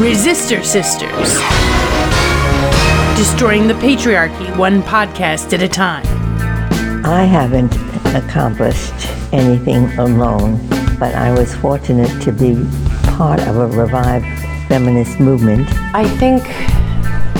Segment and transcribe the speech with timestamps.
[0.00, 1.34] Resistor Sisters.
[3.18, 6.06] Destroying the patriarchy one podcast at a time.
[7.04, 7.74] I haven't
[8.16, 8.94] accomplished
[9.30, 10.56] anything alone,
[10.98, 12.54] but I was fortunate to be
[13.08, 14.24] part of a revived
[14.68, 15.68] feminist movement.
[15.94, 16.44] I think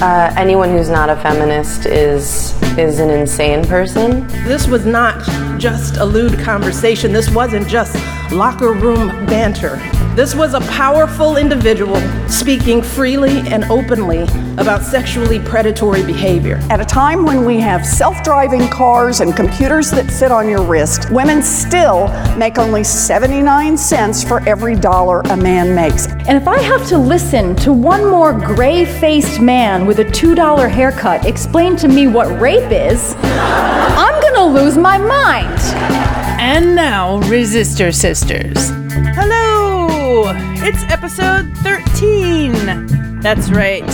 [0.02, 4.26] uh, anyone who's not a feminist is is an insane person.
[4.44, 5.18] This was not
[5.58, 7.10] just a lewd conversation.
[7.14, 7.96] This wasn't just
[8.30, 9.80] locker room banter.
[10.20, 11.96] This was a powerful individual
[12.28, 14.24] speaking freely and openly
[14.58, 16.56] about sexually predatory behavior.
[16.68, 20.62] At a time when we have self driving cars and computers that fit on your
[20.62, 26.06] wrist, women still make only 79 cents for every dollar a man makes.
[26.06, 30.70] And if I have to listen to one more gray faced man with a $2
[30.70, 35.58] haircut explain to me what rape is, I'm gonna lose my mind.
[36.38, 38.68] And now, Resistor Sisters.
[39.16, 39.49] Hello!
[40.26, 43.20] It's episode 13.
[43.20, 43.86] That's right.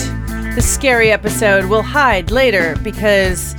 [0.56, 3.54] The scary episode will hide later because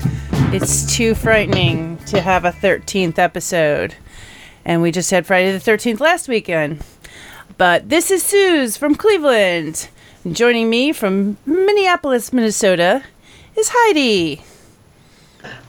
[0.54, 3.96] it's too frightening to have a 13th episode.
[4.66, 6.84] And we just had Friday the 13th last weekend.
[7.58, 9.88] But this is Suze from Cleveland.
[10.30, 13.04] Joining me from Minneapolis, Minnesota
[13.56, 14.42] is Heidi.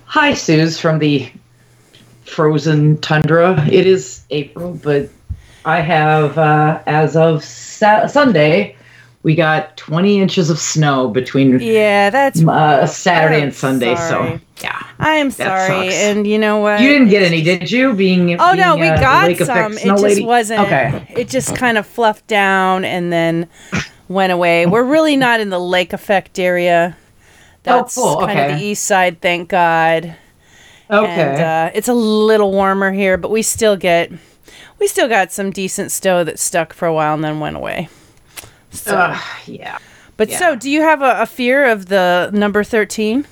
[0.06, 1.30] Hi, Suze from the
[2.24, 3.64] frozen tundra.
[3.70, 5.10] It is April, but
[5.64, 8.76] I have, uh, as of sa- Sunday,
[9.22, 13.94] we got 20 inches of snow between Yeah, that's uh, Saturday I'm and Sunday.
[13.96, 14.38] sorry.
[14.38, 14.82] So, yeah.
[14.98, 15.90] I am sorry.
[15.90, 15.94] sucks.
[16.02, 16.80] And you know what?
[16.80, 17.92] You didn't get any, did you?
[17.92, 19.72] Being Oh no, we uh, got some.
[19.74, 20.24] It just lady?
[20.24, 20.60] wasn't.
[20.62, 21.06] Okay.
[21.16, 23.48] It just kind of fluffed down and then
[24.08, 24.66] went away.
[24.66, 26.96] We're really not in the lake effect area.
[27.64, 28.26] That's Oh, cool.
[28.26, 30.16] kind of the east side, thank God.
[30.90, 31.06] Okay.
[31.10, 34.10] And uh, it's a little warmer here, but we still get
[34.78, 37.88] we still got some decent snow that stuck for a while and then went away.
[38.70, 39.78] So, Ugh, yeah.
[40.16, 43.26] but so, do you have a, a fear of the number thirteen?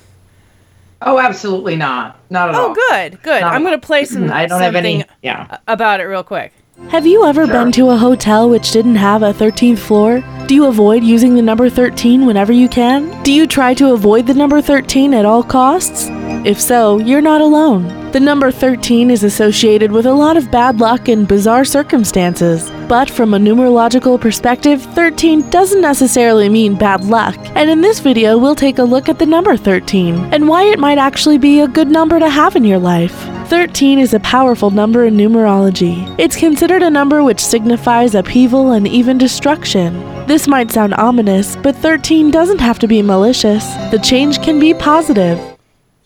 [1.02, 2.18] Oh, absolutely not.
[2.30, 2.70] Not at oh, all.
[2.70, 3.42] Oh, good, good.
[3.42, 4.30] Not I'm going to play some.
[4.30, 5.05] I don't have any.
[5.23, 5.58] Yeah.
[5.68, 6.52] about it real quick.
[6.90, 10.23] Have you ever been to a hotel which didn't have a 13th floor?
[10.46, 13.23] Do you avoid using the number 13 whenever you can?
[13.23, 16.08] Do you try to avoid the number 13 at all costs?
[16.46, 18.12] If so, you're not alone.
[18.12, 22.70] The number 13 is associated with a lot of bad luck and bizarre circumstances.
[22.89, 27.36] But from a numerological perspective, 13 doesn't necessarily mean bad luck.
[27.56, 30.79] And in this video, we'll take a look at the number 13 and why it
[30.79, 33.17] might actually be a good number to have in your life.
[33.48, 36.14] 13 is a powerful number in numerology.
[36.17, 39.98] It's considered a number which signifies upheaval and even destruction.
[40.29, 43.67] This might sound ominous, but 13 doesn't have to be malicious.
[43.90, 45.55] The change can be positive.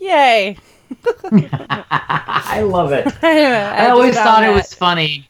[0.00, 0.56] Yay!
[1.30, 3.06] I love it.
[3.22, 5.26] I, I always thought found it was funny.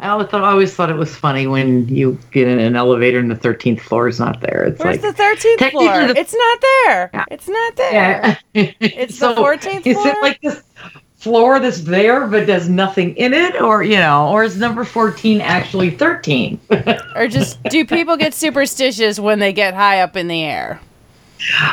[0.00, 3.18] I always thought I always thought it was funny when you get in an elevator
[3.20, 4.64] and the thirteenth floor is not there.
[4.64, 6.08] It's Where's like the thirteenth floor?
[6.08, 7.10] the- it's not there.
[7.14, 7.24] Yeah.
[7.30, 7.92] It's not there.
[8.54, 8.70] yeah.
[8.80, 9.82] It's the 14th floor.
[9.84, 10.62] Is it like this
[11.16, 15.40] floor that's there but there's nothing in it, or you know, or is number fourteen
[15.40, 16.60] actually thirteen?
[17.14, 20.80] Or just do people get superstitious when they get high up in the air?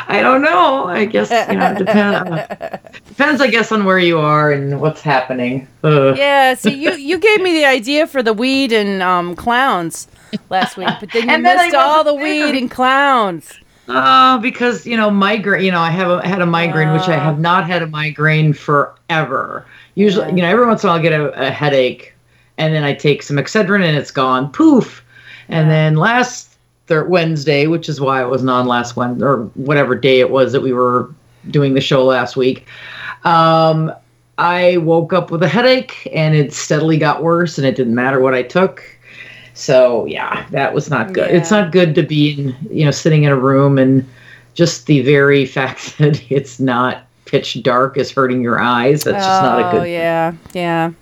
[0.08, 0.84] I don't know.
[0.86, 3.00] I guess you know, it depends.
[3.08, 5.66] depends, I guess, on where you are and what's happening.
[5.82, 6.54] Uh, Yeah.
[6.54, 10.08] See, you you gave me the idea for the weed and um, clowns
[10.50, 12.22] last week, but then you then missed all the there.
[12.22, 13.52] weed and clowns.
[13.88, 15.64] Uh, because you know migraine.
[15.64, 18.52] You know, I have a, had a migraine, which I have not had a migraine
[18.52, 19.66] forever.
[19.94, 22.14] Usually, you know, every once in a while I get a, a headache,
[22.58, 24.50] and then I take some Excedrin, and it's gone.
[24.52, 25.04] Poof.
[25.48, 26.51] And then last
[26.92, 30.52] thir- Wednesday, which is why it wasn't on last Wednesday or whatever day it was
[30.52, 31.10] that we were
[31.50, 32.66] doing the show last week.
[33.24, 33.92] Um,
[34.38, 38.20] I woke up with a headache, and it steadily got worse, and it didn't matter
[38.20, 38.82] what I took.
[39.54, 41.30] So yeah, that was not good.
[41.30, 44.08] It's not good to be in, you know, sitting in a room and
[44.54, 49.04] just the very fact that it's not pitch dark is hurting your eyes.
[49.04, 49.80] That's just not a good.
[49.80, 49.90] Oh good.
[49.90, 50.92] yeah, yeah.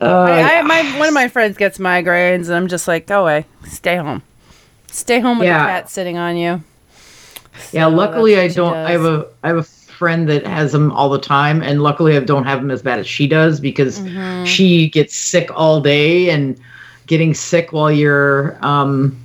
[0.00, 3.22] Uh, I, I, my one of my friends gets migraines, and I'm just like, go
[3.22, 4.22] away, stay home,
[4.94, 5.62] stay home with Yeah.
[5.64, 6.62] the cat sitting on you.
[7.72, 8.76] yeah, luckily I that's what she don't.
[8.86, 12.16] I have a I have a friend that has them all the time, and luckily
[12.16, 14.44] I don't have them as bad as she does because Mm-hmm.
[14.44, 16.58] she gets sick all day, and
[17.06, 19.16] getting sick while you're um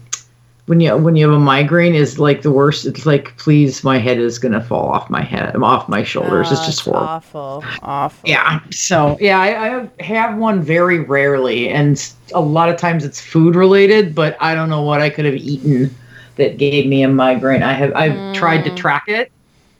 [0.69, 2.86] when you when you have a migraine is like the worst.
[2.86, 6.51] It's like, please, my head is gonna fall off my head, off my shoulders.
[6.51, 7.07] it's Oh, just horrible.
[7.07, 8.30] awful, awful.
[8.30, 8.60] Yeah.
[8.69, 12.00] So yeah, I, I have one very rarely, and
[12.36, 14.13] a lot of times it's food related.
[14.13, 15.89] But I don't know what I could have eaten
[16.36, 17.63] that gave me a migraine.
[17.63, 19.31] I have I've tried to track it,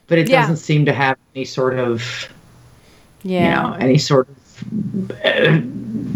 [0.08, 0.30] but it Mm.
[0.32, 0.42] Yeah.
[0.42, 2.04] doesn't seem to have any sort of
[3.22, 3.44] yeah.
[3.44, 4.39] you know any sort of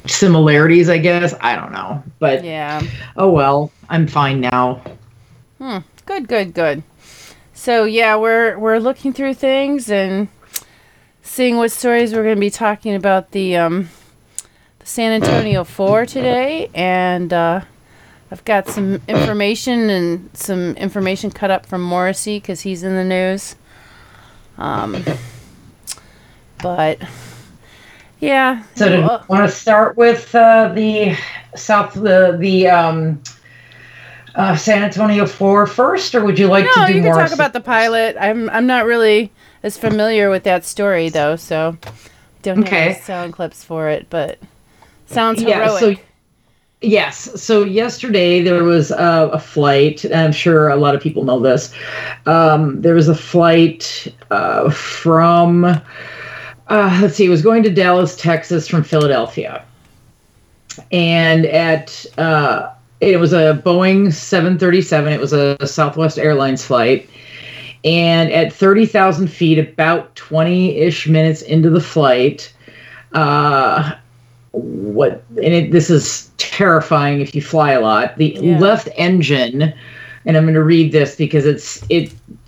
[0.07, 0.89] similarities.
[0.89, 2.81] I guess I don't know, but Yeah.
[3.15, 3.71] oh well.
[3.89, 4.81] I'm fine now.
[6.05, 6.83] Good, good, good.
[7.53, 10.27] So yeah, we're we're looking through things and
[11.21, 13.89] seeing what stories we're going to be talking about the um,
[14.79, 17.61] the San Antonio Four today, and uh,
[18.31, 23.05] I've got some information and some information cut up from Morrissey because he's in the
[23.05, 23.55] news.
[24.57, 25.03] Um,
[26.61, 26.99] but
[28.23, 31.17] yeah, So, do you well, want to start with uh, the
[31.55, 33.21] South, the the um,
[34.35, 37.31] uh, San Antonio four first, or would you like no, to do you can talk
[37.31, 38.15] about the pilot.
[38.19, 39.31] I'm I'm not really
[39.63, 41.77] as familiar with that story though, so
[42.41, 42.85] don't have Okay.
[42.85, 44.39] any sound clips for it, but
[45.05, 45.81] sounds heroic.
[45.81, 45.95] Yeah, so-
[46.81, 47.41] Yes.
[47.41, 51.39] So yesterday there was uh, a flight, and I'm sure a lot of people know
[51.39, 51.73] this.
[52.25, 55.79] Um, there was a flight uh, from,
[56.69, 59.63] uh, let's see, it was going to Dallas, Texas from Philadelphia.
[60.91, 67.09] And at, uh, it was a Boeing 737, it was a Southwest Airlines flight.
[67.83, 72.53] And at 30,000 feet, about 20 ish minutes into the flight,
[73.13, 73.93] uh,
[74.53, 78.59] what and it, this is terrifying if you fly a lot the Yeah.
[78.59, 79.73] left engine
[80.25, 81.83] and i'm going to read this because it's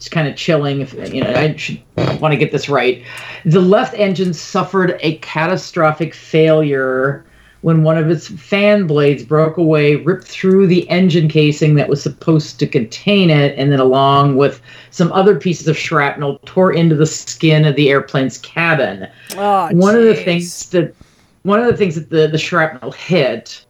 [0.05, 1.81] it's kind of chilling if you know i should
[2.21, 3.03] want to get this right.
[3.43, 7.25] The left engine suffered a catastrophic failure
[7.61, 12.03] when one of its fan blades broke away ripped through the engine casing that was
[12.03, 14.61] supposed to contain it and then along with
[14.91, 19.07] some other pieces of shrapnel tore into the skin of the airplane's cabin.
[19.35, 20.93] Oh, one of the things that
[21.41, 23.64] one of the things that the, the shrapnel hit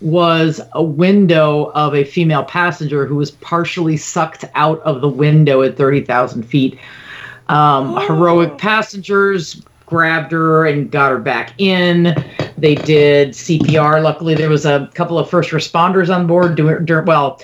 [0.00, 5.62] was a window of a female passenger who was partially sucked out of the window
[5.62, 6.78] at 30,000 feet.
[7.48, 12.14] Um, Heroic passengers grabbed her and got her back in.
[12.56, 14.02] They did CPR.
[14.02, 17.40] Luckily, there was a couple of first responders on board doing, during, well,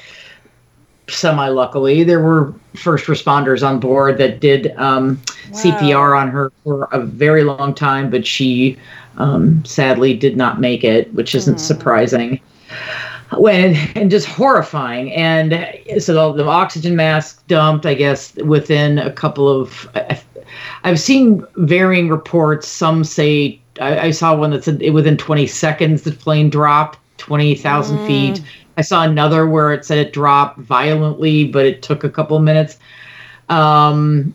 [1.09, 5.17] semi luckily, there were first responders on board that did um,
[5.51, 8.77] CPR on her for a very long time, but she
[9.19, 12.41] um, sadly did not make it, which isn't surprising.
[13.37, 15.53] When and just horrifying, and
[16.01, 17.85] so the, the oxygen mask dumped.
[17.85, 20.23] I guess within a couple of, I-
[20.85, 22.69] I've seen varying reports.
[22.69, 26.99] Some say I, I saw one that said it within 20 seconds the plane dropped
[27.19, 28.43] 20,000 feet.
[28.77, 32.43] I saw another where it said it dropped violently, but it took a couple of
[32.43, 32.79] minutes.
[33.49, 34.35] Um,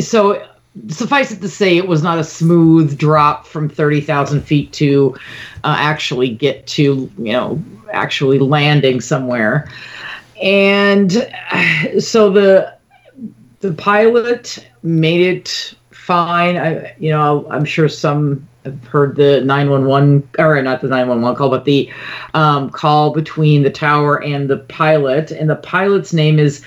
[0.00, 0.46] so
[0.88, 5.14] suffice it to say, it was not a smooth drop from 30,000 feet to
[5.64, 7.62] uh, actually get to, you know,
[7.92, 9.68] actually landing somewhere.
[10.40, 11.12] And
[11.98, 12.74] so the
[13.60, 16.56] the pilot made it fine.
[16.56, 18.48] I, you know, I'm sure some
[18.88, 21.90] heard the 911 or not the 911 call, but the
[22.34, 25.30] um, call between the tower and the pilot.
[25.30, 26.64] And the pilot's name is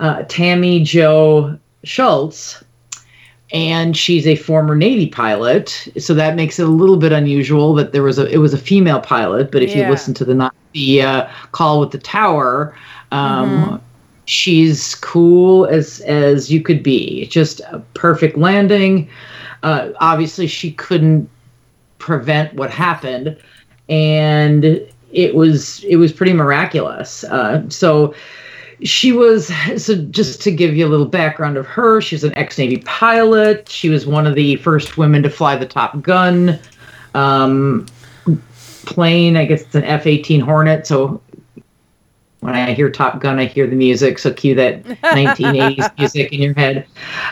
[0.00, 2.62] uh, Tammie Jo Shults
[3.52, 7.92] and she's a former Navy pilot, so that makes it a little bit unusual that
[7.92, 9.52] there was a it was a female pilot.
[9.52, 9.84] But if Yeah.
[9.84, 12.74] you listen to the the uh, call with the tower,
[13.12, 13.80] um,
[14.24, 17.26] she's cool as as you could be.
[17.26, 19.08] Just a perfect landing.
[19.62, 21.30] Uh, obviously, she couldn't
[22.04, 23.34] prevent what happened,
[23.88, 24.64] and
[25.10, 27.24] it was it was pretty miraculous.
[27.24, 28.14] Uh, so
[28.82, 29.50] she was
[29.82, 33.70] so just to give you a little background of her she's an ex-navy pilot.
[33.70, 36.58] She was one of the first women to fly the top gun
[37.14, 37.86] um,
[38.84, 39.38] plane.
[39.38, 40.86] I guess it's an f-18 hornet.
[40.86, 41.22] So
[42.40, 44.18] when i hear top gun i hear the music.
[44.18, 46.86] So cue that 1980s music in your head.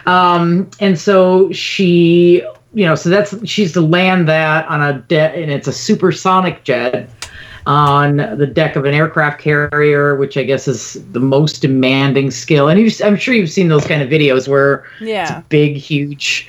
[0.07, 2.43] Um, and so she
[2.75, 6.64] you know so that's she's to land that on a deck and it's a supersonic
[6.64, 7.09] jet
[7.67, 12.69] on the deck of an aircraft carrier, which I guess is the most demanding skill.
[12.69, 15.38] And I'm sure you've seen those kind of videos where it's Yeah.
[15.38, 16.49] a big, huge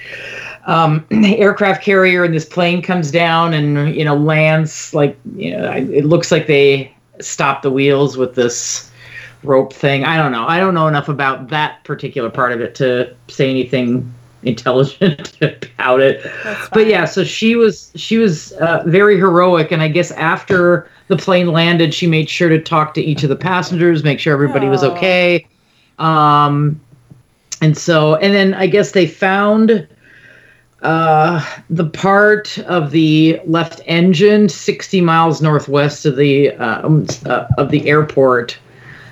[0.66, 5.72] um, aircraft carrier, and this plane comes down and you know lands like you know
[5.72, 8.90] it looks like they stop the wheels with this
[9.44, 10.06] rope thing.
[10.06, 10.48] I don't know.
[10.48, 14.12] I don't know enough about that particular part of it to say anything
[14.46, 16.26] intelligent about it.
[16.72, 21.18] But yeah, so she was she was uh, very heroic, and I guess after the
[21.18, 24.68] plane landed, she made sure to talk to each of the passengers, make sure everybody
[24.68, 25.46] was okay.
[26.00, 26.80] Um,
[27.62, 29.88] and so, and then I guess they found
[30.82, 37.46] uh, the part of the left engine 60 miles northwest of the uh, um, uh,
[37.58, 38.58] of the airport.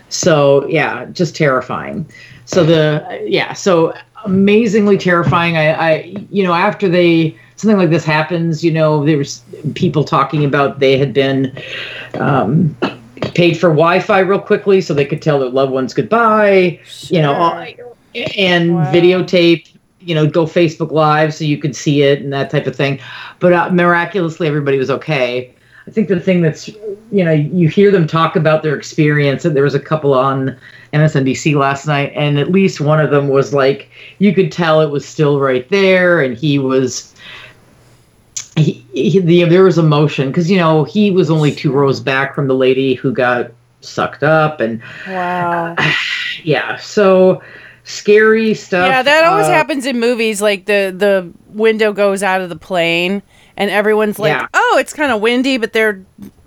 [0.09, 2.05] So yeah, just terrifying.
[2.45, 3.93] So the yeah, so
[4.25, 5.57] amazingly terrifying.
[5.57, 9.43] I, I you know after they something like this happens, you know, there's
[9.75, 11.55] people talking about they had been
[12.15, 12.75] um,
[13.35, 16.79] paid for Wi-Fi real quickly so they could tell their loved ones goodbye.
[17.09, 17.53] You know, all-
[18.37, 19.67] and videotape.
[20.03, 22.99] You know, go Facebook Live so you could see it and that type of thing.
[23.39, 25.53] But uh, miraculously, everybody was okay.
[25.85, 29.55] I think the thing that's, you know, you hear them talk about their experience, and
[29.55, 30.57] there was a couple on
[30.93, 34.89] MSNBC last night, and at least one of them was like, you could tell it
[34.89, 37.13] was still right there, and he was,
[38.57, 42.35] he, he the, there was emotion because you know he was only two rows back
[42.35, 45.75] from the lady who got sucked up, and Wow.
[46.43, 47.41] yeah, so
[47.83, 48.87] scary stuff.
[48.87, 50.41] Yeah, that always uh, happens in movies.
[50.41, 53.21] Like the the window goes out of the plane,
[53.55, 54.47] and everyone's like, Yeah.
[54.53, 56.03] "Oh, it's kind of windy," but they're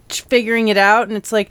[0.09, 1.51] figuring it out, and it's like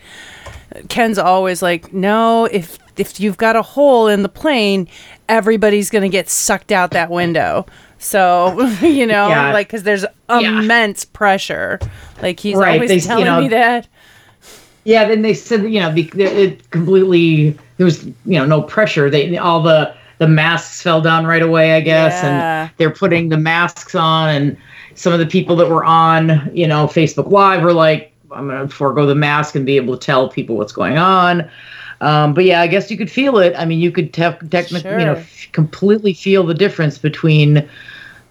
[0.89, 4.87] Ken's always like, "No, if if you've got a hole in the plane,
[5.29, 7.65] everybody's gonna get sucked out that window."
[7.99, 9.53] So you know, Yeah.
[9.53, 10.59] like because there's Yeah.
[10.59, 11.79] immense pressure.
[12.21, 13.87] Like he's Right, always they- you telling know, me that.
[14.85, 19.09] Yeah, then they said you know it completely there was you know no pressure.
[19.09, 22.63] They all the the masks fell down right away, I guess, Yeah.
[22.63, 24.57] and they're putting the masks on, and
[24.95, 28.67] some of the people that were on you know Facebook Live were like, I'm gonna
[28.67, 31.49] forego the mask and be able to tell people what's going on.
[32.01, 33.53] Um, but yeah, I guess you could feel it.
[33.57, 37.67] I mean, you could te- technically, you know, f- completely feel the difference between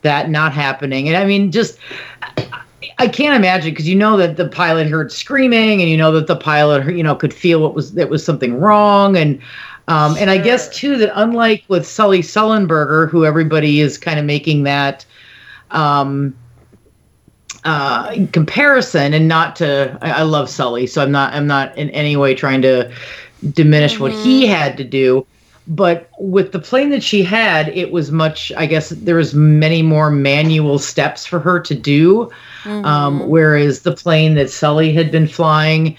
[0.03, 1.09] that not happening.
[1.09, 1.79] And I mean, just
[2.99, 6.27] I can't imagine because you know that the pilot heard screaming, and you know that
[6.27, 9.41] the pilot, you know, could feel what was that was something wrong, and
[9.89, 14.25] um, and I guess too that unlike with Sully Sullenberger, who everybody is kind of
[14.25, 15.05] making that
[15.71, 16.35] um,
[17.65, 21.91] uh, comparison, and not to I, I love Sully, so I'm not I'm not in
[21.91, 22.93] any way trying to
[23.53, 25.27] diminish what he had to do.
[25.69, 29.81] But with the plane that she had it was much i guess there was many
[29.81, 32.31] more manual steps for her to do
[32.65, 35.97] um, whereas the plane that sully had been flying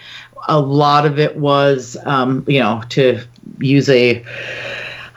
[0.48, 3.20] a lot of it was um, you know to
[3.60, 4.24] use a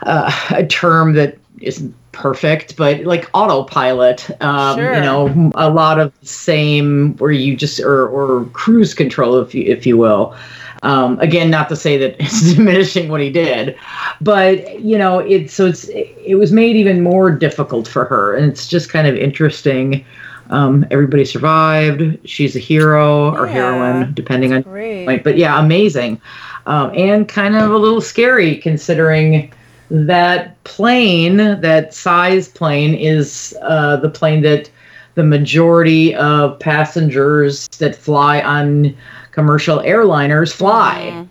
[0.03, 4.95] uh, a term that isn't perfect but like autopilot um, Sure.
[4.95, 9.53] you know a lot of the same where you just or or cruise control if
[9.53, 10.35] you if you will
[10.83, 13.75] um, again, not to say that it's diminishing what he did,
[14.21, 18.51] but you know, it's so it's it was made even more difficult for her, and
[18.51, 20.05] it's just kind of interesting.
[20.49, 22.17] Um, everybody survived.
[22.27, 25.05] She's a hero or heroine, depending on great.
[25.05, 25.23] point.
[25.23, 26.21] But yeah, amazing,
[26.67, 29.51] um, and kind of a little scary considering
[29.89, 34.69] that plane, that size plane, is uh, the plane that
[35.15, 38.95] the majority of passengers that fly on
[39.31, 41.09] commercial airliners fly.
[41.11, 41.23] Mm-hmm.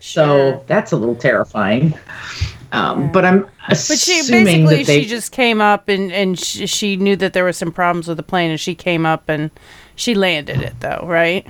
[0.00, 1.94] So that's a little terrifying.
[2.72, 6.38] Um, But I'm But she assuming basically that they she just came up and and
[6.38, 9.28] she, she knew that there was some problems with the plane and she came up
[9.28, 9.50] and
[9.96, 11.46] she landed it though, right?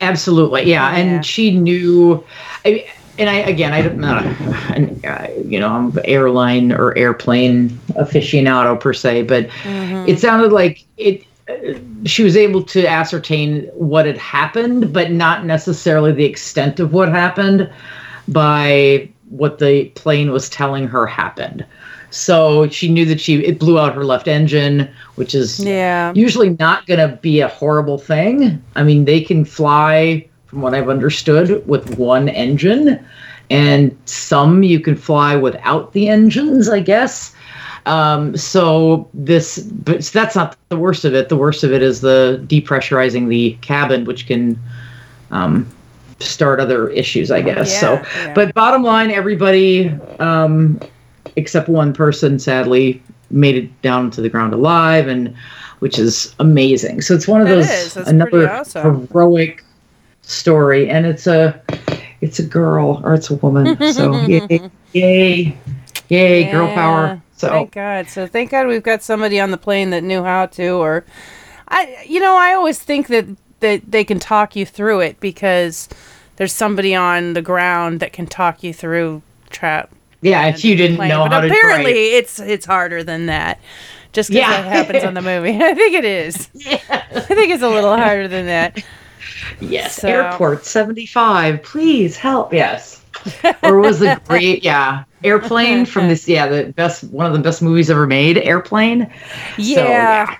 [0.00, 0.90] Absolutely, yeah.
[0.90, 0.96] Yeah.
[0.96, 2.24] And she knew,
[2.64, 2.86] I,
[3.18, 4.28] and I again, not, a,
[4.74, 9.48] an, uh, you know, I'm airline or airplane aficionado per se, but
[10.08, 11.24] it sounded like it.
[11.48, 16.92] uh, She was able to ascertain what had happened, but not necessarily the extent of
[16.92, 17.68] what happened
[18.28, 21.64] by what the plane was telling her happened.
[22.10, 26.12] So she knew that she it blew out her left engine, which is Yeah.
[26.14, 28.60] usually not going to be a horrible thing.
[28.74, 32.98] I mean, they can fly, from what I've understood, with one engine,
[33.50, 37.32] and some you can fly without the engines, I guess.
[37.86, 41.28] Um, so this, but that's not the worst of it.
[41.28, 44.58] The worst of it is the depressurizing the cabin, which can
[45.30, 45.70] um,
[46.18, 47.78] start other issues, I guess.
[47.80, 48.34] so, Yeah, yeah.
[48.34, 49.88] but bottom line, everybody
[50.18, 50.80] um,
[51.36, 55.32] except one person, sadly, made it down to the ground alive, and
[55.78, 57.02] which is amazing.
[57.02, 57.96] So it's one of That those.
[57.96, 59.06] Another awesome.
[59.06, 59.64] heroic
[60.30, 61.60] story, and it's a
[62.20, 63.76] it's a girl or it's a woman.
[63.92, 65.58] So yay, yay,
[66.08, 67.06] yay, girl power.
[67.06, 67.18] Yeah.
[67.36, 68.08] So thank God.
[68.08, 71.04] So thank God we've got somebody on the plane that knew how to or
[71.68, 73.26] I you know, I always think that
[73.60, 75.88] that they can talk you through it because
[76.36, 79.90] there's somebody on the ground that can talk you through trap
[80.22, 81.08] yeah, if you didn't plane.
[81.08, 82.24] know but how to apparently drive.
[82.24, 83.58] it's it's harder than that.
[84.12, 84.62] Just because Yeah.
[84.62, 85.56] that happens on the movie.
[85.62, 86.48] I think it is.
[86.90, 88.82] I think it's a little harder than that.
[89.60, 92.52] Yes, So- airport 75, please help.
[92.52, 93.02] Yes.
[93.62, 97.60] or was the great, yeah, airplane from this, yeah, the best, one of the best
[97.60, 99.12] movies ever made, Airplane.
[99.58, 99.76] Yeah.
[99.76, 100.36] So, yeah.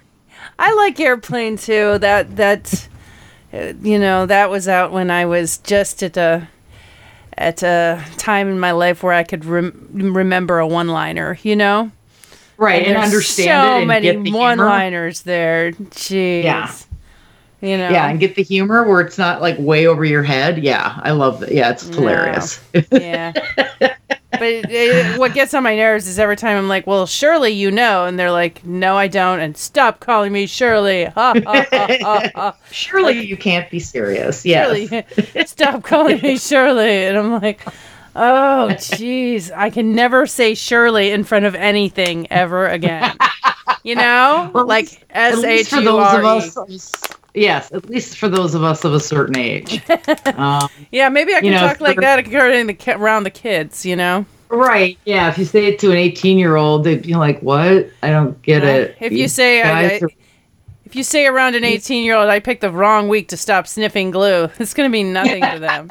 [0.59, 1.99] I like Airplane too.
[1.99, 2.89] That that
[3.53, 6.49] uh, you know, that was out when I was just at a
[7.37, 11.91] at a time in my life where I could rem- remember a one-liner, you know?
[12.59, 14.39] Right, and, there's understand so it and many humor.
[14.39, 15.73] one-liners there.
[15.73, 16.45] Jeez.
[16.45, 16.71] Yeah.
[17.61, 17.91] You know.
[17.91, 20.63] Yeah, and get the humor where it's not like way over your head.
[20.63, 21.53] Yeah, I love that.
[21.53, 22.61] Yeah, it's hilarious.
[22.91, 23.33] yeah.
[24.33, 27.71] But it, what gets on my nerves is every time I'm like, "Well, surely you
[27.71, 31.05] know," and they're like, "No, I don't," and stop calling me Shirley.
[31.15, 32.57] Ha, ha, ha, ha, ha.
[32.71, 34.47] Surely you can't be serious.
[34.47, 35.03] Yeah.
[35.47, 37.63] Stop calling me Shirley, and I'm like,
[38.17, 43.15] "Oh, jeez, I can never say Shirley in front of anything ever again."
[43.83, 46.57] You know, Well, like S H for those of us.
[46.69, 47.15] E.
[47.35, 49.81] Yes, at least for those of us of a certain age.
[50.37, 52.27] um, Yeah, maybe I can You know, talk like that
[52.89, 53.87] around the kids.
[53.87, 54.27] You know.
[54.49, 54.99] right.
[55.05, 55.29] Yeah.
[55.29, 57.89] If you say it to an 18 year old, they'd be like, "What?
[58.03, 60.11] I don't get it." If you say I, I- are-
[60.85, 63.69] if you say around an 18 year old, I picked the wrong week to stop
[63.69, 65.89] sniffing glue, it's going to be nothing to them.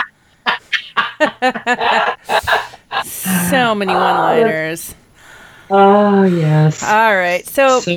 [3.06, 4.94] so many one liners.
[5.70, 6.84] oh yes.
[6.84, 7.48] All right.
[7.48, 7.92] So, So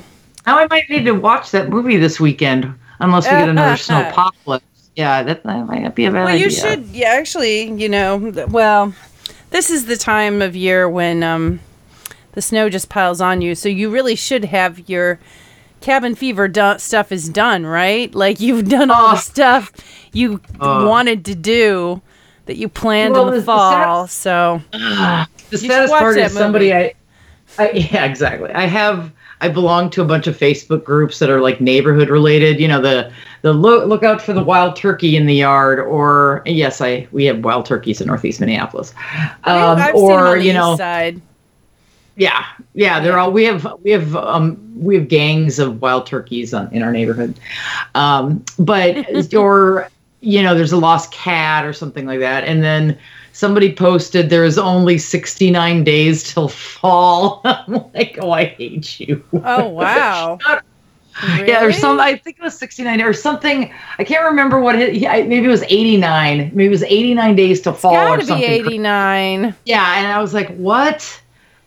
[0.46, 4.60] now I might need to watch that movie this weekend, unless we get another snowpocalypse.
[4.96, 6.44] Yeah, that, that might not be a bad well, idea.
[6.44, 8.94] you should, yeah, actually, you know, well,
[9.50, 11.60] this is the time of year when um,
[12.32, 13.54] the snow just piles on you.
[13.54, 15.18] So you really should have your
[15.80, 18.14] cabin fever do- stuff is done, right?
[18.14, 19.72] Like you've done all the stuff
[20.12, 20.86] you Oh.
[20.86, 22.02] wanted to do
[22.46, 24.06] that you planned Well, in the the- the sad- fall.
[24.08, 25.26] so the
[25.58, 26.72] should saddest part is somebody.
[26.74, 26.92] I,
[27.58, 29.10] I yeah exactly i have
[29.42, 32.80] i belong to a bunch of facebook groups that are like neighborhood related you know
[32.80, 37.06] the the look look out for the wild turkey in the yard or yes i
[37.12, 38.94] we have wild turkeys in northeast minneapolis.
[39.44, 41.20] Um, I've or you know side.
[42.16, 46.54] yeah yeah they're all we have we have um we have gangs of wild turkeys
[46.54, 47.38] on, in our neighborhood.
[47.94, 52.98] Um but or you know there's a lost cat or something like that and then
[53.32, 59.22] somebody posted there is only 69 days till fall i'm like oh i hate you
[59.44, 60.38] Oh wow!
[61.44, 64.94] yeah or some i think it was 69 or something i can't remember what it
[64.94, 68.26] yeah, maybe it was 89 maybe it was 89 days till fall or Gotta be
[68.26, 69.54] something eighty nine.
[69.66, 71.18] yeah and i was like what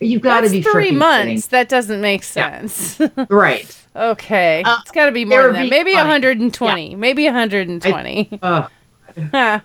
[0.01, 1.47] You've gotta be three months.
[1.47, 2.97] That doesn't make sense.
[2.97, 3.27] kidding.
[3.29, 5.69] right okay, Uh, it's got to be more than that.
[5.69, 6.09] Maybe funny.
[6.09, 6.95] 120.
[6.95, 8.39] Maybe 120.
[8.41, 8.67] uh,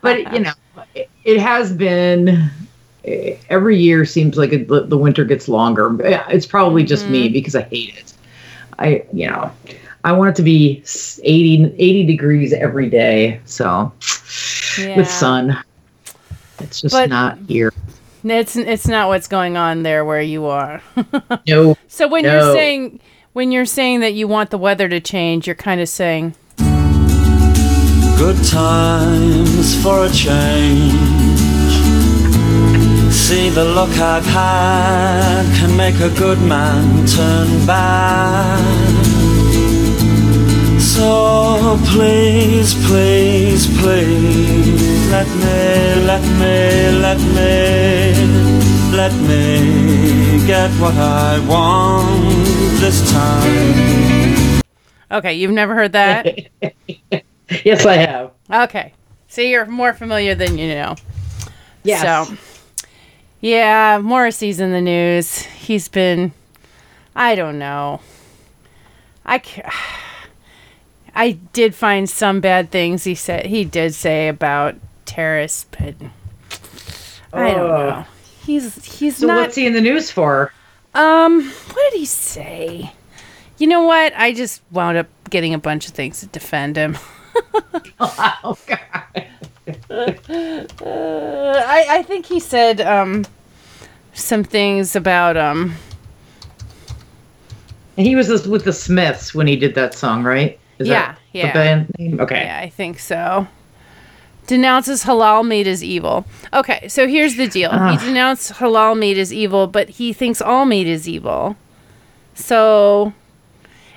[0.01, 0.53] but you know
[1.24, 2.50] it, has been
[3.04, 5.96] eh, every year seems like it, the the winter gets longer
[6.30, 7.33] it's probably just me Mm-hmm.
[7.35, 8.12] because i hate it
[8.78, 9.50] i you know
[10.04, 13.92] i want it to be s- 80 80 degrees every day so
[14.78, 14.96] Yeah.
[14.96, 15.59] with sun
[16.61, 17.72] it's just But- not here
[18.24, 20.83] It's it's not what's going on there where you are.
[21.48, 22.33] no so when No.
[22.33, 23.00] you're saying
[23.33, 26.35] when you're saying that you want the weather to change, you're kind of saying
[28.20, 30.92] Good times for a change.
[33.11, 38.61] See the look I've had can make a good man turn bad.
[40.78, 47.56] So please, please, please, let me, let me, let me,
[48.94, 54.61] let me get what I want this time.
[55.11, 55.33] okay.
[55.33, 56.50] You've never heard that.
[57.64, 58.92] yes i have okay,
[59.28, 60.94] so you're more familiar than you know.
[61.82, 62.36] yes So,
[63.40, 65.38] yeah, Morrissey's in the news.
[65.42, 66.32] He's been,
[67.16, 68.00] I don't know.
[69.24, 69.40] I,
[71.14, 73.46] I did find some bad things he said.
[73.46, 74.74] He did say about
[75.06, 75.94] terrorists, but
[77.32, 78.04] I don't know.
[78.44, 79.36] He's he's so not.
[79.40, 80.52] what's he in the news for
[80.94, 82.92] um, what did he say?
[83.58, 84.12] You know what?
[84.16, 86.98] I just wound up getting a bunch of things to defend him.
[88.00, 89.26] oh god
[89.90, 93.24] Uh, I I think he said um
[94.14, 95.74] some things about um
[97.96, 100.59] And he was with the Smiths when he did that song, right?
[100.79, 101.46] Is Yeah, that yeah.
[101.48, 102.20] The band name?
[102.20, 102.42] Okay.
[102.44, 103.46] Yeah, I think so.
[104.46, 106.24] Denounces halal meat as evil.
[106.53, 107.70] Okay, so here's the deal.
[107.72, 107.92] Ah.
[107.92, 111.57] He denounced halal meat as evil, but he thinks all meat is evil.
[112.35, 113.12] So,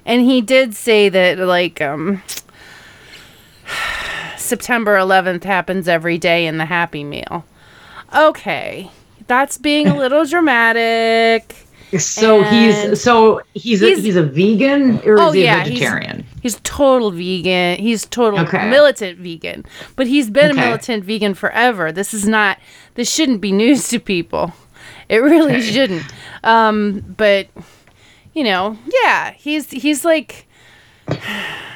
[0.05, 2.21] and he did say that like um
[4.57, 7.43] September 11th happens every day in the Happy Meal.
[8.15, 8.91] Okay,
[9.25, 11.55] that's being a little dramatic.
[11.97, 12.55] So And-
[12.91, 15.79] he's so he's a, He's- he's, a vegan or Oh, is he yeah, a he's-
[15.79, 16.25] vegetarian?
[16.43, 17.79] He's total vegan.
[17.79, 18.69] He's total Okay.
[18.69, 19.65] militant vegan.
[19.95, 20.61] But he's been Okay.
[20.61, 21.91] a militant vegan forever.
[21.91, 22.59] This is not
[22.93, 24.53] this shouldn't be news to people.
[25.09, 26.03] It really shouldn't.
[26.43, 27.47] Um but
[28.35, 30.47] you know, yeah, he's he's like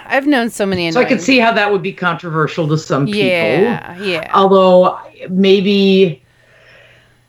[0.05, 3.05] I've known so many So I could see how that would be controversial to some
[3.05, 3.21] people.
[3.21, 4.31] Yeah, yeah.
[4.33, 4.97] Although
[5.29, 6.23] maybe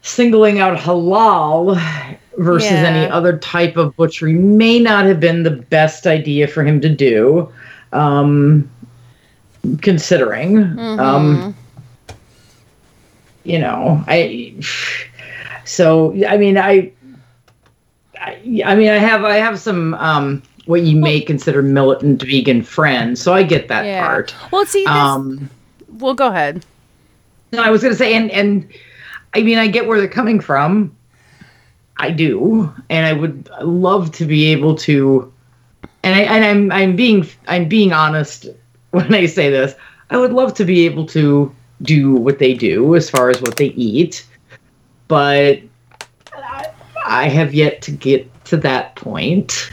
[0.02, 1.76] singling out halal
[2.38, 2.86] versus Yeah.
[2.86, 6.88] any other type of butchery may not have been the best idea for him to
[6.88, 7.52] do.
[7.92, 8.70] Um,
[9.82, 10.78] considering.
[10.78, 11.54] Um,
[13.44, 14.54] you know, I.
[15.64, 16.92] So I mean, I,
[18.18, 22.62] I, I mean, I have I have some um, what you may consider militant vegan
[22.62, 24.06] friends, so I get that Yeah.
[24.06, 24.34] part.
[24.52, 25.48] Well, see, this, Um,
[25.98, 26.62] well, go ahead.
[27.52, 28.68] no, I was going to say, and and
[29.34, 30.92] I mean, I get where they're coming from.
[31.96, 35.32] I do, and I would love to be able to,
[36.04, 38.46] and I and I'm I'm being I'm being honest
[38.90, 39.74] when I say this.
[40.10, 41.50] I would love to be able to
[41.80, 44.26] do what they do as far as what they eat,
[45.08, 45.60] but
[46.34, 46.66] I,
[47.06, 49.70] I have yet to get to that point.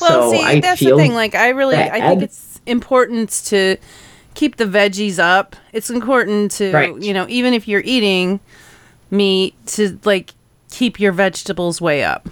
[0.00, 1.14] Well, so see, I that's the thing.
[1.14, 2.22] Like, I really, I think bad.
[2.22, 3.76] it's important to
[4.34, 5.56] keep the veggies up.
[5.72, 6.96] It's important to, Right.
[7.00, 8.40] you know, even if you're eating
[9.10, 10.32] meat, to like
[10.70, 12.28] keep your vegetables way up.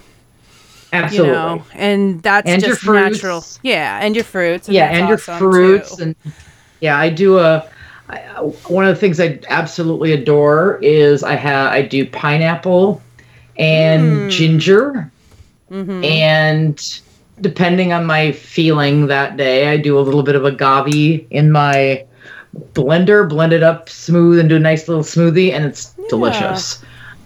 [0.93, 1.29] absolutely.
[1.29, 3.45] You know, and that's And just natural.
[3.61, 4.67] Yeah, and your fruits.
[4.67, 6.03] and yeah and your awesome, fruits too.
[6.03, 6.15] and
[6.81, 7.65] yeah i do a
[8.09, 8.17] I,
[8.67, 13.01] one of the things i absolutely adore is i have i do pineapple
[13.57, 14.29] and Hmm.
[14.29, 15.11] ginger
[15.71, 16.03] Mm-hmm.
[16.03, 16.99] and
[17.41, 22.05] depending on my feeling that day i do a little bit of agave in my
[22.73, 26.83] blender blend it up smooth and do a nice little smoothie and it's delicious.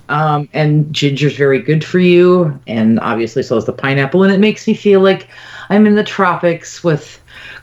[0.07, 4.39] Um, and ginger's very good for you and obviously so is the pineapple and it
[4.39, 5.27] makes me feel like
[5.69, 7.19] i'm in the tropics with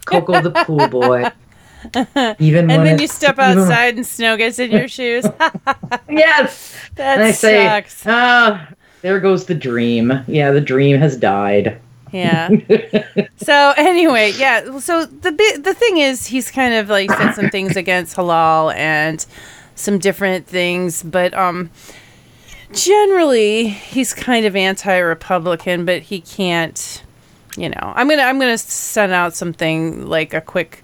[0.06, 1.30] coco the pool boy.
[2.38, 5.24] Even And then you step outside and snow gets in your shoes.
[6.08, 6.76] yes!
[6.94, 8.04] That and i say sucks.
[8.06, 8.68] ah
[9.02, 10.12] there goes the dream.
[10.26, 11.80] Yeah the dream has died
[12.12, 12.48] Yeah.
[13.38, 14.78] so anyway, yeah.
[14.78, 18.74] So the bi- the thing is, he's kind of like said some things against halal
[18.74, 19.24] and
[19.74, 21.70] some different things, but um,
[22.72, 27.02] generally he's kind of anti-Republican, but he can't.
[27.56, 30.82] You know, I'm gonna I'm gonna send out something like a quick.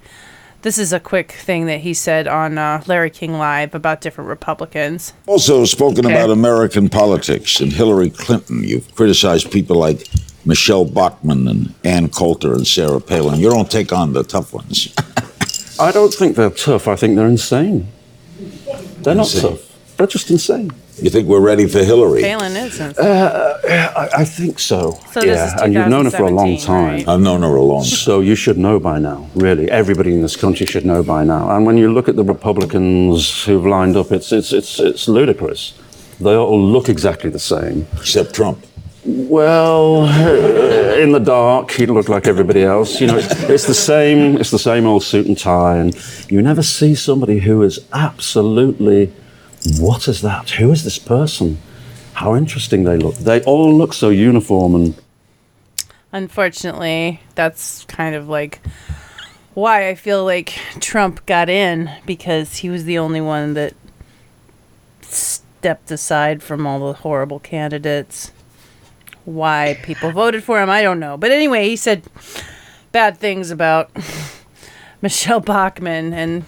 [0.63, 4.29] This is a quick thing that he said on uh, Larry King Live about different
[4.29, 5.13] Republicans.
[5.27, 6.15] Also spoken Okay.
[6.15, 8.65] about American politics and Hillary Clinton.
[8.65, 10.09] You've criticized people like
[10.49, 13.39] Michele Bachmann and Ann Coulter and Sarah Palin.
[13.39, 14.95] You don't take on the tough ones.
[15.79, 16.89] I don't think they're tough.
[16.89, 17.87] I think they're insane.
[19.03, 19.51] They're not Insane.
[19.51, 19.97] tough.
[19.97, 20.71] They're just insane.
[21.03, 22.23] You think we're ready for Hillary?
[22.23, 22.99] Palin isn't.
[22.99, 24.99] Uh, uh, I, I think so.
[25.13, 26.85] So this is and you've known her for a long time.
[26.95, 27.09] right?
[27.09, 27.91] I've known her a long time.
[28.09, 29.71] So you should know by now, really.
[29.71, 31.51] Everybody in this country should know by now.
[31.55, 35.75] And when you look at the Republicans who've lined up, it's it's it's it's ludicrous.
[36.21, 37.87] They all look exactly the same.
[38.01, 38.59] Except Trump.
[39.11, 43.01] Well, uh, in the dark, he looked like everybody else.
[43.01, 44.37] You know, it's, it's the same.
[44.37, 45.95] It's the same old suit and tie, and
[46.31, 49.13] you never see somebody who is absolutely.
[49.79, 50.51] What is that?
[50.51, 51.59] Who is this person?
[52.15, 53.15] How interesting they look.
[53.17, 54.95] They all look so uniform and
[56.13, 58.61] Unfortunately, that's kind of like
[59.55, 63.75] why I feel like Trump got in because he was the only one that
[65.03, 68.33] stepped aside from all the horrible candidates.
[69.29, 71.17] Why people voted for him, I don't know.
[71.17, 72.03] But anyway, he said
[72.93, 73.91] bad things about
[75.03, 76.45] Michele Bachmann, and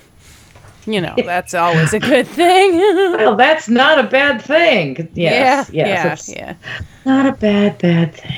[0.86, 2.72] you know, that's always a good thing.
[3.18, 6.80] well that's not a bad thing yes yeah, yes yeah, yeah.
[7.04, 8.32] not a bad bad thing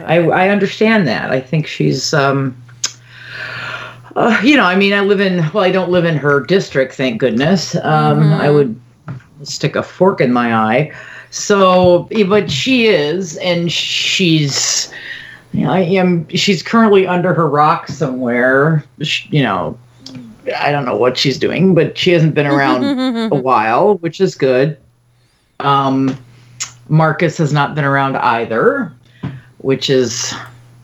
[0.00, 1.30] I, I understand that.
[1.30, 2.56] I think she's, um,
[4.16, 6.94] uh, you know, I mean, I live in, well, I don't live in her district,
[6.94, 7.74] thank goodness.
[7.76, 8.78] Um, I would
[9.42, 10.92] stick a fork in my eye.
[11.34, 14.92] So, but she is, and she's,
[15.52, 19.78] you know, I am, she's currently under her rock somewhere, sh- you know,
[20.56, 22.84] I don't know what she's doing, but she hasn't been around
[23.32, 24.78] a while, which is good.
[25.60, 26.16] Um,
[26.88, 28.92] Marcus has not been around either
[29.64, 30.34] which is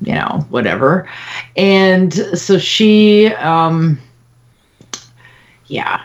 [0.01, 1.09] you know whatever.
[1.57, 4.01] And so she um
[5.67, 6.03] yeah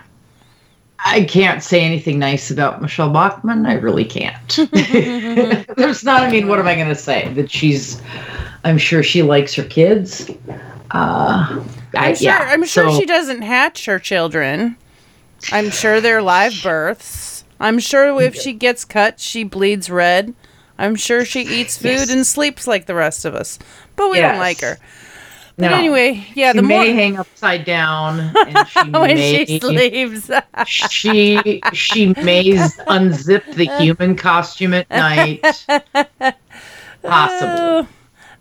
[1.05, 4.55] i can't say anything nice about michele bachmann i really can't
[5.77, 8.01] there's not i mean what am i going to say that she's
[8.63, 10.29] i'm sure she likes her kids
[10.91, 11.63] uh
[11.97, 12.25] I, I'm sure.
[12.25, 14.75] yeah, I'm sure so- she doesn't hatch her children.
[15.53, 17.45] I'm sure they're live births.
[17.57, 20.33] I'm sure if she gets cut, she bleeds red.
[20.77, 22.09] I'm sure she eats food Yes.
[22.11, 23.59] and sleeps like the rest of us.
[23.95, 24.31] But we Yes.
[24.33, 24.77] don't like her.
[25.57, 25.77] But No.
[25.77, 30.29] anyway, yeah, she the may more hang upside down and she when may she sleeps.
[30.69, 32.43] she she may
[32.89, 35.39] unzip the human costume at night.
[37.01, 37.55] Possibly.
[37.57, 37.87] Oh,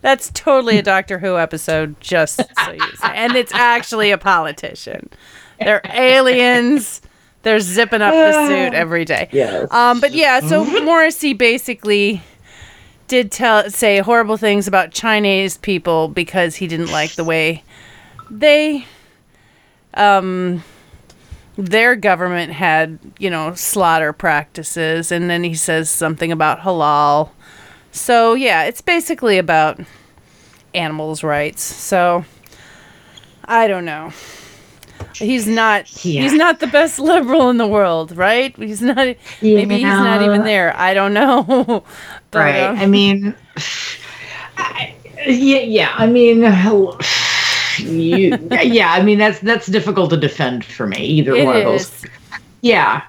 [0.00, 3.08] that's totally a Doctor Who episode, just so you say.
[3.14, 5.08] And it's actually a politician.
[5.60, 7.00] They're aliens.
[7.42, 9.28] They're zipping up the suit every day.
[9.32, 9.70] Yes.
[9.70, 12.22] Um, but yeah, so Morrissey basically
[13.08, 17.62] did tell say horrible things about Chinese people because he didn't like the way
[18.30, 18.86] they
[19.94, 20.64] um,
[21.56, 27.30] their government had, you know, slaughter practices, and then he says something about halal.
[27.92, 29.80] So yeah, it's basically about
[30.74, 31.62] animals' rights.
[31.62, 32.24] So
[33.44, 34.12] I don't know.
[35.14, 36.04] He's not.
[36.04, 36.22] Yeah.
[36.22, 38.54] He's not the best liberal in the world, right?
[38.56, 39.16] He's not.
[39.40, 40.76] Maybe he's not even there.
[40.76, 41.84] I don't know.
[42.34, 42.60] Right.
[42.60, 43.34] uh, I mean,
[44.56, 44.94] I-
[45.26, 45.94] yeah, yeah.
[45.96, 46.40] I mean,
[47.78, 48.92] you, yeah.
[48.92, 50.98] I mean, that's that's difficult to defend for me.
[50.98, 51.82] Either It one of those.
[51.82, 52.04] is.
[52.62, 53.02] Yeah.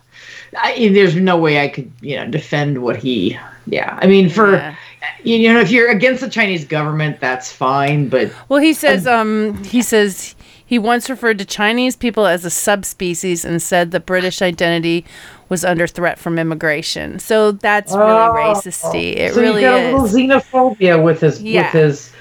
[0.58, 3.38] I, there's no way I could, you know, defend what he.
[3.68, 3.98] Yeah.
[4.02, 4.76] I mean, for Yeah.
[5.24, 8.08] you you know, if you're against the Chinese government, that's fine.
[8.08, 10.36] But Well, he says um he says
[10.66, 15.06] he once referred to Chinese people as a subspecies and said the British identity
[15.50, 17.20] was under threat from immigration.
[17.20, 19.16] So that's really racisty.
[19.16, 21.64] It so really got a little xenophobia with his Yeah.
[21.64, 22.12] with his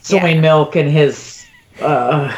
[0.00, 0.40] soy Yeah.
[0.40, 1.44] milk and his
[1.80, 2.32] uh,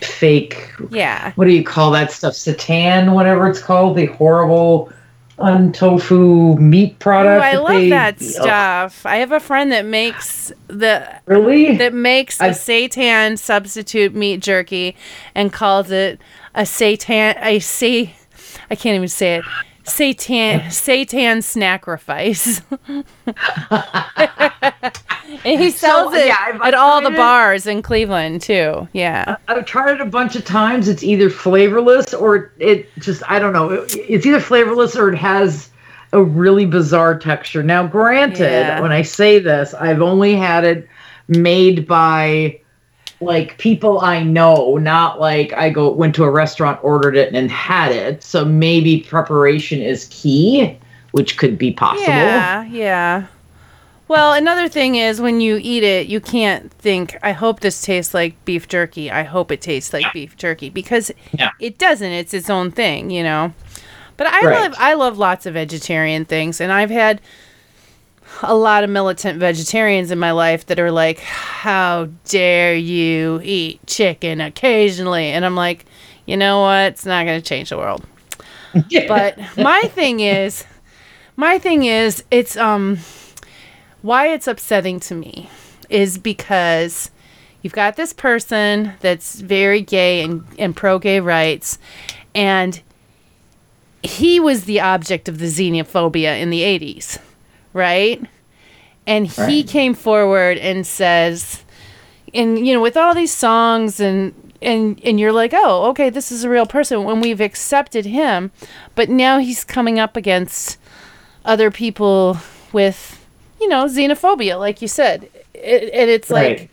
[0.00, 1.32] fake Yeah.
[1.36, 2.34] what do you call that stuff?
[2.34, 4.90] Satan, whatever it's called, the horrible
[5.38, 7.42] untofu meat Ooh, product.
[7.44, 8.22] I that love they- that Ugh.
[8.22, 9.06] stuff.
[9.06, 11.76] I have a friend that makes the Really?
[11.76, 14.96] that makes I- a seitan substitute meat jerky
[15.34, 16.20] and calls it
[16.54, 18.14] a seitan a say
[18.70, 19.44] I can't even say it.
[19.84, 22.60] Satan Satan sacrifice.
[25.44, 28.86] and he sells it yeah, at all the bars in Cleveland too.
[28.92, 29.36] Yeah.
[29.48, 30.88] I've tried it a bunch of times.
[30.88, 33.70] It's either flavorless or it just I don't know.
[33.70, 35.70] It- It's either flavorless or it has
[36.12, 37.62] a really bizarre texture.
[37.62, 38.80] Now, granted, Yeah.
[38.80, 40.88] when I say this, I've only had it
[41.28, 42.58] made by
[43.20, 47.50] like people I know, not like I go went to a restaurant, ordered it, and
[47.50, 48.22] had it.
[48.22, 50.76] So maybe preparation is key,
[51.12, 52.06] which could be possible.
[52.06, 53.26] Yeah, yeah.
[54.06, 58.14] Well, another thing is when you eat it, you can't think, I hope this tastes
[58.14, 59.10] like beef jerky.
[59.10, 61.50] I hope it tastes like beef jerky because Yeah.
[61.60, 62.10] it doesn't.
[62.10, 63.52] It's its own thing, you know.
[64.16, 64.60] But I Right.
[64.62, 67.20] love I love lots of vegetarian things and I've had
[68.42, 73.80] a lot of militant vegetarians in my life that are like, "How dare you eat
[73.86, 75.84] chicken occasionally?" And I'm like,
[76.26, 76.92] "You know what?
[76.92, 78.04] It's not going to change the world."
[79.08, 80.64] But my thing is
[81.38, 82.98] my thing is it's um
[84.02, 85.48] why it's upsetting to me
[85.88, 87.10] is because
[87.62, 91.78] you've got this person that's very gay and, and pro gay rights
[92.34, 92.82] and
[94.02, 97.18] he was the object of the xenophobia in the 80s
[97.78, 98.20] right
[99.06, 99.66] and he Right.
[99.68, 101.64] came forward and says
[102.34, 106.30] and you know with all these songs and and and you're like oh okay this
[106.32, 108.50] is a real person when we've accepted him
[108.94, 110.76] but now he's coming up against
[111.44, 112.36] other people
[112.72, 113.24] with
[113.60, 116.58] you know xenophobia like you said it, and it's Right.
[116.60, 116.70] like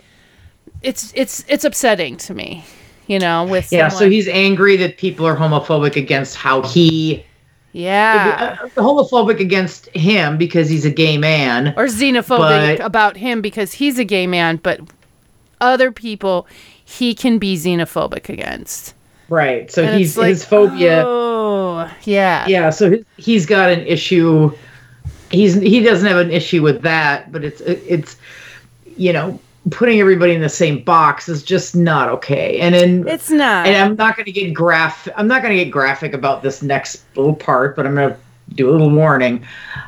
[0.81, 2.65] it's it's it's upsetting to me
[3.07, 7.23] you know with Yeah, so he's angry that people are homophobic against how he
[7.75, 11.73] yeah uh, homophobic against him because he's a gay man.
[11.77, 14.79] or xenophobic But- about him because he's a gay man but
[15.59, 16.47] other people
[16.85, 18.93] he can be xenophobic against
[19.27, 19.71] Right.
[19.71, 21.03] So And he's like, his phobia.
[21.05, 22.69] oh yeah Yeah.
[22.69, 24.51] So his, he's got an issue.
[25.31, 28.17] He's he doesn't have an issue with that, but it's it's
[28.97, 29.39] you know
[29.71, 32.59] putting everybody in the same box is just not okay.
[32.59, 35.07] And then it's not and I'm not going to get graph.
[35.15, 38.17] I'm not going to get graphic about this next little part, but I'm going to
[38.53, 39.43] do a little warning.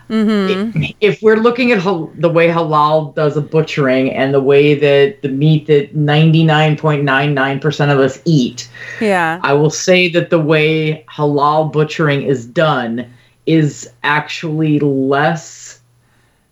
[0.09, 0.81] mm-hmm.
[0.99, 5.21] If we're looking at hal- the way halal does the butchering and the way that
[5.21, 8.67] the meat that 99.99% of us eat,
[8.99, 13.13] yeah I will say that the way halal butchering is done
[13.45, 15.79] is actually less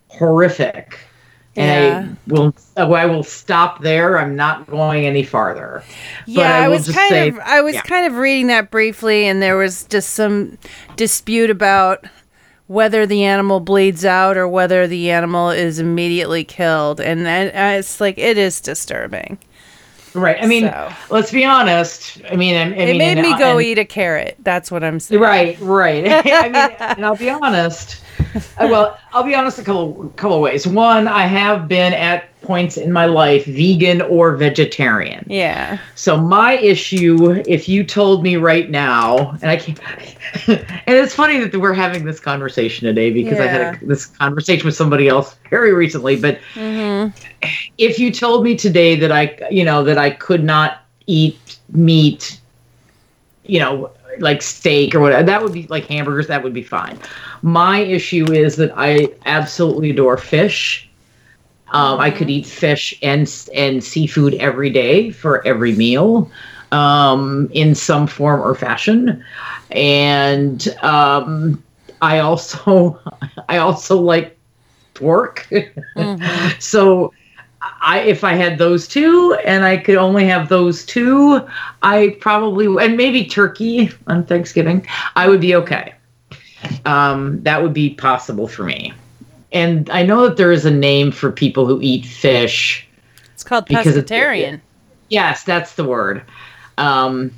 [0.08, 0.98] horrific.
[1.56, 4.18] And I will uh, I will stop there.
[4.18, 5.82] I'm not going any farther.
[6.26, 7.82] But Yeah, I, was kind say- of I was yeah.
[7.82, 10.58] kind of reading that briefly, and there was just some
[10.96, 12.04] dispute about
[12.68, 18.00] whether the animal bleeds out or whether the animal is immediately killed, and uh, it's
[18.00, 19.38] like it is disturbing.
[20.14, 20.38] Right.
[20.42, 20.92] I mean, So.
[21.10, 22.22] let's be honest.
[22.30, 24.36] I mean, I, I it mean, made and- me go and- eat a carrot.
[24.40, 25.20] That's what I'm saying.
[25.20, 26.06] Right, right.
[26.26, 28.02] I mean, and I'll be honest.
[28.58, 30.66] uh, Well, I'll be honest a couple couple ways.
[30.66, 35.26] One, I have been at points in my life vegan or vegetarian.
[35.28, 35.78] Yeah.
[35.96, 39.80] So my issue, if you told me right now, and I can't,
[40.48, 44.64] and it's funny that we're having this conversation today because I had a, this conversation
[44.64, 46.16] with somebody else very recently.
[46.16, 46.38] But
[47.78, 52.40] if you told me today that I, you know, that I could not eat meat,
[53.44, 56.98] you know, like steak or whatever, that would be like hamburgers, that would be fine.
[57.42, 60.88] My issue is that I absolutely adore fish.
[61.72, 66.30] Um, I could eat fish and and seafood every day for every meal.
[66.72, 69.22] um, in some form or fashion,
[69.70, 71.62] and um,
[72.00, 72.98] I also
[73.48, 74.38] I also like
[74.94, 75.48] pork.
[76.58, 77.12] so
[77.80, 81.46] I if I had those two and I could only have those two,
[81.82, 85.94] I probably and maybe turkey on Thanksgiving, I would be okay.
[86.84, 88.92] Um, that would be possible for me.
[89.52, 92.86] And I know that there is a name for people who eat fish.
[93.34, 94.60] It's called it's- pescatarian.
[95.08, 96.22] Yes, that's the word.
[96.78, 97.30] Um,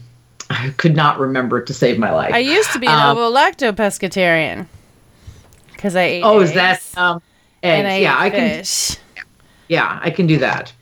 [0.50, 2.32] I could not remember it to save my life.
[2.32, 4.66] I used to be an Um, ovo-lacto pescatarian
[5.72, 6.22] because I ate.
[6.22, 7.20] Oh, is that um,
[7.62, 7.86] and?
[7.86, 8.64] I yeah, I can.
[9.68, 10.72] Yeah, I can do that.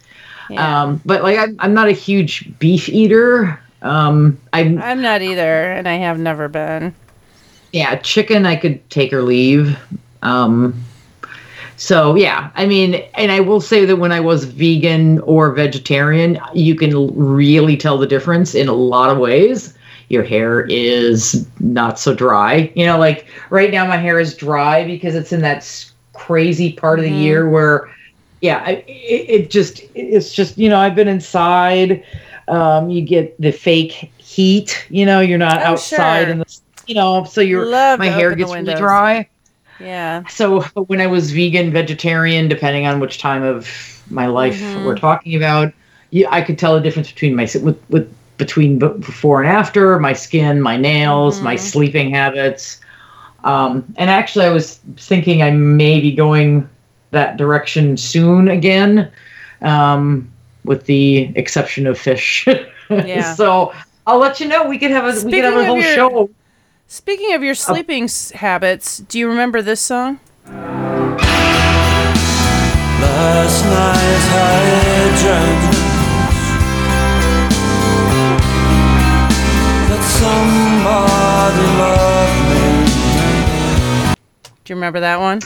[0.49, 0.83] Yeah.
[0.83, 3.61] Um, but like, I'm, I'm not a huge beef eater.
[3.83, 6.94] Um, I'm I'm not either, and I have never been.
[7.72, 9.79] yeah, chicken I could take or leave.
[10.22, 10.85] Um,
[11.77, 16.38] so yeah, I mean, and I will say that when I was vegan or vegetarian,
[16.55, 19.75] you can really tell the difference in a lot of ways.
[20.09, 22.72] Your hair is not so dry.
[22.75, 26.99] You know, like right now my hair is dry because it's in that crazy part
[26.99, 27.90] of the year where,
[28.40, 32.05] yeah, I, it, it just it's just you know I've been inside.
[32.49, 34.87] Um, you get the fake heat.
[34.90, 36.31] You know, you're not Oh, outside sure.
[36.31, 36.44] in the
[36.87, 39.29] you know, so your my hair gets really dry.
[39.79, 40.25] Yeah.
[40.29, 43.68] So when I was vegan, vegetarian, depending on which time of
[44.11, 44.77] my life Mm-hmm.
[44.77, 45.72] we're talking about,
[46.11, 50.12] yeah, I could tell the difference between my with, with between before and after, my
[50.12, 51.57] skin, my nails, my Mm-hmm.
[51.57, 52.81] sleeping habits.
[53.44, 56.68] Um, and actually, I was thinking I may be going
[57.12, 59.11] that direction soon again,
[59.62, 60.31] um,
[60.64, 62.47] with the exception of fish.
[62.88, 63.35] Yeah.
[63.35, 63.73] so
[64.07, 64.69] I'll let you know.
[64.69, 66.31] We could have a we Speaking could have a of whole your- show.
[66.87, 70.21] Speaking of your sleeping s habits, do you remember this song?
[73.01, 74.47] Last night I
[75.21, 75.75] dreamt
[79.88, 84.14] that somebody loved me.
[84.64, 85.40] Do you remember that one?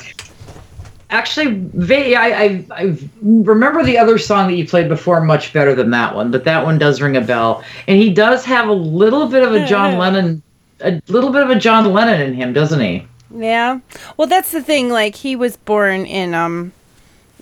[1.10, 5.90] Actually, I, I I remember the other song that you played before much better than
[5.90, 7.64] that one, but that one does ring a bell.
[7.88, 10.42] And he does have a little bit of a John Lennon,
[10.80, 13.06] a little bit of a John Lennon in him, doesn't he?
[13.34, 13.80] Yeah.
[14.16, 14.88] Well, that's the thing.
[14.88, 16.72] Like, he was born in um,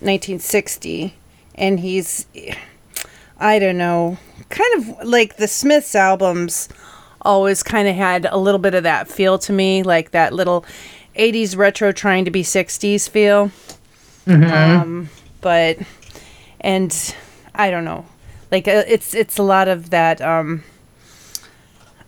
[0.00, 1.14] 1960,
[1.54, 2.26] and he's,
[3.38, 6.68] I don't know, kind of like the Smiths albums
[7.22, 10.64] always kind of had a little bit of that feel to me, like that little
[11.18, 13.50] 80s retro trying to be 60s feel.
[14.26, 15.08] Um,
[15.40, 15.78] but,
[16.60, 17.14] and
[17.54, 18.04] I don't know,
[18.50, 20.20] like uh, it's it's a lot of that.
[20.20, 20.62] Um,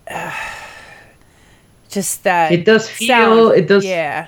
[1.89, 3.07] just that It does feel-
[3.49, 3.57] sound.
[3.59, 4.27] it does- yeah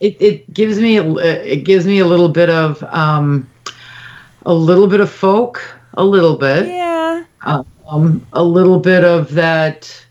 [0.00, 1.04] It it gives me a,
[1.44, 3.48] it gives me a little bit of um,
[4.44, 5.62] a little bit of folk,
[5.94, 6.66] a little bit.
[6.68, 7.24] yeah
[7.88, 10.05] um, a little bit of that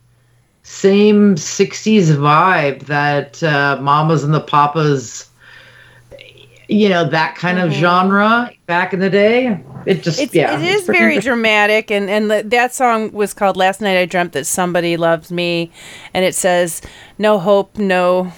[0.75, 5.29] same 60s vibe that uh, mamas and the papas
[6.67, 10.23] you know that kind of genre back in the day it just Mm-hmm.
[10.23, 14.05] It's, yeah it's very dramatic, and and the, that song was called "Last Night I
[14.05, 15.71] Dreamt That Somebody Loved Me,"
[16.13, 16.81] and it says,
[17.17, 18.33] "No hope, no,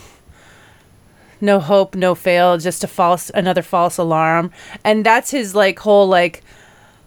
[1.39, 4.51] no hope, no fail, just a false, another false alarm,"
[4.83, 6.43] and that's his like whole like,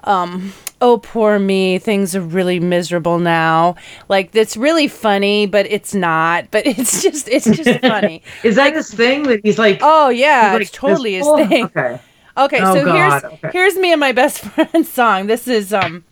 [0.04, 3.74] um, oh poor me, things are really miserable now.
[4.08, 6.50] Like it's really funny, but it's not.
[6.50, 8.22] But it's just it's just funny.
[8.42, 11.64] is that his thing that he's like Oh yeah, he's it's totally his thing.
[11.66, 12.00] okay
[12.36, 13.50] Okay, Oh, so God, here's okay.
[13.52, 15.26] here's me and my best friend's song.
[15.26, 16.04] This is um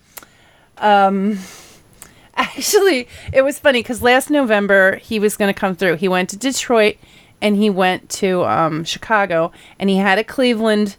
[0.79, 1.39] um
[2.37, 5.97] actually it was funny because last November he was gonna come through.
[5.97, 6.97] He went to Detroit
[7.41, 10.97] and he went to um Chicago and he had a Cleveland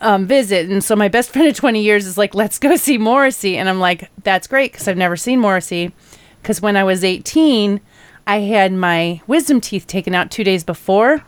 [0.00, 0.68] um visit.
[0.70, 3.56] And so my best friend of 20 years is like let's go see Morrissey.
[3.56, 5.92] And I'm like that's great because I've never seen Morrissey.
[6.42, 7.80] Because when I was 18
[8.26, 11.24] I had my wisdom teeth taken out two days before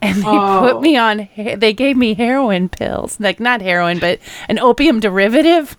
[0.00, 0.68] and they Oh.
[0.72, 5.76] put me on they gave me heroin pills like not heroin but an opium derivative.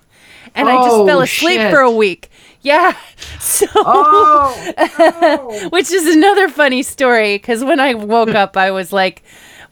[0.55, 1.71] And i just Oh, fell asleep shit.
[1.73, 2.29] for a week.
[2.61, 2.95] Yeah.
[3.39, 5.67] So oh.
[5.71, 9.21] Which is another funny story because when i woke up i was like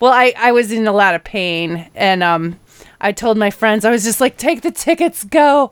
[0.01, 1.89] well I, I was in a lot of pain.
[1.95, 2.59] And um
[3.01, 5.71] i told my friends i was just like take the tickets go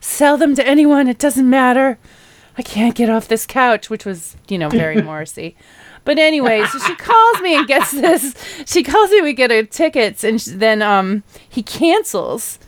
[0.00, 1.98] sell them to anyone it doesn't matter
[2.58, 5.56] i can't get off this couch which was you know very morrissey
[6.04, 8.34] but anyway, so she calls me and gets this.
[8.66, 12.58] She calls me, we get her tickets, and sh- then um he cancels,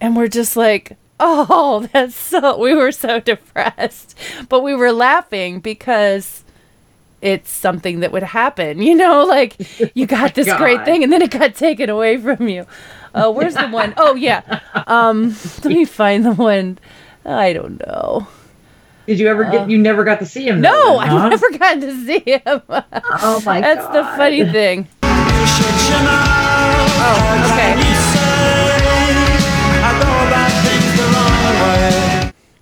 [0.00, 2.58] and we're just like, oh, that's so.
[2.58, 6.44] We were so depressed, but we were laughing because
[7.20, 8.80] it's something that would happen.
[8.82, 9.56] You know, like
[9.94, 12.66] you got this great thing, and then it got taken away from you.
[13.14, 13.94] Uh, where's the one?
[13.96, 14.60] Oh yeah.
[14.86, 15.34] Um,
[15.64, 16.78] let me find the one
[17.24, 18.26] I don't know.
[19.06, 19.68] Did you ever get?
[19.68, 20.60] You never got to see him.
[20.60, 21.16] No, though, huh?
[21.16, 22.62] I never got to see him.
[23.24, 24.88] Oh my That's the funny thing.
[27.04, 27.74] Oh, okay.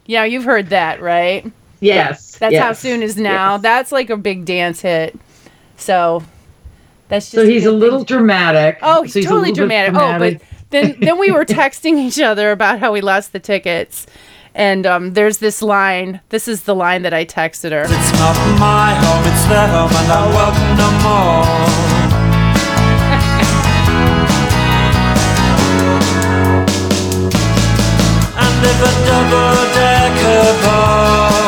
[0.07, 1.51] Yeah, you've heard that, right?
[1.81, 2.37] Yes.
[2.39, 3.55] That's how soon is now.
[3.55, 3.63] yes.
[3.63, 5.19] That's like a big dance hit.
[5.77, 6.23] So
[7.11, 8.79] that's just So he's a little dramatic.
[8.81, 9.95] Oh, he's So a totally little bit dramatic.
[9.95, 10.41] Oh, but
[10.71, 14.07] then then we were texting each other about how we lost the tickets.
[14.55, 16.21] And um, there's this line.
[16.31, 17.83] This is the line that I texted her.
[17.83, 21.47] It's not my home, it's their home, and I'm welcome no more.
[28.43, 31.40] And if a double-decker bus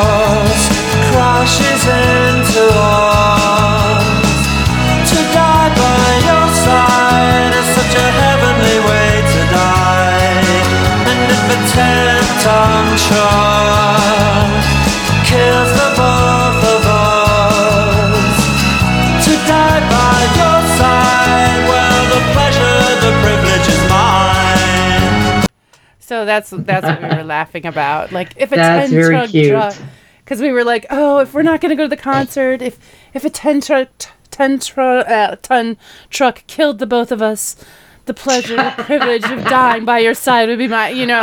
[26.23, 28.13] So that's that's what we were laughing about.
[28.13, 29.75] Like if a That's ten truck truck,
[30.25, 32.79] because we were like, oh, if we're not gonna go to the concert, if
[33.13, 33.89] if a ten truck
[34.31, 35.77] ten tru- uh, ton
[36.11, 37.57] truck killed the both of us,
[38.07, 41.19] the pleasure, the privilege of dying by your side would be my, you know,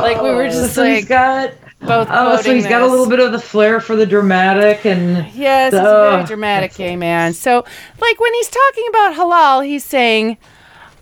[0.00, 1.52] like we were just so like he's got.
[1.80, 2.08] both.
[2.10, 5.30] Oh, so he's got a little bit of the flair for the dramatic and.
[5.34, 7.34] Yes, he's a very dramatic gay man.
[7.34, 7.62] So,
[8.00, 10.38] like when he's talking about halal, he's saying,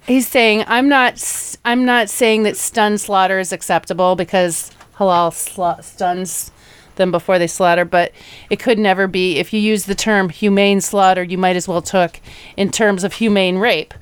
[0.09, 5.85] he's saying, I'm not, I'm not saying that stun slaughter is acceptable because halal sla-
[5.85, 6.51] stuns
[6.97, 8.13] them before they slaughter, but
[8.51, 9.39] it could never be.
[9.39, 12.21] If you use the term humane slaughter, you might as well took
[12.57, 13.95] in terms of humane rape,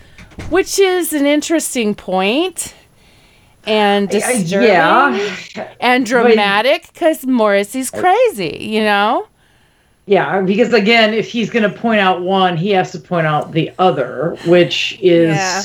[0.49, 2.75] which is an interesting point
[3.67, 5.75] and I- disturbing yeah.
[5.81, 9.29] and dramatic because Morrissey's crazy, you know.
[10.09, 13.53] Yeah, because again, if he's going to point out one, he has to point out
[13.53, 15.37] the other, which is.
[15.37, 15.63] Yeah.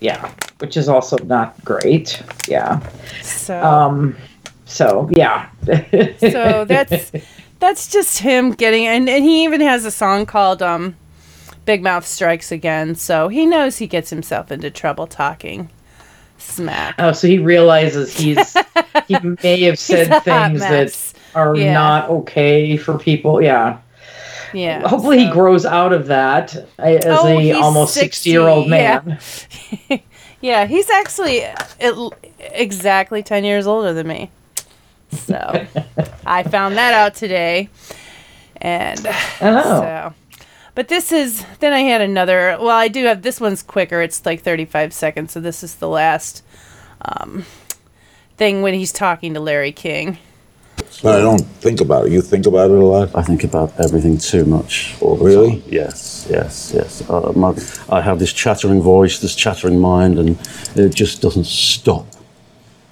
[0.00, 2.22] Yeah, which is also not great.
[2.48, 2.80] Yeah.
[3.22, 4.16] So, Um.
[4.64, 5.48] So yeah.
[6.18, 7.12] so that's
[7.58, 10.94] that's just him getting and, and he even has a song called um
[11.64, 15.68] Big Mouth Strikes Again, so he knows he gets himself into trouble talking
[16.38, 16.94] smack.
[16.98, 18.56] Oh, so he realizes he's
[19.06, 21.72] he may have said things that are Yeah.
[21.72, 23.42] not okay for people.
[23.42, 23.78] Yeah.
[24.54, 24.86] Yeah.
[24.88, 28.68] Hopefully he grows out of that uh, as Oh, a almost 60, sixty year old
[28.68, 29.18] man.
[29.88, 29.98] Yeah,
[30.40, 31.44] yeah, he's actually
[32.38, 34.30] exactly 10 years older than me.
[35.10, 35.66] So,
[36.26, 37.68] I found that out today.
[38.56, 39.06] And
[39.40, 39.80] Oh.
[39.80, 40.14] so
[40.74, 44.24] but this is then I had another well I do have this one's quicker it's
[44.26, 46.42] like 35 seconds so this is the last
[47.02, 47.44] um,
[48.36, 50.18] thing when he's talking to Larry King.
[51.02, 52.12] But I don't think about it.
[52.12, 53.14] You think about it a lot?
[53.14, 54.96] I think about everything too much.
[55.00, 55.60] All the Really?
[55.60, 55.62] Time.
[55.68, 57.08] Yes, yes, yes.
[57.08, 57.54] Uh, my,
[57.88, 60.38] I have this chattering voice, this chattering mind, and
[60.74, 62.06] it just doesn't stop.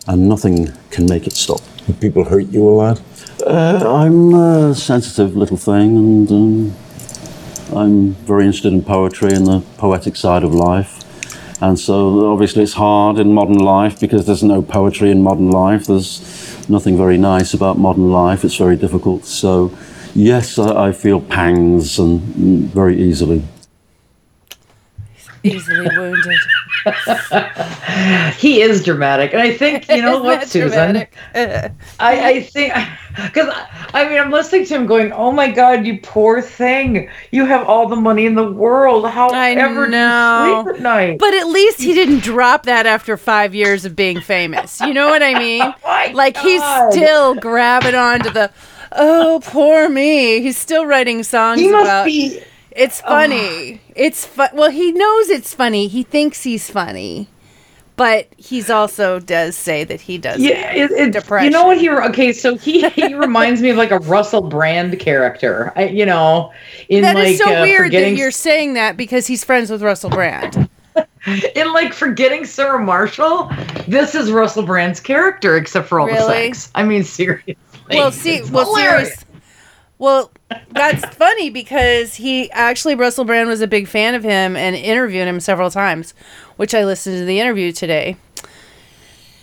[0.06, 1.60] And nothing can make it stop.
[1.86, 3.02] Do People hurt you a lot?
[3.44, 6.74] Uh, I'm a sensitive little thing, and um,
[7.76, 11.02] I'm very interested in poetry and the poetic side of life.
[11.60, 15.86] And so, obviously, it's hard in modern life because there's no poetry in modern life.
[15.86, 16.20] There's
[16.68, 18.44] nothing very nice about modern life.
[18.44, 19.24] It's very difficult.
[19.24, 19.76] So,
[20.14, 23.42] yes, I, I feel pangs and very easily.
[25.42, 26.38] Easily wounded.
[28.36, 31.06] He is dramatic, and I think you know what, Susan.
[31.34, 32.74] I, I think
[33.16, 33.52] because
[33.94, 37.08] I mean I'm listening to him going, "Oh my God, you poor thing!
[37.30, 39.08] You have all the money in the world.
[39.08, 40.44] How I ever know.
[40.44, 43.84] do you sleep at night?" But at least he didn't drop that after five years
[43.84, 44.80] of being famous.
[44.80, 45.62] You know what I mean?
[45.86, 48.50] Oh my like he's still grabbing onto the,
[48.92, 50.40] oh poor me.
[50.40, 52.06] He's still writing songs he must about.
[52.06, 52.40] be.
[52.76, 53.80] It's funny.
[53.94, 54.50] It's fun.
[54.52, 55.88] Well, he knows it's funny.
[55.88, 57.28] He thinks he's funny,
[57.96, 60.40] but he's also does say that he does.
[60.40, 61.46] Yeah, it, it, depression.
[61.46, 61.88] you know what he?
[61.90, 65.72] Okay, so he he reminds me of like a Russell Brand character.
[65.76, 66.52] I, you know,
[66.88, 69.82] in That like is so uh, weird that you're saying that because he's friends with
[69.82, 70.68] Russell Brand.
[71.54, 73.50] in like forgetting Sarah Marshall.
[73.88, 76.52] This is Russell Brand's character, except for all the Really?
[76.52, 76.70] sex.
[76.74, 77.56] I mean, seriously.
[77.90, 79.08] Well, see, It's well, hilarious.
[79.08, 79.24] serious.
[79.98, 80.30] Well,
[80.70, 85.26] that's funny because he actually Russell Brand was a big fan of him and interviewed
[85.26, 86.14] him several times,
[86.56, 88.16] which I listened to the interview today.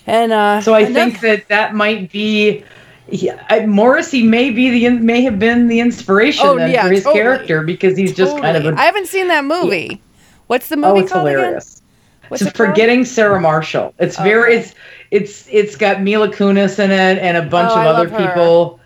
[0.06, 2.64] And uh, So I think that that might be.
[3.08, 6.90] He, I, Morrissey may be the may have been the inspiration Oh, then yeah, for
[6.90, 7.14] his totally.
[7.22, 8.76] character because he's just kind of Totally.
[8.76, 10.02] a I haven't seen that movie.
[10.48, 11.82] What's the movie oh it's called hilarious.
[11.82, 11.82] again?
[12.28, 12.86] What's It's it called?
[12.86, 13.94] forgetting Sarah Marshall.
[14.00, 14.76] It's very it's
[15.12, 18.80] it's it's got Mila Kunis in it and a bunch Oh, of I other people.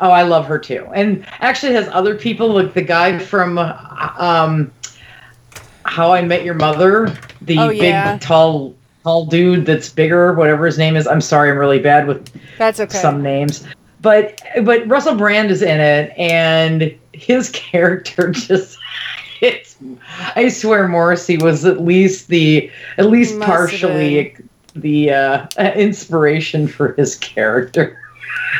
[0.00, 4.72] Oh, I love her too, and actually has other people like the guy from um,
[5.84, 10.78] How I Met Your Mother, the Oh, big tall tall dude that's bigger, whatever his
[10.78, 11.06] name is.
[11.06, 12.98] I'm sorry, I'm really bad with That's okay.
[12.98, 13.66] some names.
[14.00, 18.78] But but Russell Brand is in it and his character just
[19.40, 19.76] it's
[20.36, 24.36] I swear Morrissey was at least the at least Must partially
[24.74, 27.98] the uh, inspiration for his character.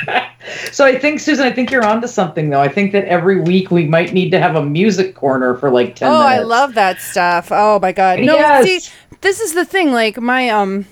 [0.73, 2.61] so I think Susan, I think you're onto something though.
[2.61, 5.97] I think that every week we might need to have a music corner for like
[5.97, 6.29] 10 Oh, minutes.
[6.29, 7.49] I love that stuff.
[7.51, 8.21] Oh my god.
[8.21, 8.65] No, Yes.
[8.65, 9.93] see, this is the thing.
[9.93, 10.87] Like my um,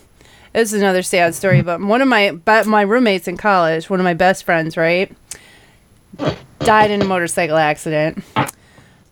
[0.53, 4.01] this is another sad story, but one of my but my roommates in college, one
[4.01, 5.13] of my best friends, right,
[6.61, 8.25] died in a motorcycle accident.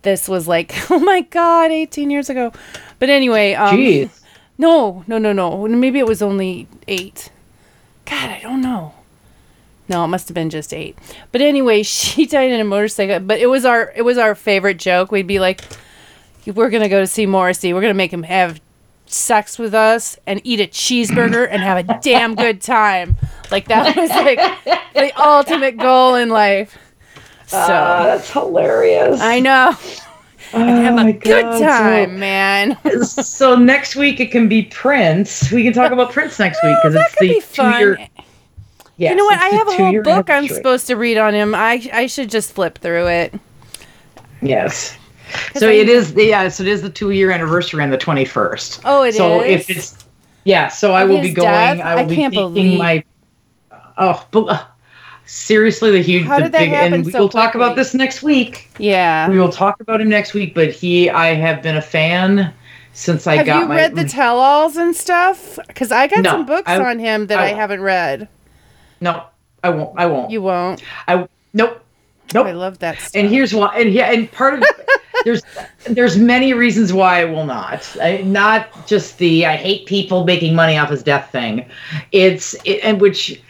[0.01, 2.51] This was like, oh my god, 18 years ago.
[2.99, 4.21] But anyway, um, Jeez.
[4.57, 5.67] no, no, no, no.
[5.67, 7.29] Maybe it was only eight.
[8.05, 8.93] God, I don't know.
[9.87, 10.97] No, it must have been just eight.
[11.31, 13.19] But anyway, she died in a motorcycle.
[13.19, 15.11] But it was our it was our favorite joke.
[15.11, 15.61] We'd be like,
[16.45, 17.73] "We're gonna go to see Morrissey.
[17.73, 18.61] We're gonna make him have
[19.07, 23.17] sex with us and eat a cheeseburger and have a damn good time."
[23.51, 24.39] Like that was like
[24.93, 26.77] the ultimate goal in life.
[27.47, 29.21] So Ah, that's hilarious.
[29.21, 29.75] I know.
[30.53, 32.77] and have a good God, so- time, man.
[33.03, 35.51] so next week it can be Prince.
[35.51, 38.07] We can talk about Prince next week because it's the be two year.
[38.97, 39.39] Yes, you know what?
[39.39, 41.53] I have a whole book I'm supposed to read on him.
[41.53, 43.33] I I should just flip through it.
[44.41, 44.95] Yes.
[45.55, 46.47] So I- it is the yeah.
[46.49, 48.81] So it is the two year anniversary on the twenty first.
[48.85, 49.61] Oh, it so is?
[49.69, 50.05] if it's
[50.45, 51.47] yeah, so I will be going.
[51.49, 51.79] death?
[51.81, 53.03] I will I be taking believe- my.
[53.97, 54.63] Oh, but, uh,
[55.25, 57.75] seriously, the huge, How the did that big, happen and we so will talk about
[57.75, 58.69] this next week.
[58.77, 59.29] Yeah.
[59.29, 60.53] We will talk about him next week.
[60.53, 62.53] But he, I have been a fan
[62.93, 63.75] since I have got you my.
[63.75, 65.57] read the tell-alls and stuff?
[65.67, 68.27] Because I got No, some books I- on him that I I, haven't read.
[69.01, 69.23] No,
[69.63, 69.97] I won't.
[69.99, 70.31] I won't.
[70.31, 70.83] You won't.
[71.07, 71.81] I nope.
[72.33, 72.47] Nope.
[72.47, 73.11] I love that stuff.
[73.15, 73.75] And here's why.
[73.77, 74.63] And yeah, and part of
[75.23, 75.41] there's
[75.87, 77.95] there's many reasons why I will not.
[78.01, 81.67] I, not just the I hate people making money off his death thing.
[82.11, 83.41] It's it, and which,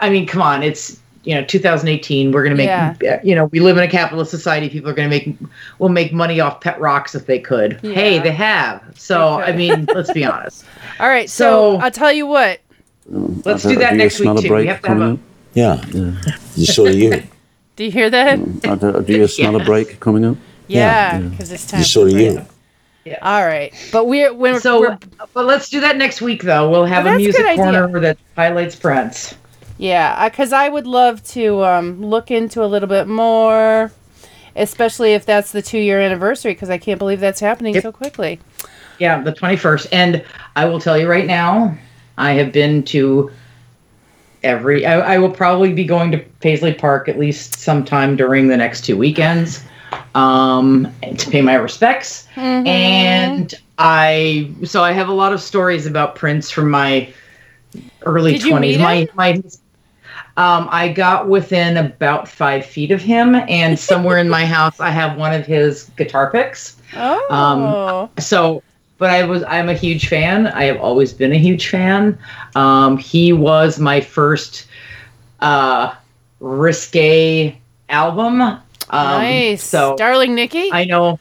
[0.00, 2.32] I mean, come on, it's you know 2018.
[2.32, 2.94] We're gonna make Yeah.
[3.02, 4.68] Uh, you know we live in a capitalist society.
[4.68, 5.34] People are gonna make
[5.78, 7.80] will make money off pet rocks if they could.
[7.80, 8.82] Hey, they have.
[8.96, 10.64] So I mean, let's be honest.
[11.00, 12.60] All right, so, So- I'll tell you what.
[13.08, 14.54] Let's Do do that next week a too.
[14.54, 15.18] We have to have a.
[15.54, 15.82] Yeah.
[16.56, 17.22] So do you.
[17.76, 18.36] Do you hear that?
[18.60, 20.36] Do, do you smell a break coming up?
[20.68, 21.82] Yeah, because it's time.
[21.82, 22.44] So do you.
[23.06, 23.18] Yeah.
[23.22, 24.98] All right, but we're when So, we're
[25.32, 26.70] but let's do that next week though.
[26.70, 27.80] We'll have Well, a that's a music good idea.
[27.80, 29.34] corner that highlights Prince.
[29.78, 33.90] Yeah, because I would love to um, look into a little bit more,
[34.54, 37.82] especially if that's the two year anniversary, because I can't believe that's happening Yep.
[37.82, 38.38] so quickly.
[38.98, 39.88] Yeah, the 21st.
[39.92, 40.22] And
[40.54, 41.74] I will tell you right now,
[42.22, 43.32] I have been to
[44.44, 48.56] every, I, I will probably be going to Paisley Park at least sometime during the
[48.56, 49.64] next two weekends
[50.14, 52.28] um, to pay my respects.
[52.36, 52.66] Mm-hmm.
[52.68, 57.12] And I, so I have a lot of stories about Prince from my
[58.02, 58.78] early 20s.
[58.78, 59.42] my, my,
[60.36, 64.90] um, I got within about five feet of him, and somewhere in my house, I
[64.90, 66.76] have one of his guitar picks.
[66.94, 67.26] Oh,
[68.18, 68.62] So,
[69.02, 70.46] but I was I'm a huge fan.
[70.46, 72.16] I have always been a huge fan.
[72.54, 74.68] Um, he was my first
[75.40, 75.92] uh,
[76.38, 78.40] risque album.
[78.40, 79.64] Um, nice.
[79.64, 80.70] So Darling Nikki?
[80.72, 81.18] I know.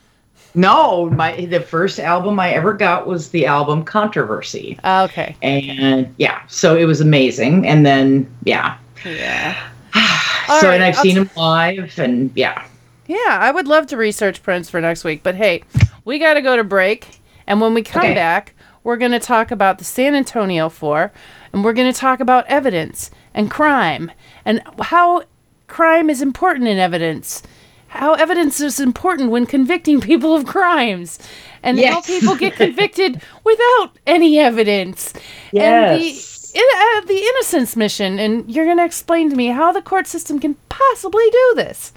[0.54, 5.36] No, my the first album I ever got was the album Controversy, Ah, okay.
[5.42, 7.66] and yeah, so it was amazing.
[7.66, 9.56] And then yeah, Yeah.
[9.96, 12.64] so right, and I've I'll seen t- him live, and yeah,
[13.08, 15.64] Yeah, I would love to research Prince for next week, but hey,
[16.06, 17.21] we got to go to break.
[17.52, 18.14] And when we come Okay.
[18.14, 21.12] back, we're going to talk about the San Antonio Four,
[21.52, 24.10] and we're going to talk about evidence and crime
[24.46, 25.24] and how
[25.68, 27.44] crime is important in evidence.
[27.90, 31.20] How evidence is important when convicting people of crimes,
[31.62, 35.14] and how people get convicted without any evidence.
[35.52, 36.56] Yes.
[36.56, 39.74] And the, in, uh, the innocence mission, and you're going to explain to me how
[39.74, 41.92] the court system can possibly do this.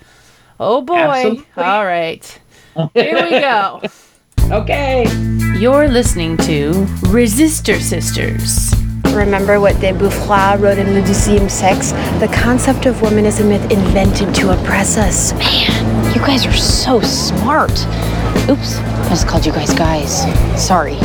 [0.59, 0.97] Oh boy.
[0.97, 1.47] Absolutely.
[1.59, 2.41] All right.
[2.93, 3.83] Here we go.
[4.51, 5.05] okay.
[5.57, 6.73] You're listening to
[7.13, 8.75] Resistor Sisters.
[9.15, 11.93] Remember what de Beauvoir wrote in Le Deuxième Sexe?
[12.19, 15.33] The concept of woman is a myth invented to oppress us.
[15.35, 17.71] Man, you guys are so smart.
[18.51, 20.23] Oops, I just called you guys guys.
[20.61, 20.97] Sorry.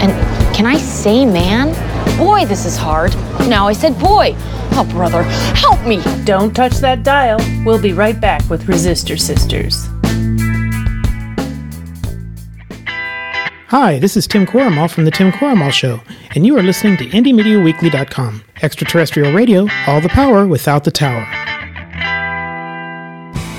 [0.00, 0.10] And
[0.56, 1.68] can I say man?
[2.16, 3.14] Boy, this is hard.
[3.46, 4.34] Now I said boy.
[4.74, 5.22] Oh, brother,
[5.54, 6.00] help me.
[6.24, 7.38] Don't touch that dial.
[7.62, 9.86] We'll be right back with Resistor Sisters.
[13.72, 16.02] Hi, this is Tim Quormal from The Tim Quormal Show,
[16.34, 18.44] and you are listening to IndieMediaWeekly.com.
[18.60, 21.26] Extraterrestrial radio, all the power without the tower.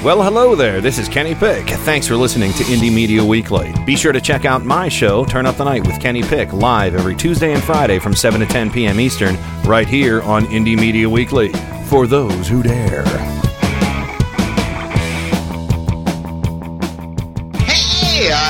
[0.05, 0.81] Well, hello there.
[0.81, 1.67] This is Kenny Pick.
[1.67, 3.73] Thanks for listening to Indie Media Weekly.
[3.87, 6.93] Be sure to check out my show, Turn Up the Night with Kenny Pick, live
[6.93, 8.99] every Tuesday and Friday from 7 to 10 p.m.
[8.99, 11.51] Eastern, right here on Indie Media Weekly.
[11.87, 13.03] For those who dare.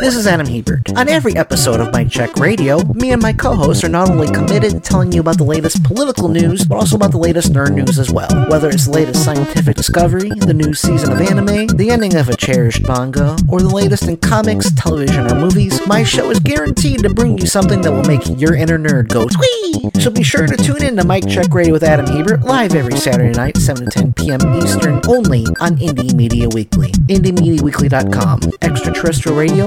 [0.00, 0.96] This is Adam Hebert.
[0.96, 4.32] On every episode of Mike Check Radio, me and my co hosts are not only
[4.32, 7.74] committed to telling you about the latest political news, but also about the latest nerd
[7.74, 8.30] news as well.
[8.48, 12.36] Whether it's the latest scientific discovery, the new season of anime, the ending of a
[12.36, 17.12] cherished manga, or the latest in comics, television, or movies, my show is guaranteed to
[17.12, 19.90] bring you something that will make your inner nerd go twee.
[20.00, 22.96] So be sure to tune in to Mike Check Radio with Adam Hebert live every
[22.96, 24.40] Saturday night, 7 to 10 p.m.
[24.62, 26.90] Eastern, only on Indie Media Weekly.
[26.90, 28.40] IndieMediaWeekly.com.
[28.62, 29.66] Extraterrestrial radio,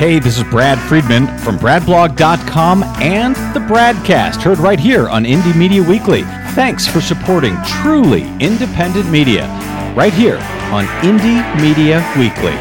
[0.00, 5.54] Hey, this is Brad Friedman from BradBlog.com and the Bradcast, heard right here on Indie
[5.54, 6.22] Media Weekly.
[6.54, 9.46] Thanks for supporting truly independent media,
[9.94, 10.38] right here
[10.72, 12.56] on Indie Media Weekly.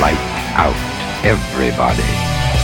[0.00, 0.18] Light
[0.56, 0.74] out,
[1.24, 2.29] everybody.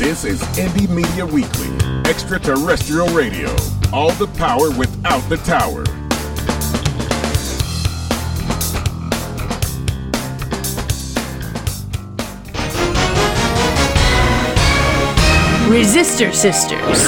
[0.00, 1.68] This is Indie Media Weekly,
[2.10, 3.54] extraterrestrial radio.
[3.92, 5.84] All the power without the tower.
[15.68, 17.04] Resistor Sisters.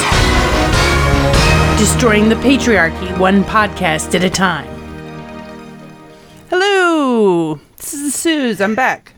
[1.79, 4.69] Destroying the patriarchy one podcast at a time.
[6.51, 8.61] Hello, this is Suze.
[8.61, 9.15] I'm back.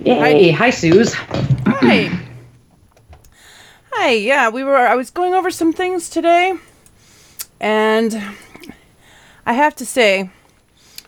[0.00, 1.14] Hey, hi, Suze.
[1.14, 2.30] Hi.
[4.04, 4.14] Hi.
[4.14, 4.76] Yeah, we were.
[4.76, 6.54] I was going over some things today,
[7.60, 8.20] and
[9.46, 10.28] I have to say,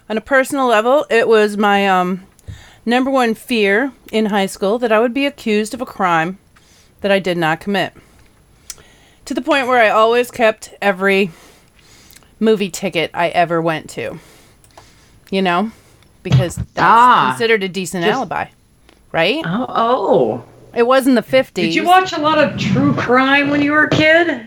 [0.09, 2.25] on a personal level, it was my um,
[2.87, 6.39] number one fear in high school that I would be accused of a crime
[7.01, 7.95] that I did not commit.
[9.25, 11.33] To the point where I always kept every
[12.39, 14.21] movie ticket I ever went to.
[15.33, 15.73] You know?
[16.23, 18.47] Because that's Ah, considered a decent just- alibi.
[19.11, 19.43] Right?
[19.45, 20.45] Oh, oh.
[20.77, 21.55] It was in the 50s.
[21.55, 24.47] Did you watch a lot of true crime when you were a kid?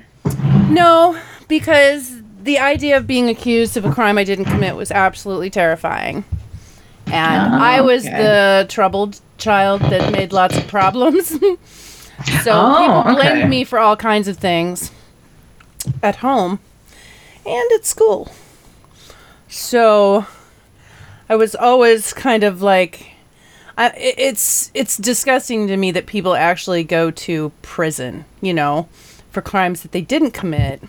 [0.69, 1.17] No,
[1.47, 6.23] because the idea of being accused of a crime I didn't commit was absolutely terrifying.
[7.07, 8.17] And Oh, I was okay.
[8.17, 11.29] the troubled child that made lots of problems.
[12.43, 13.47] so Oh, people blamed okay.
[13.47, 14.91] me for all kinds of things
[16.03, 16.59] at home
[17.45, 18.29] and at school.
[19.47, 20.25] So
[21.29, 23.11] I was always kind of like
[23.77, 28.89] I, it's it's disgusting to me that people actually go to prison, you know,
[29.29, 30.81] for crimes that they didn't commit.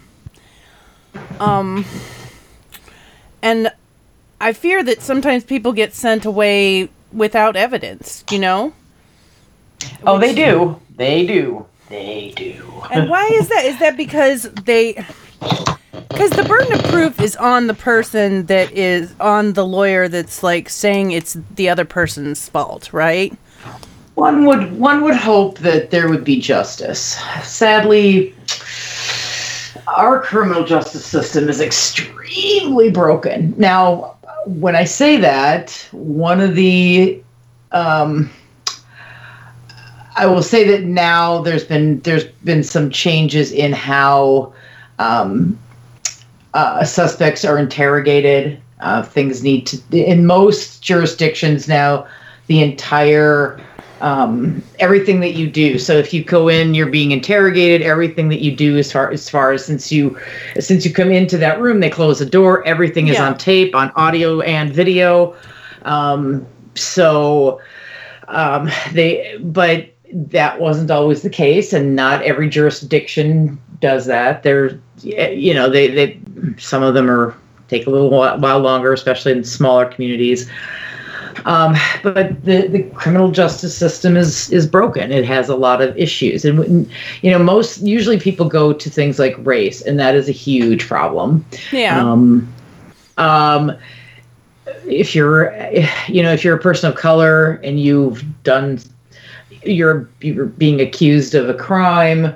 [1.39, 1.85] Um,
[3.43, 3.71] and
[4.41, 8.73] I fear that sometimes people get sent away without evidence, you know.
[10.05, 10.81] Oh, they do.
[10.97, 11.67] They do.
[11.89, 12.83] They do.
[12.91, 13.65] And why is that?
[13.65, 15.05] Is that because they
[16.09, 20.43] because the burden of proof is on the person that is on the lawyer that's
[20.43, 23.33] like saying it's the other person's fault, right?
[24.15, 27.19] One would one would hope that there would be justice.
[27.43, 28.35] Sadly,
[29.87, 33.55] our criminal justice system is extremely broken.
[33.57, 37.23] Now, when I say that, one of the
[37.73, 38.31] um,
[40.19, 44.53] I will say that now there's been there's been some changes in how
[44.99, 45.59] um,
[46.55, 48.61] uh, suspects are interrogated.
[48.81, 52.07] Uh, things need to in most jurisdictions now.
[52.49, 53.63] The entire
[54.01, 55.79] um, everything that you do.
[55.79, 57.83] So if you go in, you're being interrogated.
[57.83, 60.19] Everything that you do, as far as far as since you
[60.59, 62.67] since you come into that room, they close the door.
[62.67, 63.29] Everything is Yeah.
[63.29, 65.37] on tape, on audio and video.
[65.83, 67.61] Um, so
[68.29, 74.43] um, they, but that wasn't always the case, and not every jurisdiction does that.
[74.43, 76.21] They're, you know, they they
[76.59, 77.37] some of them are
[77.69, 80.51] take a little while, while longer, especially in smaller communities.
[81.45, 85.13] Um, but the, the criminal justice system is is broken.
[85.13, 86.91] It has a lot of issues, and
[87.23, 90.87] you know, most usually people go to things like race, and that is a huge
[90.89, 91.45] problem.
[91.71, 92.01] Yeah.
[92.01, 92.53] Um,
[93.19, 93.77] um,
[94.87, 95.53] if you're,
[96.09, 98.79] you know, if you're a person of color and you've done,
[99.69, 102.35] you're you're being accused of a crime,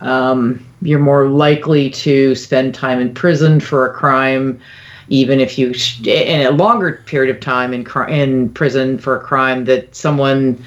[0.00, 4.60] um, you're more likely to spend time in prison for a crime,
[5.08, 9.16] even if you sh- in a longer period of time in cri- in prison for
[9.16, 10.62] a crime that someone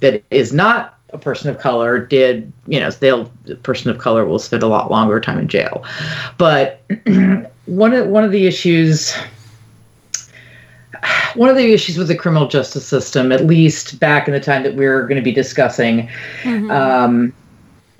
[0.00, 2.52] that is not a person of color did.
[2.66, 5.84] You know, they'll the person of color will spend a lot longer time in jail.
[6.36, 6.82] But
[7.66, 9.14] one of one of the issues
[11.34, 14.62] one of the issues with the criminal justice system, at least back in the time
[14.62, 16.08] that we're going to be discussing,
[16.70, 17.32] um,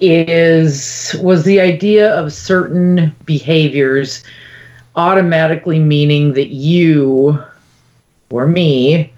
[0.01, 4.23] is was the idea of certain behaviors
[4.97, 7.43] automatically meaning that you
[8.31, 9.13] or me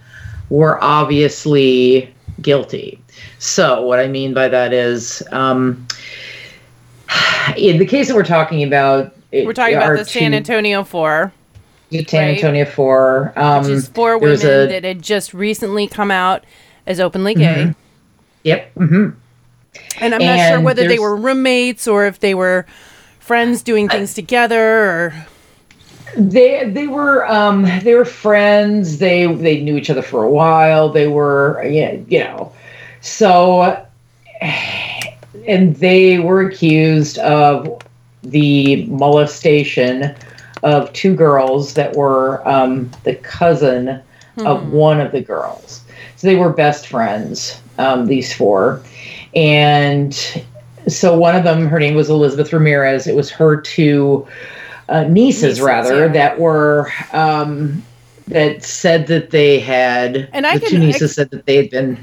[0.51, 2.13] were obviously
[2.43, 2.99] guilty.
[3.39, 5.87] So what I mean by that is, um,
[7.57, 11.33] in the case that we're talking about, We're talking about the San Antonio Four.
[11.91, 12.37] The San right?
[12.37, 16.45] Antonio Four, um, which is four women a- that had just recently come out
[16.87, 17.67] as openly gay.
[17.69, 17.75] Mhm.
[18.45, 18.73] Yep.
[18.75, 19.09] hmm
[20.01, 22.67] And I'm not sure And whether they were roommates or if they were
[23.19, 25.15] friends doing things together or
[26.17, 28.99] They they were um they were friends.
[28.99, 30.89] They they knew each other for a while.
[30.89, 32.53] They were yeah you know,
[33.01, 33.77] so
[35.47, 37.79] and they were accused of
[38.23, 40.15] the molestation
[40.63, 44.01] of two girls that were um, the cousin
[44.39, 44.71] of Hmm.
[44.73, 45.83] one of the girls.
[46.17, 47.61] So they were best friends.
[47.79, 48.83] Um, these four,
[49.35, 50.15] and
[50.87, 53.07] so one of them, her name was Elizabeth Ramirez.
[53.07, 54.27] It was her two
[54.91, 56.13] uh, nieces, Nieces, rather, yeah.
[56.13, 57.83] that were um,
[58.29, 60.29] that said that they had.
[60.33, 61.99] And I the can- two I nieces said that they had been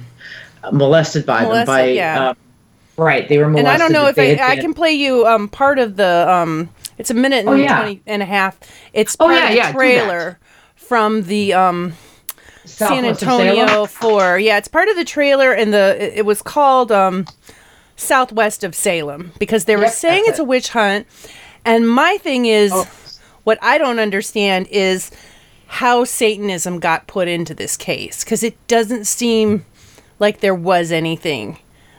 [0.71, 1.85] molested by Molested, them by.
[1.89, 2.29] yeah.
[2.29, 2.37] um,
[2.97, 3.67] right, they were molested.
[3.67, 6.69] and I don't know if I, I can play you um part of the um
[6.97, 7.77] it's a minute and Oh, yeah.
[7.77, 8.59] 20 and a half.
[8.93, 10.39] It's Oh, part yeah, of the yeah, trailer
[10.75, 11.93] from the um
[12.65, 13.85] San Antonio?
[13.85, 14.39] 4.
[14.39, 17.25] Yeah, it's part of the trailer and the it, it was called um
[17.95, 21.07] Southwest of Salem because they were Yep, saying it's a witch hunt
[21.65, 22.71] and my thing is
[23.43, 25.09] what I don't understand is
[25.67, 29.65] how Satanism got put into this case because it doesn't seem
[30.19, 31.57] like there was anything.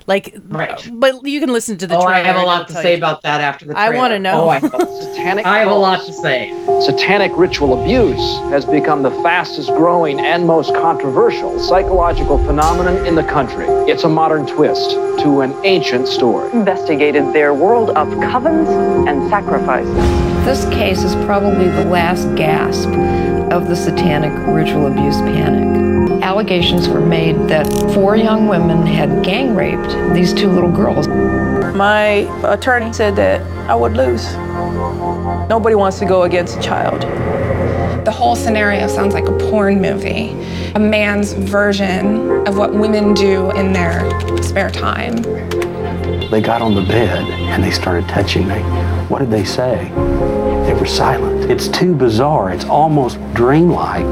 [0.09, 0.88] Like, Right.
[0.94, 2.96] but you can listen to the Oh, I have a lot to say you.
[2.96, 4.44] about that after the I wanna know.
[4.44, 4.59] Oh, I,
[5.04, 6.54] Satanic I have a lot to say.
[6.80, 13.22] Satanic ritual abuse has become the fastest growing and most controversial psychological phenomenon in the
[13.22, 13.66] country.
[13.86, 16.50] It's a modern twist to an ancient story.
[16.52, 18.68] investigated their world of covens
[19.06, 19.94] and sacrifices.
[20.46, 22.88] This case is probably the last gasp
[23.52, 25.88] of the satanic ritual abuse panic.
[26.28, 31.08] Allegations were made that four young women had gang raped these two little girls.
[31.74, 34.34] My attorney said that I would lose.
[35.48, 37.00] Nobody wants to go against a child.
[38.04, 40.32] The whole scenario sounds like a porn movie,
[40.74, 44.02] a man's version of what women do in their
[44.42, 45.22] spare time.
[46.30, 48.60] They got on the bed and they started touching me.
[49.08, 49.90] What did they say?
[50.66, 51.50] They were silent.
[51.50, 52.50] It's too bizarre.
[52.50, 54.04] It's almost dreamlike.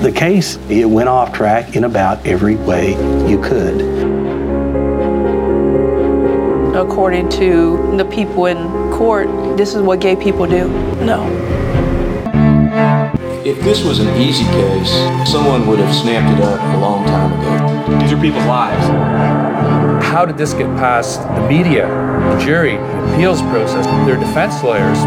[0.00, 2.92] The case, it went off track in about every way
[3.28, 3.82] you could.
[6.74, 8.56] According to the people in
[8.90, 9.28] court,
[9.58, 10.68] this is what gay people do.
[11.04, 11.26] No.
[13.44, 14.90] If this was an easy case,
[15.30, 18.00] someone would have snapped it up a long time ago.
[18.00, 18.86] These are people's lives.
[20.06, 22.76] How did this get past the media, the jury,
[23.12, 24.98] appeals process, their defense lawyers?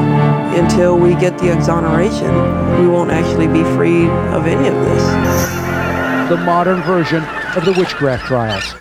[0.57, 2.34] Until we get the exoneration,
[2.80, 6.30] we won't actually be freed of any of this.
[6.30, 7.24] the modern version
[7.55, 8.76] of the witchcraft trials.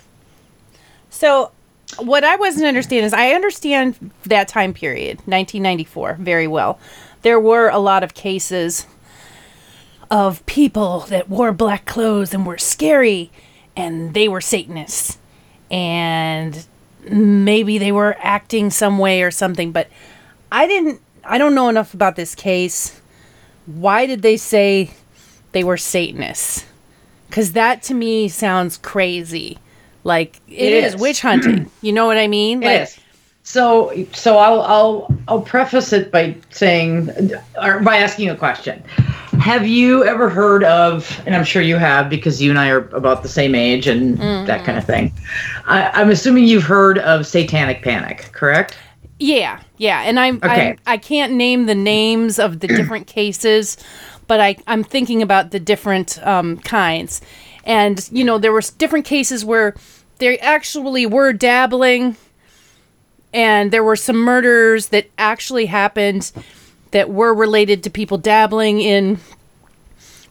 [1.09, 1.51] So,
[1.99, 6.79] what I wasn't understanding is I understand that time period, 1994, very well.
[7.21, 8.87] There were a lot of cases
[10.09, 13.31] of people that wore black clothes and were scary,
[13.75, 15.17] and they were Satanists.
[15.71, 16.65] And
[17.09, 19.87] maybe they were acting some way or something, but
[20.51, 22.99] I didn't, I don't know enough about this case.
[23.65, 24.91] Why did they say
[25.51, 26.65] they were Satanists?
[27.29, 29.57] Because that to me sounds crazy.
[30.03, 30.93] Like It it is.
[30.93, 30.99] is.
[30.99, 31.69] witch hunting.
[31.81, 32.61] you know what I mean?
[32.61, 32.99] It like, is.
[33.43, 37.09] So, so I'll I'll I'll preface it by saying,
[37.61, 38.81] or by asking a question.
[39.39, 41.21] Have you ever heard of?
[41.25, 44.17] And I'm sure you have because you and I are about the same age and
[44.47, 45.11] that kind of thing.
[45.65, 48.77] I, I'm assuming you've heard of Satanic Panic, correct?
[49.19, 50.69] Yeah, yeah, and I'm, Okay.
[50.71, 53.77] I'm I can't name the names of the different cases,
[54.27, 57.21] but I I'm thinking about the different um, kinds,
[57.63, 59.75] and you know there were different cases where
[60.17, 62.17] they actually were dabbling,
[63.33, 66.31] and there were some murders that actually happened
[66.93, 69.19] that were related to people dabbling in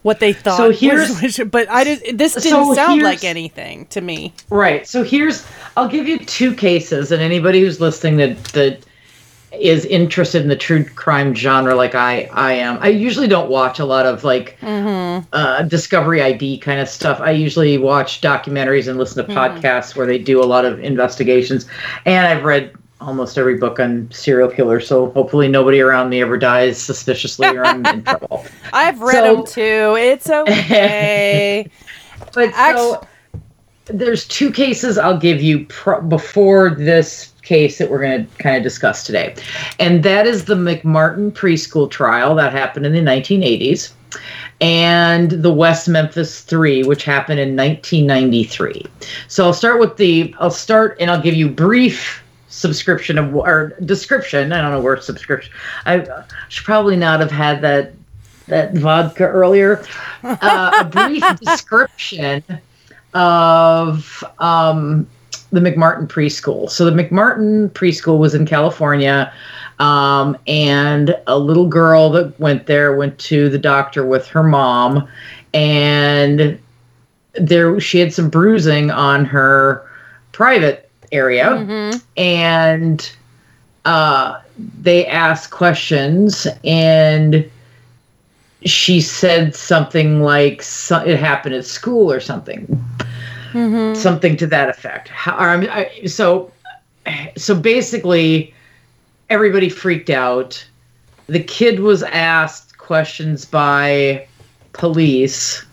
[0.02, 0.56] what they thought.
[0.56, 4.32] So here's- witch- but I did this didn't So sound like anything to me.
[4.50, 4.86] Right.
[4.86, 5.46] So here's
[5.76, 8.80] I'll give you two cases, and anybody who's listening that that
[9.60, 12.78] is interested in the true crime genre like I I am.
[12.80, 15.26] I usually don't watch a lot of like Mm-hmm.
[15.32, 17.20] uh, Discovery ID kind of stuff.
[17.20, 19.36] I usually watch documentaries and listen to Mhm.
[19.36, 21.66] podcasts where they do a lot of investigations.
[22.06, 22.72] And I've read
[23.02, 27.64] almost every book on serial killers, so hopefully nobody around me ever dies suspiciously or
[27.64, 28.44] I'm in trouble.
[28.72, 29.96] I've read So- them too.
[29.98, 31.70] It's okay.
[32.34, 33.06] But so
[33.86, 38.56] there's two cases I'll give you pr- before this case that we're going to kind
[38.56, 39.34] of discuss today.
[39.80, 43.92] And that is the McMartin preschool trial that happened in the 1980s
[44.60, 48.86] and the West Memphis 3 which happened in 1993.
[49.26, 52.21] So I'll start with the I'll start and I'll give you brief
[52.62, 54.52] subscription of or description.
[54.52, 55.52] I don't know where subscription.
[55.84, 57.92] I should probably not have had that
[58.46, 59.84] that vodka earlier.
[60.22, 62.42] Uh, a brief description
[63.12, 65.06] of um,
[65.50, 66.70] the McMartin preschool.
[66.70, 69.32] So the McMartin preschool was in California,
[69.78, 75.08] um, and a little girl that went there went to the doctor with her mom,
[75.52, 76.58] and
[77.34, 79.88] there she had some bruising on her
[80.32, 80.81] private
[81.12, 83.12] area, and
[83.84, 84.40] uh,
[84.80, 87.48] they asked questions and
[88.64, 92.66] she said something like so, it happened at school or something.
[93.52, 93.94] Mm-hmm.
[94.00, 95.08] something to that effect.
[95.08, 96.50] How, I I, so
[97.36, 98.54] so basically
[99.28, 100.64] everybody freaked out.
[101.26, 104.26] The kid was asked questions by
[104.72, 105.66] police.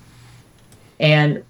[1.00, 1.44] And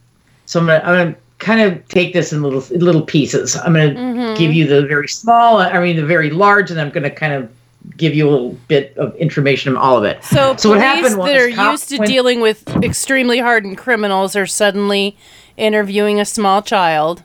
[0.45, 3.89] so i'm gonna i'm gonna kind of take this in little little pieces i'm gonna
[3.93, 4.37] Mhm.
[4.37, 7.49] give you the very small i mean the very large and i'm gonna kind of
[7.97, 10.81] give you a little bit of information on all of it So, so what police
[10.81, 15.15] happened was that are used to went- dealing with extremely hardened criminals are suddenly
[15.55, 17.23] interviewing a small child,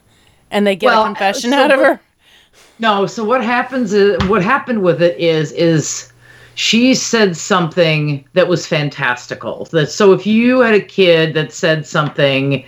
[0.51, 1.99] and they get Well, a confession so out of her.
[2.79, 6.11] No, so what happens is what happened with it is is
[6.55, 9.67] she said something that was fantastical.
[9.71, 12.63] That so if you had a kid that said something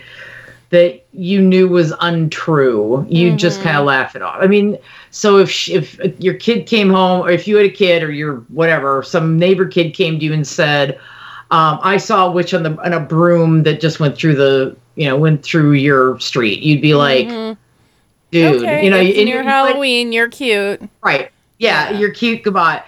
[0.70, 4.36] that you knew was untrue, you'd just kind of laugh it off.
[4.40, 4.76] I mean,
[5.10, 8.10] so if sh if your kid came home, or if you had a kid, or
[8.12, 10.98] your whatever, some neighbor kid came to you and said,
[11.50, 14.76] um, "I saw a witch on the on a broom that just went through the
[14.96, 17.56] you know went through your street," you'd be like, Mhm.
[18.30, 20.12] "Dude, okay, you know, it's and near you're like- Halloween.
[20.12, 20.82] You're cute.
[21.02, 21.30] Right.
[21.58, 22.42] Yeah, you're cute.
[22.42, 22.82] Goodbye.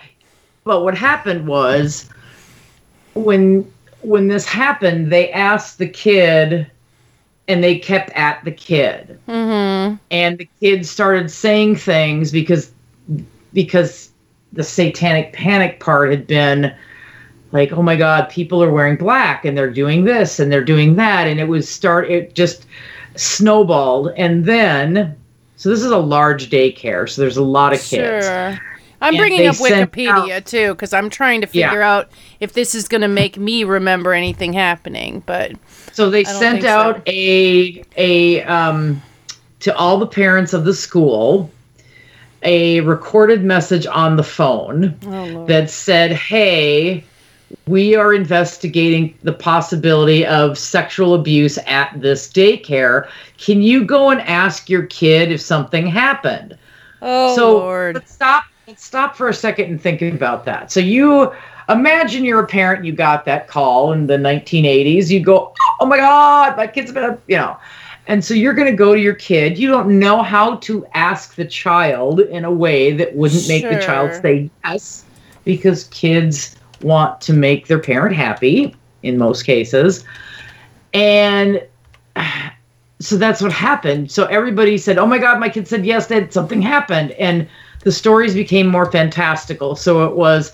[0.65, 2.11] But what happened was
[3.15, 3.67] when
[4.03, 6.67] when this happened, they asked the kid,
[7.51, 9.97] and they kept at the kid, Mm-hmm.
[10.11, 12.73] and the kid started saying things because
[13.53, 14.11] because
[14.53, 16.75] the satanic panic part had been
[17.53, 20.97] like, oh my god, people are wearing black and they're doing this and they're doing
[20.97, 22.67] that, and it was start it just
[23.17, 25.17] snowballed, and then.
[25.57, 28.25] So this is a large daycare, so there's a lot of kids.
[28.25, 28.59] Sure.
[29.03, 31.69] I'm And bringing up Wikipedia too because I'm trying to Yeah.
[31.69, 35.23] figure out if this is going to make me remember anything happening.
[35.27, 35.53] But
[35.93, 36.69] So they sent think so.
[36.69, 39.03] out a a um,
[39.61, 41.51] to all the parents of the school
[42.43, 47.05] a recorded message on the phone Oh, that said, "Hey,
[47.67, 53.09] we are investigating the possibility of sexual abuse at this daycare.
[53.39, 56.57] Can you go and ask your kid if something happened?"
[57.03, 60.81] oh so lord, let's stop let's stop for a second and think about that so
[60.81, 61.33] you
[61.71, 65.97] imagine you're a parent you got that call in the 1980s you go oh my
[65.97, 67.57] god, my kid's been, you know.
[68.07, 69.59] And so you're going to go to your kid.
[69.59, 73.81] You don't know how to ask the child in a way that wouldn't make the
[73.81, 75.05] child say yes,
[75.45, 80.05] because kids want to make their parent happy in most cases.
[80.93, 81.63] And
[83.01, 84.11] so that's what happened.
[84.11, 87.49] So everybody said, "Oh my God, my kid said yes." That something happened, and
[87.85, 89.77] the stories became more fantastical.
[89.77, 90.53] So it was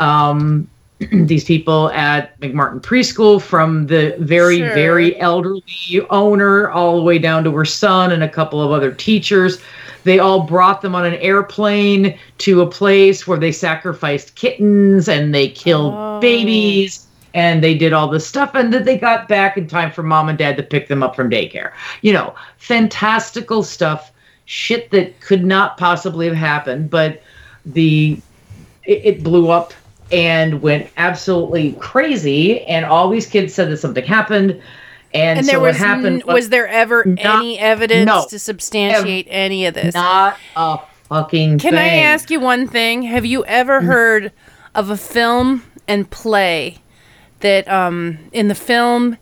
[0.00, 4.74] um, these people at McMartin Preschool, from the very Sure.
[4.74, 5.62] very elderly
[6.10, 9.60] owner all the way down to her son and a couple of other teachers.
[10.04, 15.34] They all brought them on an airplane to a place where they sacrificed kittens and
[15.34, 19.66] they killed babies and they did all this stuff and then they got back in
[19.66, 21.72] time for mom and dad to pick them up from daycare
[22.02, 24.12] you know fantastical stuff
[24.46, 27.22] shit that could not possibly have happened but
[27.66, 28.18] the
[28.84, 29.72] it, it blew up
[30.12, 34.60] and went absolutely crazy and all these kids said that something happened
[35.12, 38.26] and, And so there was what happened n- was there ever Not- any evidence no.
[38.28, 39.94] to substantiate any of this?
[39.94, 41.70] not a fucking thing.
[41.72, 43.02] Can I ask you one thing?
[43.02, 44.30] Have you ever heard
[44.74, 46.78] of a film and play
[47.40, 49.16] that um in the film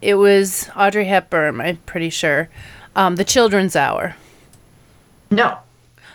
[0.00, 2.48] it was Audrey Hepburn, I'm pretty sure.
[2.96, 4.16] Um The Children's Hour.
[5.30, 5.58] No.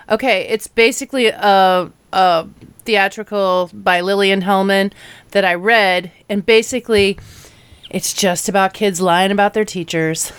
[0.10, 2.48] Okay, it's basically a a
[2.80, 4.92] theatrical by Lillian Hellman
[5.32, 7.18] that I read and basically
[7.90, 10.32] it's just about kids lying about their teachers.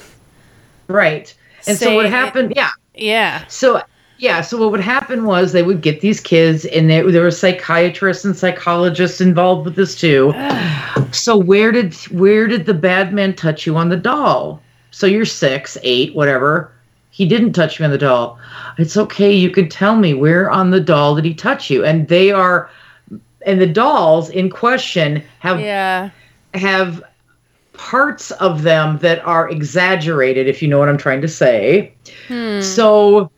[0.89, 1.35] Right.
[1.67, 2.53] And so what happened?
[2.57, 2.71] Yeah.
[2.95, 3.45] Yeah.
[3.49, 3.83] So
[4.19, 4.41] yeah.
[4.41, 8.25] So what would happen was they would get these kids, and there, there were psychiatrists
[8.25, 10.33] and psychologists involved with this too.
[11.13, 14.63] so where did where did the bad man touch you on the doll?
[14.91, 16.73] So you're six, eight, whatever.
[17.21, 18.39] He didn't touch me on the doll.
[18.79, 19.31] It's okay.
[19.31, 21.85] You can tell me where on the doll did he touch you?
[21.85, 22.71] And they are,
[23.45, 26.09] and the dolls in question have Yeah.
[26.55, 27.03] have
[27.75, 31.93] parts of them that are exaggerated, if you know what I'm trying to say.
[32.27, 32.63] Hmm.
[32.63, 33.31] So,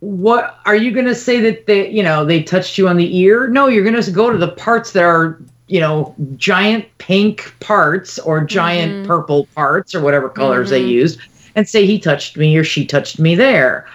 [0.00, 3.18] what are you going to say that they, you know, they touched you on the
[3.18, 3.46] ear?
[3.46, 8.18] No, you're going to go to the parts that are, you know, giant pink parts
[8.18, 9.06] or giant Mhm.
[9.06, 10.88] purple parts or whatever colors they Mhm.
[10.88, 11.20] used
[11.58, 13.86] and say he touched me or she touched me there.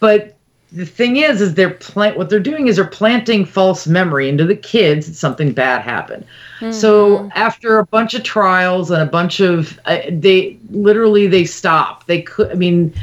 [0.00, 0.36] But
[0.72, 4.44] the thing is, is they're plant what they're doing is they're planting false memory into
[4.46, 6.24] the kids that something bad happened.
[6.70, 12.06] So after a bunch of trials and a bunch of uh, they literally they stop.
[12.06, 12.94] They could I mean,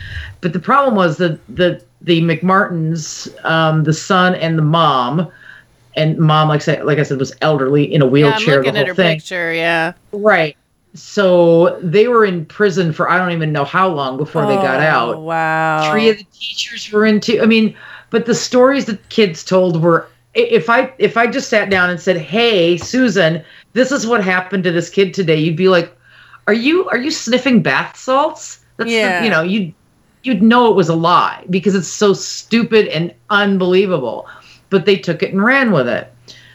[0.41, 5.30] but the problem was that the the McMartins, um, the son and the mom,
[5.95, 8.58] and mom like I said like I said was elderly in a Yeah, I'm wheelchair.
[8.58, 9.18] looking the at her thing.
[9.18, 9.93] picture, yeah.
[10.12, 10.56] Right.
[10.95, 14.79] So they were in prison for I don't even know how long before they got
[14.79, 15.21] Oh, out.
[15.21, 15.91] Wow.
[15.91, 17.41] Three of the teachers were into.
[17.41, 17.75] I mean,
[18.09, 20.07] but the stories that kids told were.
[20.35, 24.63] If I if I just sat down and said, "Hey, Susan, this is what happened
[24.63, 25.91] to this kid today," you'd be like,
[26.47, 29.23] "Are you are you sniffing bath salts?" That's the- Yeah.
[29.23, 29.73] you know you
[30.23, 34.27] you'd know it was a lie because it's so stupid and unbelievable.
[34.69, 36.11] But they took it and ran with it.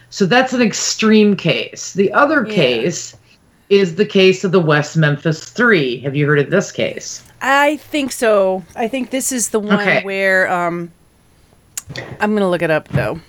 [0.09, 1.93] So that's an extreme case.
[1.93, 2.55] The other Yeah.
[2.55, 3.15] case
[3.69, 5.99] is the case of the West Memphis Three.
[5.99, 7.23] Have you heard of this case?
[7.41, 8.63] I think so.
[8.75, 10.03] I think this is the one Okay.
[10.03, 10.91] where um
[12.19, 13.19] I'm gonna look it up though.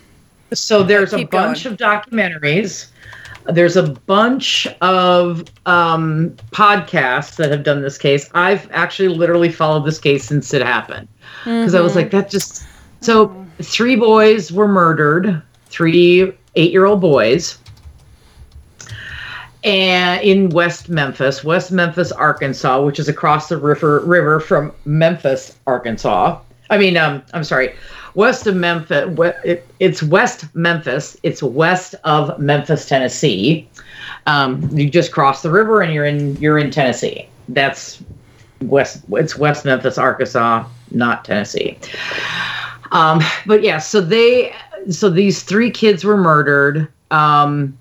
[0.52, 1.74] So there's a bunch going.
[1.74, 2.86] of documentaries.
[3.48, 8.28] There's a bunch of um, podcasts that have done this case.
[8.34, 11.06] I've actually literally followed this case since it happened
[11.44, 11.96] because I was Mhm.
[11.96, 12.64] like, that just.
[13.02, 13.32] So
[13.62, 17.58] three boys were murdered, three eight-year-old boys,
[19.66, 25.58] and in West Memphis, West Memphis, Arkansas, which is across the river river from Memphis,
[25.66, 26.40] Arkansas.
[26.70, 27.74] I mean, um, I'm sorry,
[28.14, 29.06] west of Memphis.
[29.44, 31.16] It, it's West Memphis.
[31.24, 33.68] It's west of Memphis, Tennessee.
[34.26, 37.28] Um, you just cross the river and you're in you're in Tennessee.
[37.48, 38.02] That's
[38.62, 39.02] west.
[39.10, 41.76] It's West Memphis, Arkansas, not Tennessee.
[42.92, 44.54] Um, but yeah, so they,
[44.90, 47.76] so these three kids were murdered, um,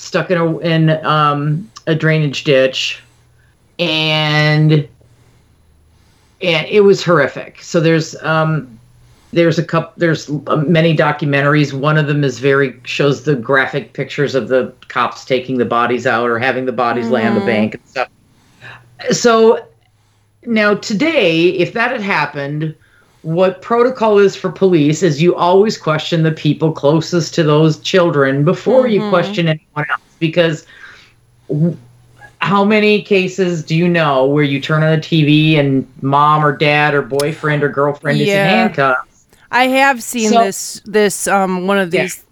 [0.00, 3.02] stuck in a in um, a drainage ditch,
[3.78, 4.88] and
[6.40, 7.62] and it was horrific.
[7.62, 8.78] So there's um,
[9.32, 11.72] there's a couple there's uh, many documentaries.
[11.72, 16.06] One of them is very shows the graphic pictures of the cops taking the bodies
[16.06, 17.46] out or having the bodies lay on the Mhm.
[17.46, 18.08] bank and stuff.
[19.10, 19.66] So
[20.46, 22.74] now today, if that had happened,
[23.22, 28.44] what protocol is for police is you always question the people closest to those children
[28.44, 29.10] before you Mhm.
[29.10, 30.64] question anyone else because
[31.48, 31.76] w-
[32.40, 36.56] how many cases do you know where you turn on the TV and mom or
[36.56, 39.24] dad or boyfriend or girlfriend is in handcuffs?
[39.52, 42.02] I have seen So- this this um one of Yeah.
[42.04, 42.24] these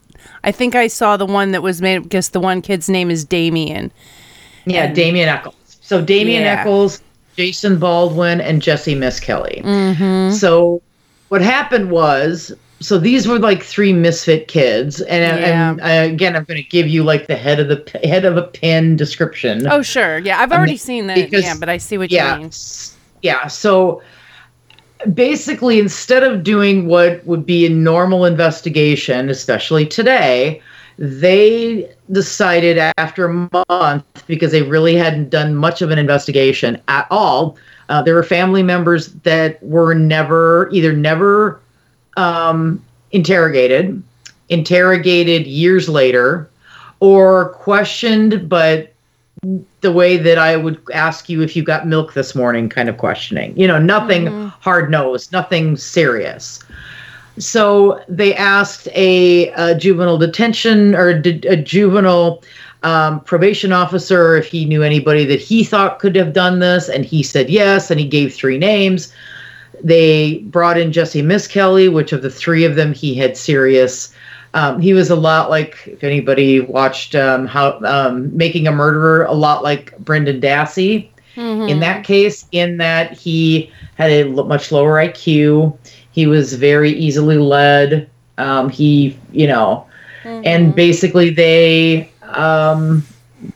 [0.44, 3.10] I think I saw the one that was made I guess the one kid's name
[3.10, 3.90] is Damien.
[4.64, 5.54] Yeah, And- Damien Echols.
[5.82, 6.60] So Damien Yeah.
[6.60, 7.00] Echols,
[7.38, 9.62] Jason Baldwin, and Jessie Misskelley.
[9.64, 10.34] Mm-hmm.
[10.34, 10.82] So
[11.28, 16.42] what happened was, so these were like three misfit kids, and, and uh, again, I'm
[16.42, 19.68] going to give you like the head of the head of a pin description.
[19.70, 20.18] Oh, sure.
[20.18, 21.14] Yeah, I've Um, already seen that.
[21.14, 22.50] because- yeah, but I see what yeah, you mean.
[23.22, 23.46] yeah.
[23.46, 24.02] So
[25.14, 30.60] basically, instead of doing what would be a normal investigation, especially today,
[30.98, 37.06] they decided after a month because they really hadn't done much of an investigation at
[37.10, 37.56] all.
[37.88, 41.60] Uh, there were family members that were never either never
[42.16, 44.02] um, interrogated,
[44.48, 46.50] interrogated years later,
[47.00, 48.92] or questioned, but
[49.82, 52.98] the way that I would ask you if you got milk this morning kind of
[52.98, 53.56] questioning.
[53.56, 54.26] You know, nothing
[54.60, 56.64] hard nosed, nothing serious.
[57.38, 62.42] So they asked a, a juvenile detention or a juvenile
[62.82, 67.04] um, probation officer if he knew anybody that he thought could have done this, and
[67.04, 69.12] he said yes, and he gave three names.
[69.82, 74.14] They brought in Jessie Misskelley, which of the three of them he had serious.
[74.54, 79.24] Um, he was a lot like if anybody watched um, how um, Making a Murderer,
[79.24, 81.10] a lot like Brendan Dassey
[81.68, 85.76] in that case, in that he had a much lower IQ.
[86.18, 88.10] He was very easily led.
[88.38, 89.86] Um, he, you know,
[90.24, 93.06] and basically they um,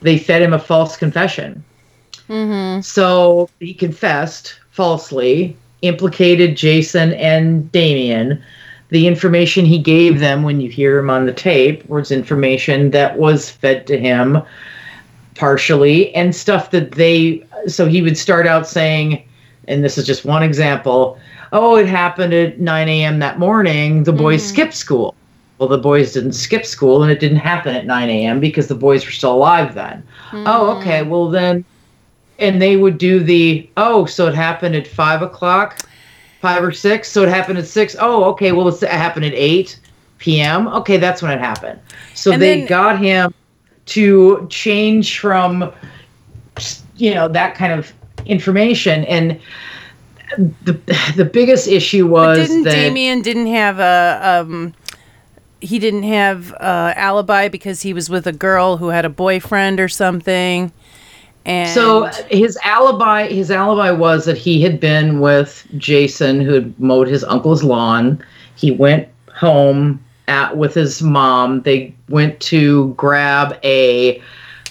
[0.00, 1.64] they fed him a false confession.
[2.28, 2.82] Mm-hmm.
[2.82, 8.40] So he confessed falsely, implicated Jason and Damien.
[8.90, 13.18] The information he gave them when you hear him on the tape was information that
[13.18, 14.40] was fed to him
[15.34, 19.26] partially and stuff that they so he would start out saying
[19.66, 21.18] and this is just one example
[21.52, 24.52] oh it happened at 9 a.m that morning the boys mm-hmm.
[24.52, 25.14] skipped school.
[25.58, 28.74] Well the boys didn't skip school and it didn't happen at 9 a.m because the
[28.74, 30.02] boys were still alive then.
[30.32, 30.78] Oh mm-hmm.
[30.78, 31.64] okay well then
[32.38, 35.80] and they would do the oh so it happened at five o'clock
[36.40, 37.08] five or six?
[37.08, 37.94] So it happened at six?
[38.00, 39.78] Oh okay well it's- it happened at 8
[40.18, 41.78] p.m okay that's when it happened.
[42.14, 43.32] So And they then- got him
[43.86, 45.72] to change from
[46.96, 47.92] you know that kind of
[48.26, 49.40] information and
[50.38, 54.74] the the biggest issue was Didn't that Damien didn't have a um
[55.60, 59.78] he didn't have a alibi because he was with a girl who had a boyfriend
[59.78, 60.72] or something.
[61.44, 66.80] And So his alibi, his alibi was that he had been with Jason, who had
[66.80, 68.22] mowed his uncle's lawn.
[68.56, 71.62] He went home at with his mom.
[71.62, 74.20] They went to grab a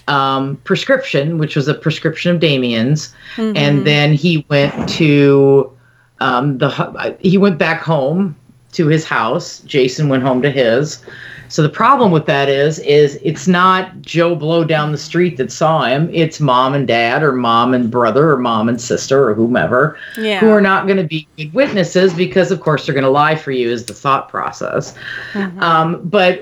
[0.08, 3.58] um, prescription, which was a prescription of Damien's, Mhm.
[3.58, 5.72] and then he went to
[6.20, 8.36] um, the he went back home
[8.74, 9.60] to his house.
[9.66, 11.04] Jason went home to his.
[11.49, 15.52] So the problem with that is, is it's not Joe Blow down the street that
[15.52, 16.10] saw him.
[16.14, 20.39] It's mom and dad, or mom and brother, or mom and sister, or whomever, Yeah.
[20.39, 23.36] who are not going to be good witnesses because, of course, they're going to lie
[23.36, 23.70] for you.
[23.70, 24.93] Is the thought process.
[25.60, 26.41] Um, but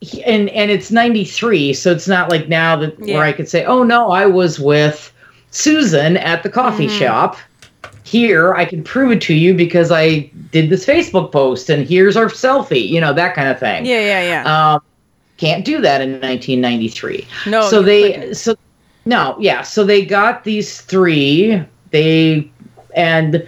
[0.00, 3.16] he- and and it's 93 so it's not like now that Yeah.
[3.16, 5.12] where i could say oh no i was with
[5.50, 6.98] susan at the coffee Mm-hmm.
[6.98, 7.36] shop
[8.04, 12.16] here i can prove it to you because i did this facebook post and here's
[12.16, 14.74] our selfie you know that kind of thing Yeah, yeah, yeah.
[14.74, 14.82] um,
[15.38, 18.54] can't do that in 1993 No, so they so
[19.06, 22.50] no yeah so they got these three they
[22.94, 23.46] and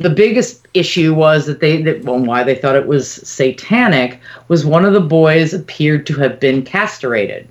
[0.00, 4.64] the biggest issue was that they that well, why they thought it was satanic was
[4.64, 7.46] one of the boys appeared to have been castrated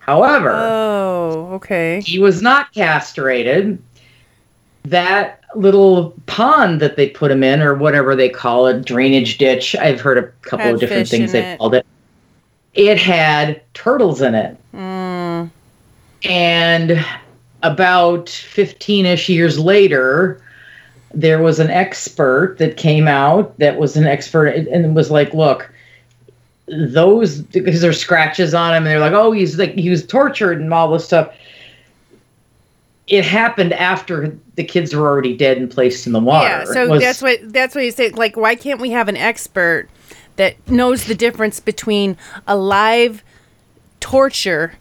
[0.00, 2.00] however Oh, okay.
[2.04, 3.78] he was not castrated
[4.84, 9.74] that little pond that they put him in or whatever they call it drainage ditch
[9.76, 11.58] i've heard a couple Had of different things they've it.
[11.58, 11.86] called it
[12.74, 15.50] it had turtles in it Mm.
[16.24, 17.04] and
[17.62, 20.42] about 15ish years later
[21.16, 25.72] there was an expert that came out that was an expert and was like look
[26.68, 30.60] those because there's scratches on him and they're like oh he's like he was tortured
[30.60, 31.34] and all this stuff
[33.06, 36.88] it happened after the kids were already dead and placed in the water Yeah, so
[36.88, 38.10] was- that's what that's what you say.
[38.10, 39.88] Like, why can't we have an expert
[40.36, 42.16] that knows the difference between
[42.46, 43.22] a live
[44.00, 44.74] torture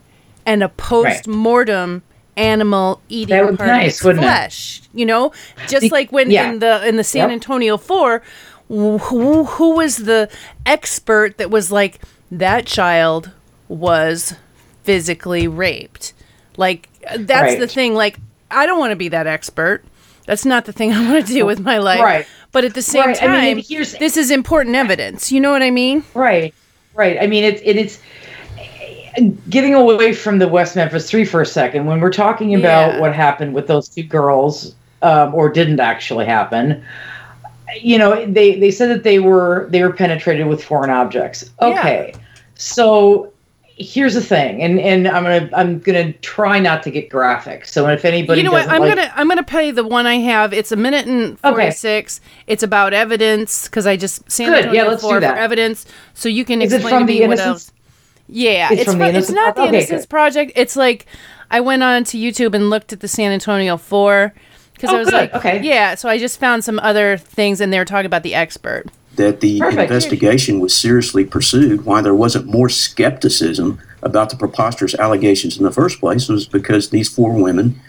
[0.46, 2.02] and a post mortem
[2.38, 4.28] animal eating That would part of nice, its wouldn't it?
[4.28, 4.82] flesh?
[4.94, 5.32] You know,
[5.68, 6.50] just like when yeah.
[6.52, 7.34] in the in the San Yep.
[7.34, 8.22] Antonio Four,
[8.68, 8.98] who
[9.46, 10.30] who was the
[10.66, 12.00] expert that was like
[12.32, 13.32] that child
[13.68, 14.36] was
[14.84, 16.14] physically raped?
[16.58, 17.94] Like that's the thing.
[17.94, 18.20] Like
[18.52, 19.84] I don't want to be that expert.
[20.26, 22.02] That's not the thing I want to do with my life.
[22.02, 22.26] Right.
[22.52, 25.32] But at the same Right, I time, mean, here's- this is important evidence.
[25.32, 26.04] You know what I mean?
[26.14, 26.54] Right,
[26.94, 27.18] right.
[27.22, 28.00] I mean, it's it, it's
[29.50, 33.00] getting away from the West Memphis Three for a second, when we're talking about Yeah.
[33.00, 36.84] what happened with those two girls, um, or didn't actually happen,
[37.82, 41.50] you know, they they said that they were they were penetrated with foreign objects.
[41.62, 42.14] Okay,
[42.56, 43.32] so
[43.78, 47.66] here's the thing, and and I'm gonna I'm gonna try not to get graphic.
[47.66, 48.70] So if anybody, you know what?
[48.70, 50.54] I'm like- gonna I'm gonna play the one I have.
[50.54, 51.52] It's a minute and Okay.
[51.54, 52.22] forty six.
[52.48, 55.86] It's about evidence because I just San Good, Antonio yeah, let's do for evidence.
[56.14, 57.72] So you can Is it explain from to the me what Innocence- else.
[58.28, 60.10] Yeah, It's it's from the fr- it's not the okay, Innocence good.
[60.10, 60.52] Project.
[60.56, 61.06] It's like
[61.52, 64.34] I went on to YouTube and looked at the San Antonio Four
[64.74, 65.62] because Oh, I was good, like, okay.
[65.64, 65.96] yeah.
[65.96, 68.86] So I just found some other things, and they were talking about the expert.
[69.16, 69.82] that the Perfect.
[69.84, 75.72] investigation was seriously pursued, why there wasn't more skepticism about the preposterous allegations in the
[75.72, 77.80] first place was because these four women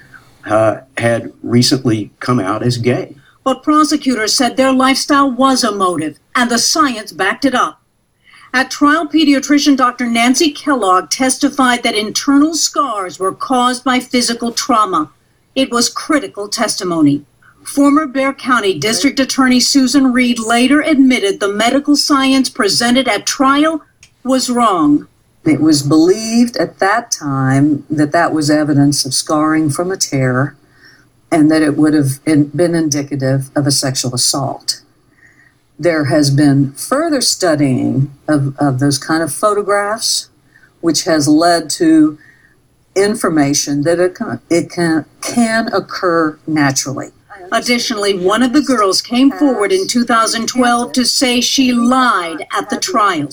[0.45, 3.17] uh, had recently come out as gay.
[3.43, 7.81] But prosecutors said their lifestyle was a motive, and the science backed it up.
[8.53, 10.07] At trial, pediatrician Dr.
[10.07, 15.11] Nancy Kellogg testified that internal scars were caused by physical trauma.
[15.55, 17.25] It was critical testimony.
[17.65, 23.83] Former Bexar County District Attorney Susan Reed later admitted the medical science presented at trial
[24.23, 25.09] was wrong.
[25.45, 30.57] It was believed at that time that that was evidence of scarring from a tear
[31.31, 34.83] and that it would have been indicative of a sexual assault.
[35.79, 40.31] There has been further studying of, of those kind of photographs,
[40.81, 42.19] which has led to
[42.95, 47.09] information that it can, it can, can occur naturally.
[47.53, 52.79] Additionally, one of the girls came forward in 2012 to say she lied at the
[52.79, 53.29] trial.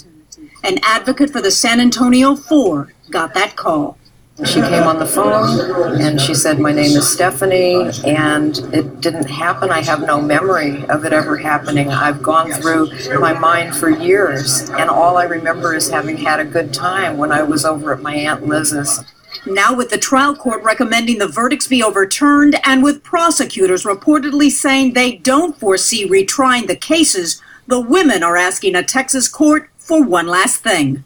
[0.63, 3.97] An advocate for the San Antonio Four got that call.
[4.39, 9.29] She came on the phone and she said, My name is Stephanie, and it didn't
[9.29, 9.69] happen.
[9.69, 11.89] I have no memory of it ever happening.
[11.89, 12.89] I've gone through
[13.19, 17.31] my mind for years, and all I remember is having had a good time when
[17.31, 19.03] I was over at my Aunt Liz's.
[19.45, 24.93] Now, with the trial court recommending the verdicts be overturned, and with prosecutors reportedly saying
[24.93, 30.25] they don't foresee retrying the cases, the women are asking a Texas court for one
[30.25, 31.03] last thing.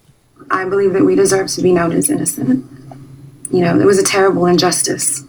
[0.49, 2.76] I believe that we deserve to be known as innocent.
[3.51, 5.23] You know, it was a terrible injustice.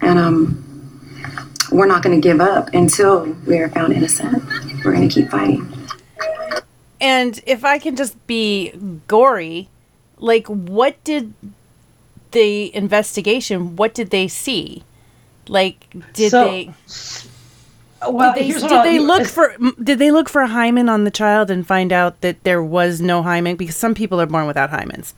[0.00, 0.62] And um,
[1.72, 4.42] we're not going to give up until we are found innocent.
[4.84, 5.72] We're going to keep fighting.
[7.00, 8.72] And if I can just be
[9.08, 9.68] gory,
[10.18, 11.34] like what did
[12.32, 13.76] the investigation?
[13.76, 14.82] What did they see?
[15.48, 16.74] Like, did So- they?
[18.08, 19.56] Well, did they, here's did I'll- they look for?
[19.82, 23.00] Did they look for a hymen on the child and find out that there was
[23.00, 23.56] no hymen?
[23.56, 25.12] Because some people are born without hymens.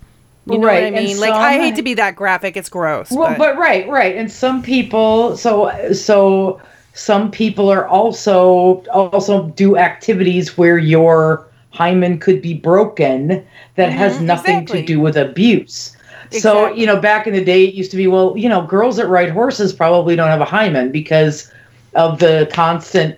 [0.50, 1.20] You know Right, what I and mean?
[1.20, 2.56] Like, I hate to be that graphic.
[2.56, 3.10] It's gross.
[3.10, 6.60] Well, but, but right, right, and some people, so so
[6.94, 13.44] some people are also also do activities where your hymen could be broken
[13.76, 14.80] that has Mhm, nothing exactly.
[14.80, 15.94] to do with abuse.
[16.30, 18.96] So you know, back in the day, it used to be well, you know, girls
[18.96, 21.50] that ride horses probably don't have a hymen because
[21.94, 23.16] of the constant,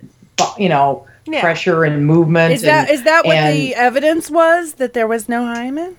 [0.59, 1.41] you know, Yeah.
[1.41, 2.55] pressure and movement.
[2.55, 5.97] is that and- is that what and- the evidence was that there was no hymen?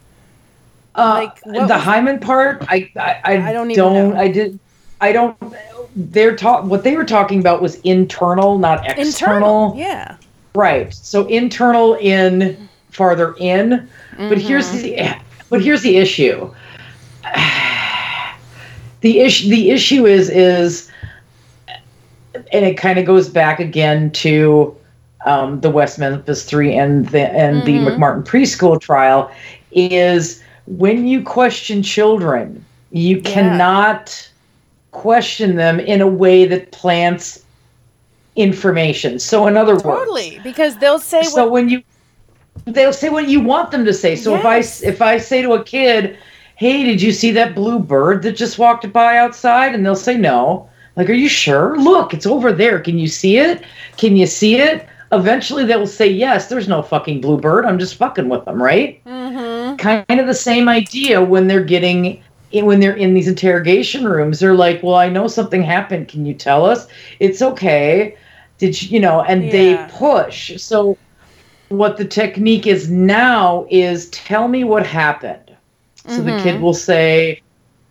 [0.96, 4.16] Uh, what the hymen part, I I, I, I don't don't, even know.
[4.20, 4.60] I did
[5.00, 5.38] I don't.
[5.96, 6.66] They're talk.
[6.66, 9.72] What they were talking about was internal, not external.
[9.72, 10.18] Internal, yeah.
[10.54, 10.94] Right.
[10.94, 13.90] So internal in farther in.
[14.18, 14.82] But here's Mm-hmm.
[14.82, 15.16] the
[15.50, 16.54] but here's the issue.
[19.02, 20.92] The issue the issue is is
[22.54, 24.76] and it kind of goes back again to
[25.26, 27.98] um, the West Memphis Three and the and the Mhm.
[27.98, 29.32] McMartin preschool trial
[29.72, 30.41] is
[30.78, 34.30] when you question children, you cannot
[34.92, 37.44] question them in a way that plants
[38.38, 39.20] information.
[39.20, 41.84] So in other words, Totally, because they'll say so what, when you
[42.66, 44.16] they'll say what you want them to say.
[44.16, 44.58] So if I
[44.88, 46.18] if I say to a kid,
[46.56, 50.18] "Hey, did you see that blue bird that just walked by outside?" and they'll say
[50.18, 50.70] no.
[50.96, 51.78] Like, "Are you sure?
[51.78, 52.80] Look, it's over there.
[52.80, 53.64] Can you see it?
[53.98, 57.66] Can you see it?" Eventually they will say, "Yes, there's no fucking bluebird.
[57.66, 59.76] I'm just fucking with them, right?" Mm-hmm.
[59.76, 62.22] Kind of the same idea when they're getting
[62.54, 64.40] when they're in these interrogation rooms.
[64.40, 66.08] They're like, "Well, I know something happened.
[66.08, 66.88] Can you tell us?"
[67.20, 68.16] It's okay.
[68.58, 70.62] Did you, you know, and they push.
[70.62, 70.98] So
[71.70, 75.56] what the technique is now is tell me what happened.
[76.08, 76.62] So the kid Mhm.
[76.62, 77.42] will say,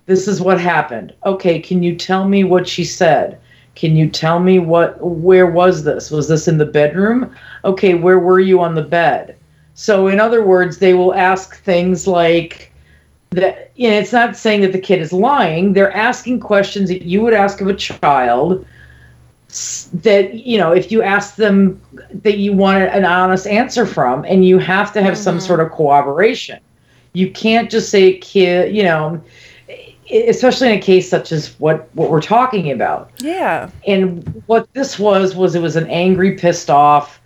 [0.07, 1.13] This is what happened.
[1.25, 3.39] Okay, can you tell me what she said?
[3.75, 6.11] Can you tell me what where was this?
[6.11, 7.35] Was this in the bedroom?
[7.65, 9.37] Okay, where were you on the bed?
[9.75, 12.73] So in other words, they will ask things like
[13.31, 15.73] that you know, it's not saying that the kid is lying.
[15.73, 18.67] They're asking questions that you would ask of a child
[19.93, 21.81] that you know if you ask them
[22.13, 25.47] that you want an honest answer from and you have to have some mm-hmm.
[25.47, 26.61] sort of cooperation
[27.13, 29.21] you can't just say kid, you know,
[30.11, 33.11] especially in a case such as what what we're talking about.
[33.19, 33.71] Yeah.
[33.87, 37.21] And what this was was it was an angry, pissed off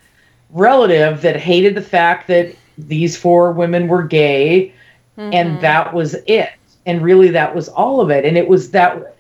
[0.51, 4.73] relative that hated the fact that these four women were gay
[5.17, 5.61] and mm-hmm.
[5.61, 6.51] that was it.
[6.87, 8.25] And really that was all of it.
[8.25, 9.17] And it was that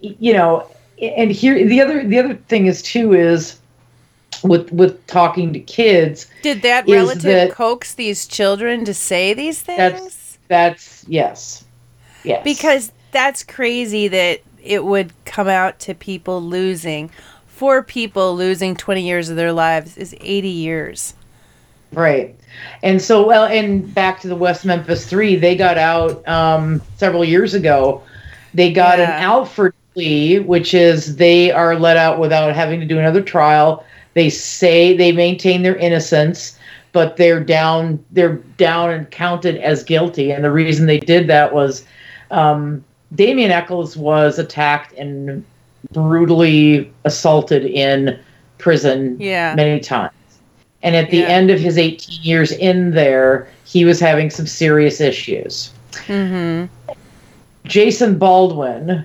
[0.00, 0.70] you know,
[1.00, 3.58] and here the other the other thing is too is
[4.44, 9.60] with with talking to kids Did that relative that- coax these children to say these
[9.60, 9.78] things?
[9.78, 11.64] that's that's yes.
[12.24, 12.42] Yes.
[12.44, 17.10] Because that's crazy that it would come out to people losing.
[17.46, 21.14] Four people losing 20 years of their lives is 80 years.
[21.92, 22.38] Right.
[22.82, 27.24] And so, well, and back to the West Memphis Three, they got out um, several
[27.24, 28.02] years ago.
[28.54, 32.98] They got an Alford plea, which is they are let out without having to do
[32.98, 33.84] another trial.
[34.14, 36.58] They say they maintain their innocence,
[36.92, 38.04] but they're down.
[38.10, 40.30] They're down and counted as guilty.
[40.30, 41.86] And the reason they did that was
[42.30, 45.44] um, Damien Echols was attacked and
[45.92, 48.18] brutally assaulted in
[48.58, 49.54] prison Yeah.
[49.54, 50.12] many times.
[50.82, 55.00] And at the end of his 18 years in there, he was having some serious
[55.00, 55.72] issues.
[56.06, 56.92] Mm-hmm.
[57.64, 59.04] Jason Baldwin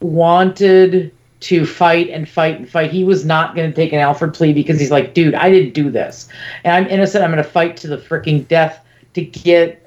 [0.00, 2.90] wanted to fight and fight and fight.
[2.90, 5.74] He was not going to take an Alford plea because he's like, dude, I didn't
[5.74, 6.28] do this.
[6.64, 7.24] And I'm innocent.
[7.24, 8.84] I'm going to fight to the freaking death
[9.14, 9.81] to get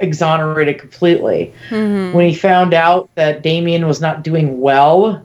[0.00, 1.52] exonerated completely.
[1.70, 2.12] Mhm.
[2.12, 5.22] When he found out that Damien was not doing well,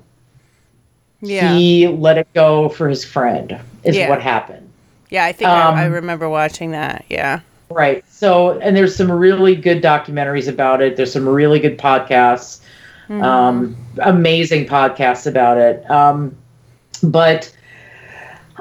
[1.22, 1.54] Yeah.
[1.54, 4.10] he let it go for his friend, is Yeah.
[4.10, 4.70] what happened.
[5.10, 7.06] Yeah, I think I, I Um, remember watching that.
[7.10, 7.40] Yeah.
[7.70, 8.04] Right.
[8.10, 10.96] So, and there's some really good documentaries about it.
[10.98, 12.60] There's some really good podcasts,
[13.10, 13.22] Mm-hmm.
[13.24, 15.90] um, amazing podcasts about it.
[15.92, 16.36] Um,
[17.04, 17.52] but,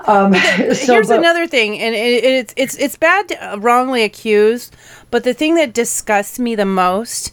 [0.07, 0.35] um,
[0.75, 4.71] so, Here's but- another thing, and it, it's it's it's bad to uh, wrongly accuse,
[5.13, 7.33] but the thing that disgusts me the most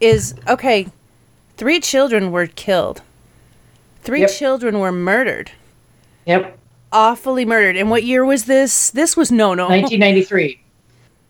[0.00, 0.88] is okay,
[1.56, 3.00] three children were killed,
[4.02, 4.30] three Yep.
[4.30, 5.52] children were murdered,
[6.26, 6.58] Yep.
[6.92, 7.76] awfully murdered.
[7.76, 8.90] And what year was this?
[8.90, 9.68] This was no no.
[9.68, 10.60] 1993.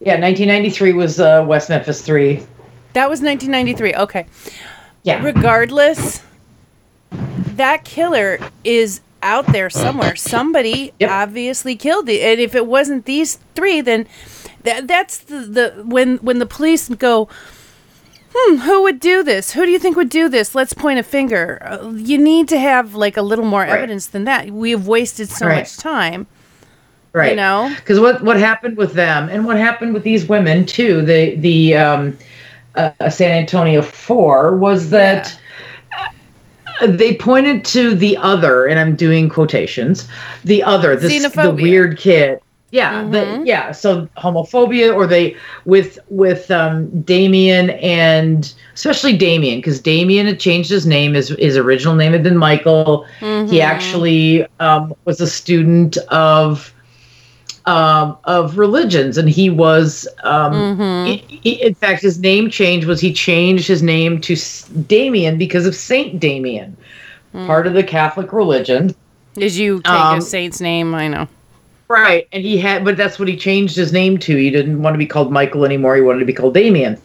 [0.00, 2.42] Yeah, 1993 was uh, West Memphis 3.
[2.94, 3.94] That was 1993.
[3.94, 4.26] Okay.
[5.02, 5.22] Yeah.
[5.22, 6.22] Regardless,
[7.10, 10.16] that killer is out there somewhere.
[10.16, 14.06] Somebody obviously killed it, and if it wasn't these three, then
[14.64, 17.28] that that's the, the when when the police go.
[18.36, 19.52] Hmm, who would do this?
[19.52, 20.56] Who do you think would do this?
[20.56, 21.58] Let's point a finger.
[21.64, 24.50] Uh, you need to have like a little more evidence than that.
[24.50, 25.58] We have wasted so Right.
[25.58, 26.26] much time.
[27.12, 27.30] Right.
[27.30, 27.72] You know?
[27.76, 31.76] Because what what happened with them and what happened with these women too, the the
[31.76, 32.18] um,
[32.74, 35.38] uh, San Antonio Four was that
[36.80, 40.08] uh, they pointed to the other, and I'm doing quotations,
[40.44, 41.62] the other, this, the Xenophobia.
[41.62, 42.40] weird kid.
[42.74, 43.70] Yeah, the, yeah.
[43.70, 50.70] So homophobia, or they with with um, Damien and especially Damien, because Damien had changed
[50.70, 51.14] his name.
[51.14, 53.04] His his original name had been Michael.
[53.20, 53.60] He Mhm.
[53.60, 56.72] actually um, was a student of
[57.66, 60.52] um, of religions, and he was, um,
[61.06, 65.38] i- i- in fact, his name change was he changed his name to S- Damien
[65.38, 66.76] because of Saint Damien,
[67.46, 68.94] part of the Catholic religion.
[69.34, 70.94] Did you take Um, a saint's name?
[70.94, 71.26] I know.
[71.88, 74.36] Right, and he had, but that's what he changed his name to.
[74.36, 75.94] He didn't want to be called Michael anymore.
[75.96, 76.96] He wanted to be called Damien.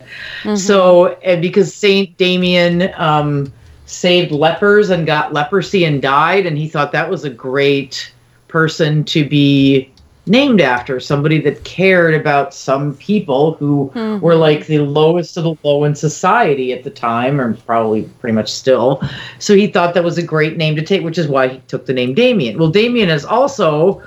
[0.56, 3.51] So, and because Saint Damien um,
[3.88, 8.11] saved lepers and got leprosy and died, and he thought that was a great
[8.47, 9.91] person to be
[10.26, 14.22] named after somebody that cared about some people who Mhm.
[14.22, 18.35] were like the lowest of the low in society at the time, or probably pretty
[18.35, 19.01] much still.
[19.39, 21.85] So he thought that was a great name to take, which is why he took
[21.88, 22.60] the name Damien.
[22.60, 24.01] Well, Damien is also,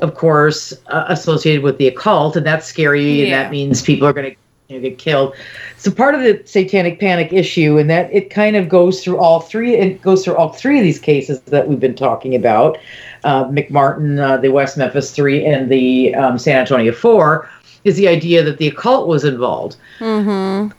[0.00, 4.12] of course, uh, associated with the occult, and that's scary, and that means people are
[4.12, 4.36] going to
[4.68, 5.34] you know, get killed.
[5.78, 9.40] So part of the satanic panic issue, and that it kind of goes through all
[9.40, 9.74] three.
[9.74, 12.76] It goes through all three of these cases that we've been talking about:
[13.24, 17.48] uh, McMartin, uh, the West Memphis Three, and the um, San Antonio Four.
[17.84, 20.72] Is the idea that the occult was involved Mm-hmm.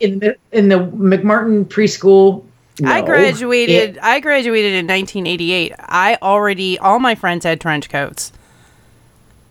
[0.00, 2.44] in the in the McMartin preschool?
[2.84, 3.96] I graduated.
[3.96, 5.72] It- I graduated in 1988.
[5.78, 8.32] I already all my friends had trench coats.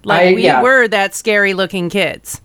[0.03, 0.61] Like I- we yeah.
[0.61, 2.41] were that scary looking kids.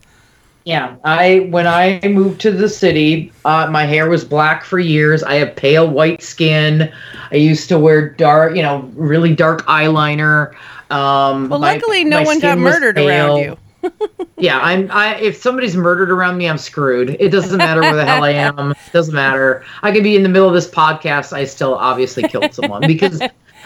[0.65, 5.23] Yeah, I when I moved to the city, uh, my hair was black for years.
[5.23, 6.91] I have pale white skin.
[7.31, 10.53] I used to wear dark, you know, really dark eyeliner.
[10.91, 13.57] Um, Well, my- luckily, no one got murdered around you.
[14.38, 14.90] Yeah, I'm.
[14.90, 17.16] I if somebody's murdered around me, I'm screwed.
[17.20, 18.72] It doesn't matter where the hell I am.
[18.72, 19.64] It doesn't matter.
[19.82, 21.32] I could be in the middle of this podcast.
[21.32, 23.22] I still obviously killed someone because.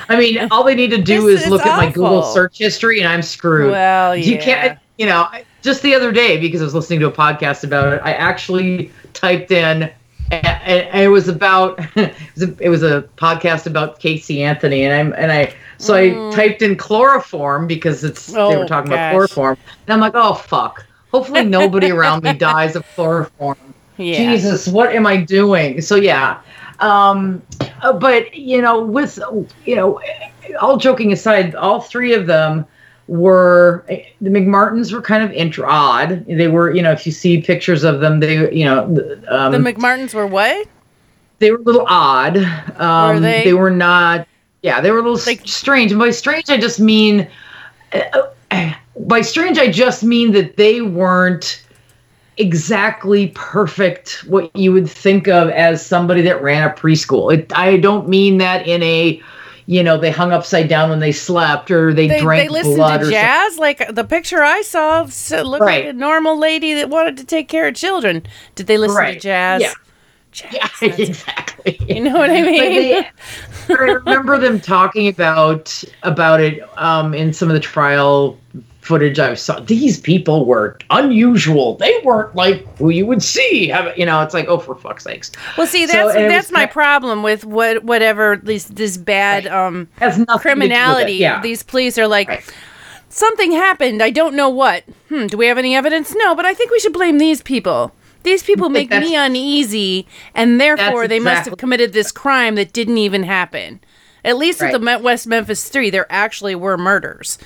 [0.09, 2.57] I mean, all they need to do This is is look at my Google search
[2.57, 3.71] history, and I'm screwed.
[3.71, 5.29] Well, You can't, you know.
[5.61, 8.01] Just the other day because I was listening to a podcast about it.
[8.03, 9.91] I actually typed in,
[10.31, 15.13] it was about it was, a, it was a podcast about Casey Anthony, and I'm
[15.23, 18.99] and I so I typed in chloroform because it's they Oh, were talking gosh.
[18.99, 20.87] about chloroform, and I'm like, oh fuck.
[21.11, 23.57] Hopefully nobody around me dies of chloroform.
[23.97, 24.17] Yeah.
[24.17, 25.81] Jesus, what am I doing?
[25.81, 26.41] So yeah,
[26.79, 27.43] um,
[27.83, 29.19] uh, but you know, with
[29.67, 30.01] you know,
[30.61, 32.67] all joking aside, all three of them
[33.11, 33.85] were
[34.21, 36.25] the McMartins were kind of intro odd.
[36.27, 38.85] They were, you know, if you see pictures of them, they, you know,
[39.29, 40.69] um, the McMartins were what?
[41.41, 42.37] they were a little odd.
[42.77, 43.45] Um, Were they?
[43.45, 44.29] They were not.
[44.63, 45.91] Yeah, they were a little s- strange.
[45.91, 47.29] And by strange, I just mean.
[47.93, 48.75] Uh,
[49.07, 51.65] by strange, I just mean that they weren't
[52.37, 54.25] exactly perfect.
[54.29, 57.33] What you would think of as somebody that ran a preschool.
[57.33, 59.21] It, I don't mean that in a.
[59.71, 62.75] You know, they hung upside down when they slept, or they, They, drank they listened
[62.75, 63.57] blood, to jazz.
[63.57, 65.85] Like the picture I saw looked Right.
[65.85, 68.27] like a normal lady that wanted to take care of children.
[68.57, 69.63] Did they listen to jazz?
[69.63, 69.73] Yeah.
[70.53, 71.79] Yeah, exactly.
[71.89, 72.59] You know what I mean?
[72.59, 73.09] they-
[73.69, 78.37] I remember them talking about about it um, in some of the trial
[78.91, 79.61] footage I saw.
[79.61, 81.77] These people were unusual.
[81.77, 83.69] They weren't like who you would see.
[83.69, 84.21] Have you know?
[84.23, 85.31] It's like oh, for fuck's sakes.
[85.57, 89.89] Well, see, So, that's was that's my problem with what whatever this this bad um
[90.01, 91.13] Has nothing to do with it, criminality.
[91.15, 91.41] yeah.
[91.41, 92.45] These police are like.
[93.13, 94.05] Something happened.
[94.05, 94.85] I don't know what.
[95.09, 95.27] Hmm.
[95.27, 96.15] Do we have any evidence?
[96.15, 97.93] No, but I think we should blame these people.
[98.23, 102.99] These people make me uneasy, and therefore they must have committed this crime that didn't
[102.99, 103.81] even happen.
[104.25, 107.37] At least with the West Memphis Three, there actually were murders.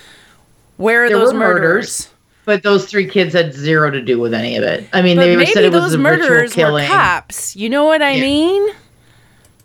[0.76, 1.62] Where are There those were murders?
[1.62, 2.08] murders,
[2.44, 4.88] but those three kids had zero to do with any of it.
[4.92, 6.86] I mean, But they maybe said it was those a ritual murderers were killing.
[6.88, 7.54] cops.
[7.56, 8.74] You know what I mean?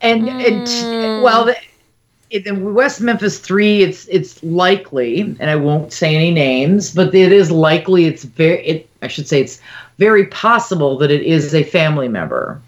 [0.02, 1.22] and and mm.
[1.22, 1.58] well the,
[2.30, 7.34] in west memphis 3 it's it's likely and i won't say any names but it
[7.34, 9.60] is likely it's very it i should say it's
[9.98, 12.62] very possible that it is a family member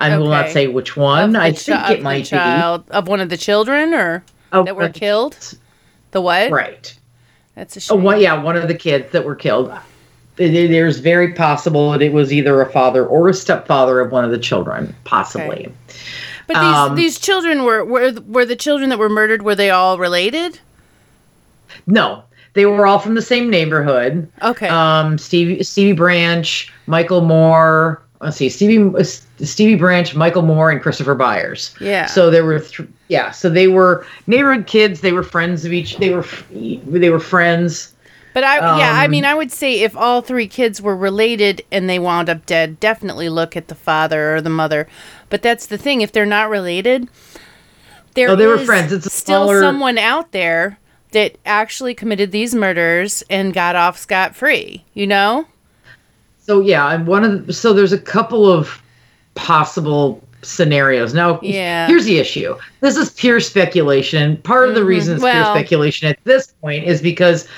[0.00, 3.28] i will not say which one i think of it might child of one of
[3.28, 5.58] the children, or that were killed.
[6.12, 6.50] The what?
[6.50, 6.96] Right.
[7.54, 7.98] That's a shame.
[7.98, 9.72] oh, one, yeah one of the kids that were killed
[10.36, 14.30] there's very possible that it was either a father or a stepfather of one of
[14.32, 15.72] the children possibly
[16.46, 19.42] But these Um, these children were were were the children that were murdered.
[19.42, 20.58] Were they all related?
[21.86, 22.24] No,
[22.54, 24.30] they were all from the same neighborhood.
[24.42, 24.68] Okay.
[24.68, 28.02] Um, Stevie Stevie Branch, Michael Moore.
[28.24, 29.04] Let's see, Stevie uh,
[29.44, 31.74] Stevie Branch, Michael Moore, and Christopher Byers.
[31.80, 32.06] Yeah.
[32.06, 33.30] So there were, th- yeah.
[33.30, 35.00] So they were neighborhood kids.
[35.02, 35.98] They were friends of each.
[35.98, 37.92] They were they were friends.
[38.32, 41.62] But I yeah, I Um, mean, I would say if all three kids were related
[41.70, 44.88] and they wound up dead, definitely look at the father or the mother.
[45.28, 47.08] But that's the thing; if they're not related,
[48.14, 48.92] there Oh, they were friends.
[48.92, 50.78] It's still smaller- someone out there
[51.12, 54.84] that actually committed these murders and got off scot free.
[54.94, 55.46] You know?
[56.46, 58.82] So yeah, and one of the, so there's a couple of
[59.34, 61.14] possible scenarios.
[61.14, 61.86] Now, Yeah.
[61.86, 62.54] here's the issue.
[62.80, 64.36] This is pure speculation.
[64.38, 64.86] Part of the Mhm.
[64.86, 67.48] reason it's Well- pure speculation at this point is because,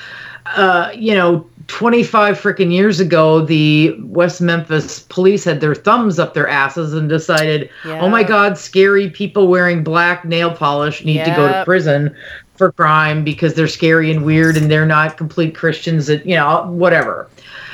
[0.57, 6.33] uh, you know, 25 freaking years ago, the West Memphis police had their thumbs up
[6.35, 11.33] their asses and decided, oh my God, scary people wearing black nail polish need to
[11.33, 12.15] go to prison
[12.55, 16.65] for crime because they're scary and weird and they're not complete Christians that, you know,
[16.71, 17.27] whatever.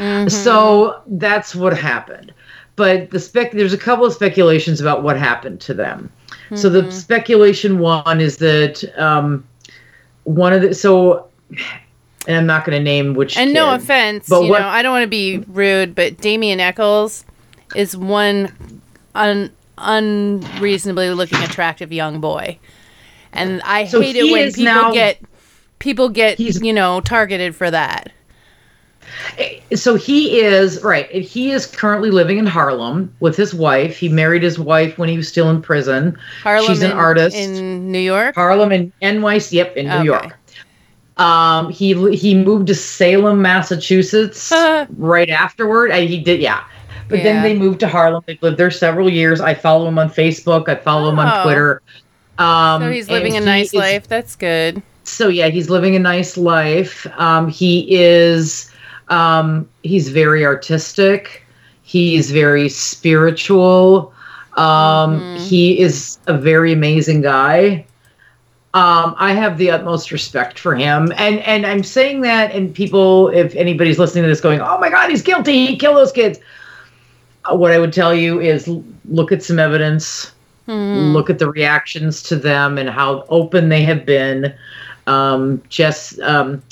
[0.02, 0.28] Mm-hmm.
[0.28, 2.32] So that's what happened.
[2.76, 6.10] But the spec there's a couple of speculations about what happened to them.
[6.54, 6.92] So the Mhm.
[6.92, 9.44] speculation one is that um,
[10.24, 11.26] one of the so
[12.26, 14.82] and I'm not going to name which And no offense, but you what- know, I
[14.82, 17.24] don't want to be rude, but Damien Echols
[17.74, 18.52] is one
[19.14, 22.58] un- unreasonably looking attractive young boy.
[23.32, 25.18] And I So hate it when people now- get
[25.78, 28.12] people get, you know, targeted for that.
[29.74, 34.42] So he is right he is currently living in harlem with his wife he married
[34.42, 37.98] his wife when he was still in prison Harlem she's an in- artist in New
[37.98, 38.34] York.
[38.34, 40.04] harlem in nyc yep in new Okay.
[40.04, 40.38] york
[41.18, 44.50] um he he moved to salem massachusetts
[44.96, 46.64] right afterward Uh, he did yeah
[47.08, 47.24] but Yeah.
[47.24, 50.68] then they moved to harlem they've lived there several years i follow him on facebook
[50.68, 51.22] i follow him Oh.
[51.22, 51.82] on twitter
[52.38, 54.08] um so he's living a nice is- life.
[54.08, 54.82] That's good.
[55.04, 58.71] so yeah he's living a nice life um, he is
[59.12, 61.44] um, he's very artistic.
[61.82, 64.12] He's very spiritual.
[64.56, 67.86] Um, he is a very amazing guy.
[68.74, 71.12] Um, i have the utmost respect for him.
[71.18, 74.88] And and i'm saying that and people if anybody's listening to this going oh my
[74.88, 75.66] god he's guilty.
[75.66, 76.38] He killed those kids.
[77.44, 78.66] Uh, what i would tell you is
[79.04, 80.32] look at some evidence.
[80.68, 81.12] Mhm.
[81.12, 84.54] look at the reactions to them and how open they have been.
[85.06, 86.62] Um, just um,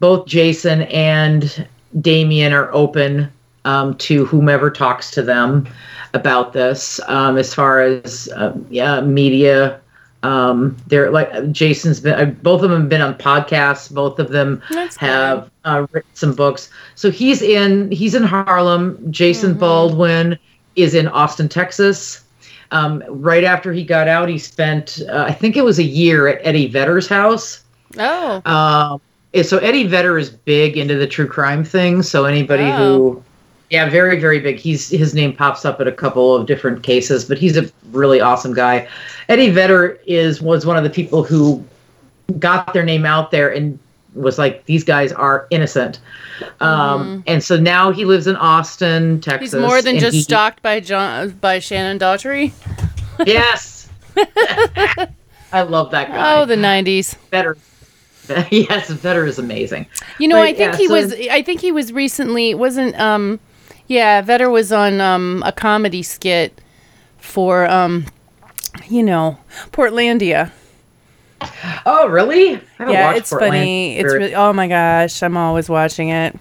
[0.00, 1.66] both Jason and
[2.00, 3.30] Damien are open
[3.64, 5.68] um, to whomever talks to them
[6.14, 7.00] about this.
[7.08, 9.80] Um, as far as uh, yeah, media,
[10.22, 12.14] um, they're like Jason's been.
[12.14, 13.92] Uh, both of them have been on podcasts.
[13.92, 14.62] Both of them
[14.98, 16.70] have uh, written some books.
[16.94, 17.90] So he's in.
[17.90, 18.98] He's in Harlem.
[19.10, 20.38] Jason Baldwin
[20.76, 22.22] is in Austin, Texas.
[22.72, 25.00] Um, right after he got out, he spent.
[25.08, 27.62] Uh, I think it was a year at Eddie Vedder's house.
[28.44, 29.00] Oh.
[29.42, 32.02] So Eddie Vedder is big into the true crime thing.
[32.02, 33.22] So anybody who,
[33.70, 34.56] yeah, very very big.
[34.56, 38.20] He's his name pops up at a couple of different cases, but he's a really
[38.20, 38.88] awesome guy.
[39.28, 41.64] Eddie Vedder is was one of the people who
[42.38, 43.78] got their name out there and
[44.14, 46.00] was like these guys are innocent.
[46.60, 49.52] Um, and so now he lives in Austin, Texas.
[49.52, 52.52] He's more than just he- stalked by John by Shannon Daughtry.
[53.26, 53.88] Yes.
[55.52, 56.40] I love that guy.
[56.40, 57.16] Oh, the '90s.
[57.30, 57.56] Better.
[58.50, 59.86] yes, Vedder is amazing.
[60.18, 61.12] You know, But, I think yeah, he so- was.
[61.12, 62.54] I think he was recently.
[62.54, 63.40] Wasn't um,
[63.86, 64.20] yeah.
[64.22, 66.60] Vedder was on um a comedy skit
[67.18, 68.06] for um,
[68.88, 69.38] you know,
[69.72, 70.50] Portlandia.
[71.84, 72.60] Oh, really?
[72.78, 73.52] I Yeah, it's Portland.
[73.52, 73.98] funny.
[73.98, 74.34] It's really.
[74.34, 76.34] Oh my gosh, I'm always watching it.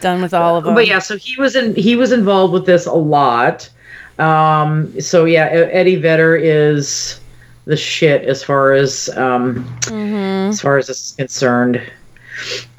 [0.00, 0.74] Done with all of them.
[0.74, 3.68] But yeah, so he was in he was involved with this a lot.
[4.18, 7.20] Um, so yeah, Eddie Vedder is
[7.68, 10.48] the shit as far as um, Mhm.
[10.48, 11.80] as far as this is concerned.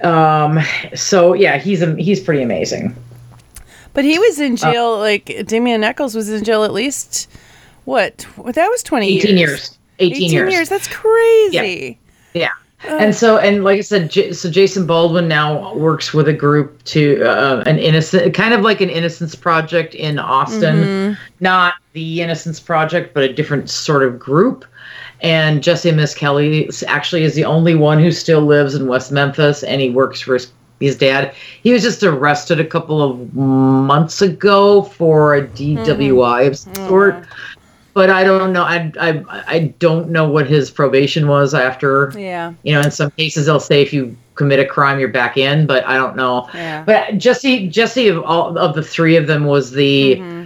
[0.04, 0.60] Um,
[0.96, 2.96] so yeah, he's he's pretty amazing.
[3.94, 4.98] But he was Uh, in jail.
[4.98, 7.30] like Damian Echols was in jail at least.
[7.86, 8.26] What?
[8.54, 9.50] That was twenty 18 years.
[9.50, 9.78] years.
[10.00, 10.70] 18 years.
[10.70, 11.98] That's crazy.
[12.34, 12.42] Yeah.
[12.42, 12.50] Yeah.
[12.88, 16.82] And so, and like I said, J- so Jason Baldwin now works with a group
[16.86, 21.18] to uh, an innocent, kind of like an Innocence Project in Austin, Mhm.
[21.42, 24.64] not the Innocence Project, but a different sort of group.
[25.22, 29.82] And Jessie Misskelley actually is the only one who still lives in West Memphis, and
[29.82, 31.34] he works for his, his dad.
[31.62, 37.26] He was just arrested a couple of months ago for a DWI of some sort
[38.00, 38.64] but I don't know.
[38.64, 42.14] I, I I don't know what his probation was after.
[42.16, 42.54] Yeah.
[42.64, 45.66] You know, in some cases they'll say if you commit a crime you're back in,
[45.66, 46.48] but I don't know.
[46.54, 46.84] Yeah.
[46.84, 50.16] But Jesse Jesse of all of the three of them was the.
[50.16, 50.46] Mm-hmm.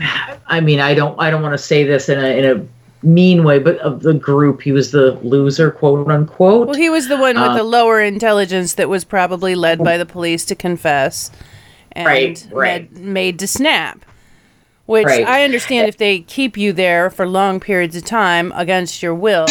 [0.48, 2.66] I mean, I don't I don't want to say this in a in a
[3.02, 6.68] mean way, but of the group, he was the loser, quote unquote.
[6.68, 9.96] Well, he was the one with Uh, the lower intelligence that was probably led by
[9.96, 11.30] the police to confess
[11.92, 12.92] and Right, right.
[12.92, 14.04] made- made to snap.
[14.86, 15.26] Which Right.
[15.26, 19.46] I understand if they keep you there for long periods of time against your will,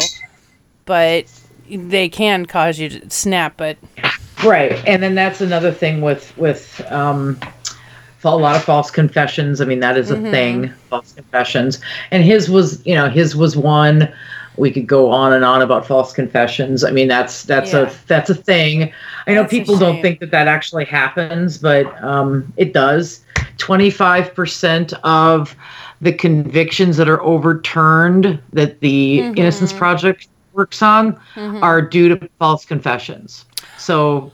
[0.85, 1.25] but
[1.69, 3.53] they can cause you to snap.
[3.57, 3.77] But
[4.43, 7.39] Right, and then that's another thing with with um,
[8.23, 9.61] a lot of false confessions.
[9.61, 10.31] I mean, that is a Mhm.
[10.31, 11.79] thing, false confessions.
[12.11, 14.09] And his was, you know, his was one.
[14.57, 16.83] We could go on and on about false confessions.
[16.83, 17.81] I mean, that's that's Yeah.
[17.87, 18.91] a that's a thing.
[19.25, 23.21] I know That's people don't think that that actually happens, but um, it does.
[23.57, 25.55] Twenty five percent of
[26.01, 29.77] the convictions that are overturned that the Innocence Mhm.
[29.77, 31.61] Project works on Mhm.
[31.61, 33.45] are due to false confessions.
[33.77, 34.31] So,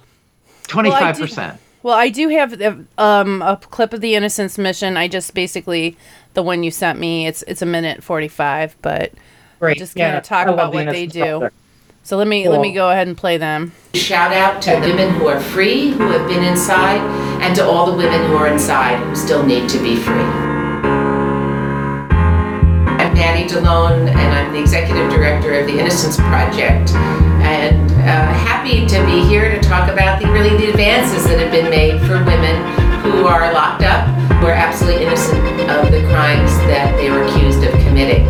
[0.68, 1.56] twenty five percent.
[1.86, 2.60] Well, I do have
[2.98, 4.98] um, a clip of the Innocence Mission.
[4.98, 5.96] I just basically
[6.34, 7.28] the one you sent me.
[7.28, 9.14] It's it's a minute forty five, but
[9.60, 11.20] Right, just yeah, kind of talk I love about the what they do.
[11.20, 11.56] Project.
[12.02, 13.72] So let me let me go ahead and play them.
[13.94, 17.02] Shout out to women who are free, who have been inside,
[17.44, 20.26] and to all the women who are inside who still need to be free.
[22.98, 26.94] I'm Patty DeLone, and I'm the executive director of the Innocence Project.
[27.46, 31.52] And uh, happy to be here to talk about the really the advances that have
[31.52, 32.58] been made for women
[33.06, 34.10] who are locked up,
[34.42, 35.40] who are absolutely innocent
[35.70, 38.28] of the crimes that they were accused of committing.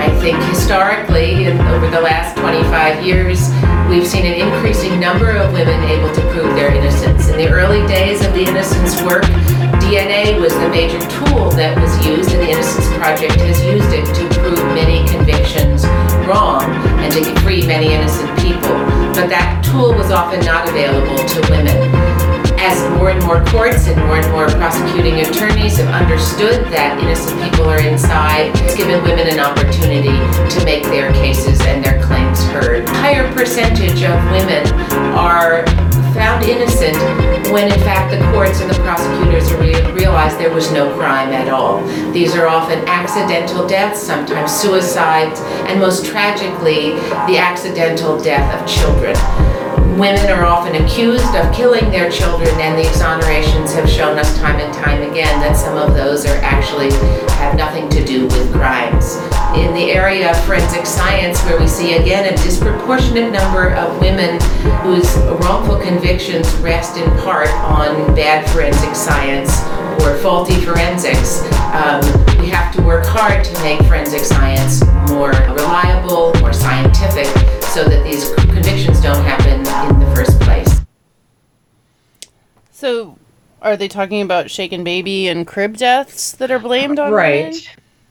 [0.00, 3.48] I think historically, over the last 25 years,
[3.88, 7.28] we've seen an increasing number of women able to prove their innocence.
[7.28, 9.24] In the early days of the innocence work,
[9.84, 14.04] DNA was the major tool that was used, and the Innocence Project has used it
[14.16, 15.84] to prove many convictions
[16.26, 16.62] wrong
[17.00, 18.76] and to free many innocent people.
[19.14, 22.33] But that tool was often not available to women.
[22.58, 27.40] As more and more courts and more and more prosecuting attorneys have understood that innocent
[27.42, 30.16] people are inside, it's given women an opportunity
[30.50, 32.88] to make their cases and their claims heard.
[32.88, 34.66] Higher percentage of women
[35.14, 35.66] are
[36.14, 36.96] found innocent
[37.52, 39.74] when in fact the courts and the prosecutors re-
[40.44, 41.82] there was no crime at all.
[42.12, 46.90] These are often accidental deaths, sometimes suicides, and most tragically,
[47.26, 49.14] the accidental death of children.
[49.94, 54.58] Women are often accused of killing their children, and the exonerations have shown us time
[54.58, 56.90] and time again that some of those are actually
[57.38, 59.14] have nothing to do with crimes.
[59.54, 64.40] In the area of forensic science, where we see again a disproportionate number of women
[64.82, 69.62] whose wrongful convictions rest in part on bad forensic science
[70.02, 71.42] or faulty forensics.
[71.72, 72.02] Um,
[72.40, 77.28] we have to work hard to make forensic science more reliable, more scientific,
[77.74, 79.58] so that these convictions don't happen
[79.92, 80.80] in the first place.
[82.70, 83.18] So,
[83.62, 87.60] are they talking about shaken baby and crib deaths that are blamed on right women?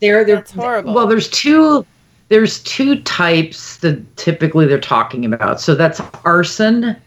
[0.02, 0.94] they're they're That's horrible.
[0.94, 1.86] well there's two
[2.28, 6.98] there's two types that typically they're talking about so that's arson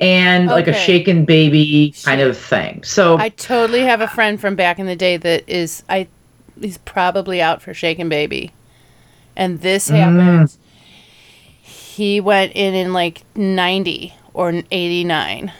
[0.00, 4.54] and like a shaken baby kind of thing so I totally have a friend from
[4.56, 6.08] back in the day that is I
[6.58, 8.52] he's probably out for shaken baby.
[9.36, 9.96] And this Mm.
[9.96, 10.56] happened.
[11.98, 15.52] He went in in like 90 or 89.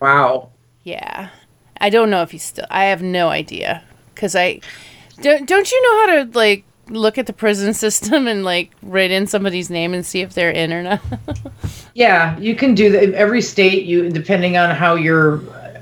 [0.00, 0.48] wow
[0.84, 1.30] Yeah.
[1.80, 3.82] I don't know if he's still I have no idea
[4.14, 4.60] cuz I
[5.20, 9.10] don't don't you know how to like look at the prison system and like write
[9.10, 11.00] in somebody's name and see if they're in or not?
[11.94, 15.40] yeah you can do that every state you depending on how you're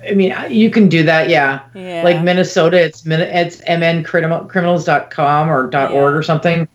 [0.08, 2.00] i mean you can do that yeah Yeah.
[2.04, 6.66] like minnesota it's min it's mncriminals.com or dot .org or something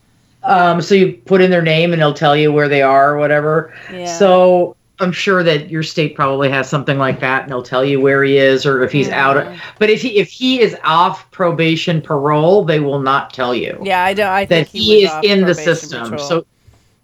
[0.44, 3.18] um so you put in their name and it'll tell you where they are or
[3.18, 4.06] whatever Yeah.
[4.18, 8.00] so i'm sure that your state probably has something like that and they'll tell you
[8.02, 12.02] where he is or if he's out but if he if he is off probation
[12.02, 15.32] parole they will not tell you yeah, I don't I that think he, was is
[15.32, 16.12] in the system.
[16.12, 16.20] patrol.
[16.20, 16.46] So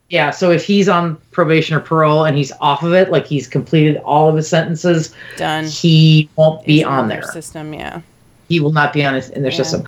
[0.10, 3.48] yeah, so if he's on probation or parole and he's off of it, like he's
[3.48, 5.66] completed all of his sentences, done.
[5.66, 7.32] he won't be He's on their there.
[7.32, 8.02] system, yeah.
[8.48, 9.58] He will not be on his, in their Yeah.
[9.58, 9.84] system.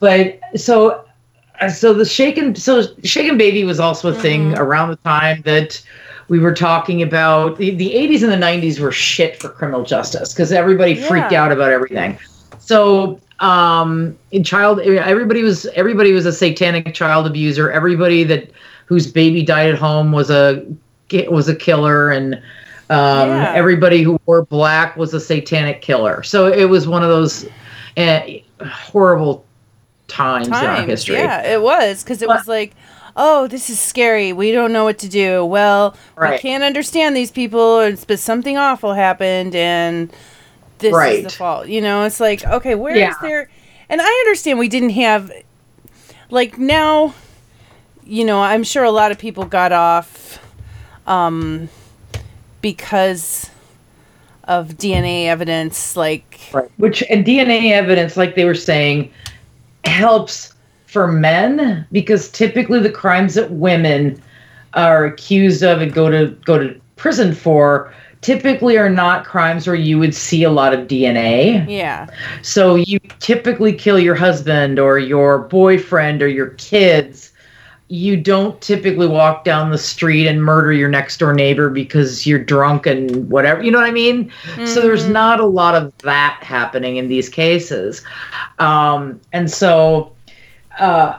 [0.00, 1.04] But so
[1.66, 4.60] so the shaken so shaken baby was also a thing Mm-hmm.
[4.60, 5.82] around the time that
[6.28, 10.32] we were talking about the, the 80s and the 90s were shit for criminal justice
[10.32, 12.18] because everybody freaked out about everything
[12.58, 18.50] so um in child everybody was everybody was a satanic child abuser everybody that
[18.86, 20.64] whose baby died at home was a
[21.28, 22.34] was a killer and
[22.90, 23.52] um Yeah.
[23.54, 27.46] everybody who wore black was a satanic killer so it was one of those
[27.96, 28.20] uh,
[28.64, 29.44] horrible
[30.08, 32.74] times, in our history Yeah, it was because it was like,
[33.16, 34.32] oh, this is scary.
[34.32, 35.44] We don't know what to do.
[35.44, 35.96] Well,
[36.32, 40.10] we can't understand these people, and- but something awful happened, and
[40.78, 41.68] this is the fault.
[41.68, 43.14] You know, it's like, okay, where is Yeah.
[43.22, 43.48] there?
[43.88, 45.32] And I understand we didn't have,
[46.30, 47.14] like now,
[48.04, 50.38] you know, I'm sure a lot of people got off,
[51.06, 51.68] um,
[52.60, 53.50] because
[54.44, 56.70] of DNA evidence, like Right.
[56.78, 59.10] Which and DNA evidence, like they were saying,
[59.88, 60.54] helps
[60.86, 64.20] for men because typically the crimes that women
[64.74, 69.76] are accused of and go to go to prison for typically are not crimes where
[69.76, 71.64] you would see a lot of DNA.
[71.68, 72.08] yeah,
[72.42, 77.32] So you typically kill your husband or your boyfriend or your kids.
[77.88, 82.42] You don't typically walk down the street and murder your next door neighbor because you're
[82.42, 83.62] drunk and whatever.
[83.62, 84.30] You know what I mean?
[84.66, 88.02] So there's not a lot of that happening in these cases.
[88.58, 90.12] Um, and so,
[90.78, 91.18] uh,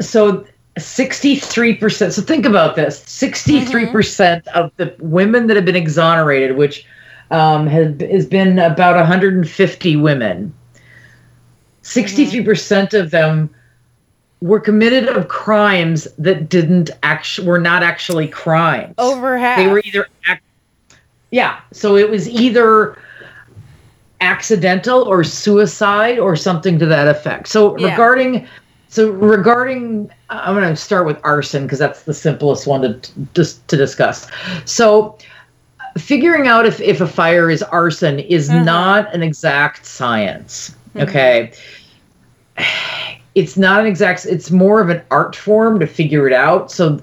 [0.00, 0.46] so
[0.76, 2.12] 63%.
[2.12, 6.86] So think about this 63% of the women that have been exonerated, which
[7.30, 10.54] um, has, has been about 150 women,
[11.82, 13.50] 63% of them
[14.40, 18.94] were committed of crimes that didn't actually were not actually crimes.
[18.98, 19.58] over half.
[19.58, 20.06] They were either
[21.30, 22.98] yeah, so it was either
[24.20, 27.48] accidental or suicide or something to that effect.
[27.48, 27.90] So Yeah.
[27.90, 28.46] regarding
[28.88, 33.00] so regarding I'm going to start with arson because that's the simplest one to
[33.34, 34.26] just to discuss.
[34.64, 35.16] So
[35.78, 38.64] uh, figuring out if if a fire is arson is mm-hmm.
[38.64, 40.74] not an exact science.
[40.96, 41.52] Okay
[42.58, 42.96] mm-hmm.
[43.34, 47.00] it's not an exact it's more of an art form to figure it out so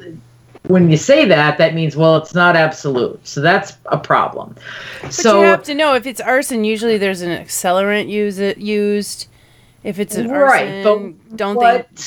[0.68, 4.54] when you say that that means well it's not absolute so that's a problem
[5.02, 6.66] But so you have to know if it's arson.
[6.66, 9.28] Usually, there's an accelerant use it used.
[9.84, 12.04] If it's an Right, arson, but don't what- they?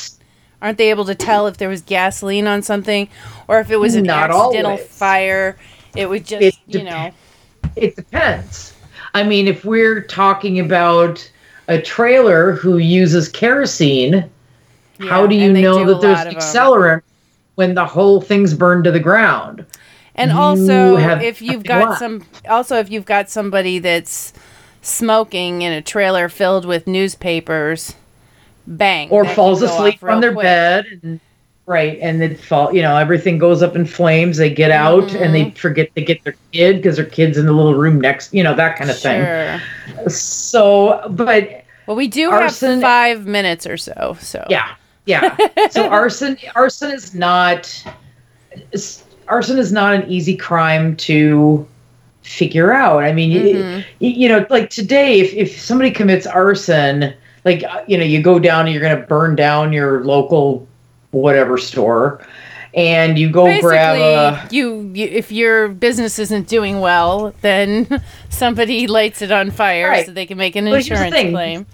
[0.62, 3.08] Aren't they able to tell if there was gasoline on something,
[3.48, 4.86] or if it was an Not accidental always.
[4.88, 5.56] fire?
[5.96, 7.10] It would just, It you dep- know.
[7.76, 8.74] it depends
[9.14, 11.28] i mean if we're talking about
[11.70, 14.28] a trailer who uses kerosene
[14.98, 16.38] how do you know do that there's lot of 'em.
[16.38, 17.02] accelerant
[17.54, 19.64] when the whole thing's burned to the ground
[20.16, 24.32] And You also, if you've got some, also if you've got somebody that's
[24.82, 27.94] smoking in a trailer filled with newspapers,
[28.66, 30.44] bang, or falls asleep on their quick.
[30.44, 31.20] bed and
[31.70, 35.32] right and then fall you know everything goes up in flames they get out and
[35.32, 35.32] Mm-hmm.
[35.32, 38.42] they forget to get their kid because their kid's in the little room next you
[38.42, 39.12] know that kind of Sure.
[39.12, 44.16] thing so but Well, we do Arson- have five minutes or so.
[44.20, 44.74] So yeah
[45.06, 45.36] yeah
[45.70, 47.84] so arson arson is not
[49.28, 51.66] arson is not an easy crime to
[52.22, 53.02] figure out.
[53.02, 53.76] I mean, y- Mhm.
[53.78, 57.14] y- you know, like today, if, if somebody commits arson,
[57.44, 60.66] like, uh, you know, you go down and you're going to burn down your local
[61.12, 62.24] whatever store
[62.72, 64.54] and you go Basically, grab a.
[64.54, 70.06] you, you if your business isn't doing well, then somebody lights it on fire Right.
[70.06, 71.66] so they can make an But insurance claim.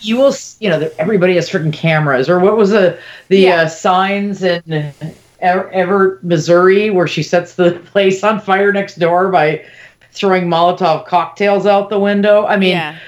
[0.00, 2.98] you will you know everybody has freaking cameras or what was the
[3.28, 4.92] the uh, signs in
[5.40, 9.64] Ever Missouri where she sets the place on fire next door by
[10.12, 12.44] throwing Molotov cocktails out the window.
[12.46, 12.98] I mean, Yeah.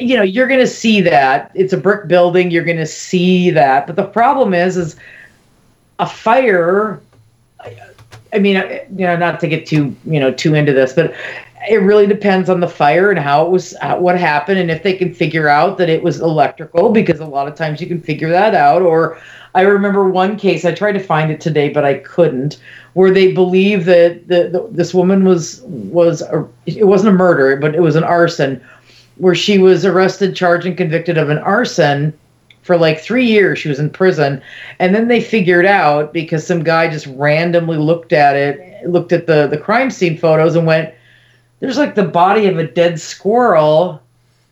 [0.00, 1.50] you know, you're going to see that.
[1.54, 2.50] It's a brick building.
[2.50, 3.86] You're going to see that.
[3.86, 4.96] But the problem is, is
[5.98, 7.00] a fire.
[8.32, 8.56] I mean,
[8.90, 11.14] you know, not to get too, you know, too into this, but
[11.68, 14.92] it really depends on the fire and how it was, what happened, and if they
[14.92, 18.28] can figure out that it was electrical, because a lot of times you can figure
[18.28, 18.82] that out.
[18.82, 19.18] Or
[19.54, 22.60] I remember one case, I tried to find it today, but I couldn't,
[22.96, 27.54] where they believe that the, the, this woman was was a, it wasn't a murder,
[27.56, 28.58] but it was an arson,
[29.16, 32.10] where she was arrested, charged, and convicted of an arson
[32.62, 33.58] for like three years.
[33.58, 34.40] She was in prison.
[34.78, 39.26] And then they figured out because some guy just randomly looked at it looked at
[39.26, 40.94] the the crime scene photos and went
[41.60, 44.00] there's like the body of a dead squirrel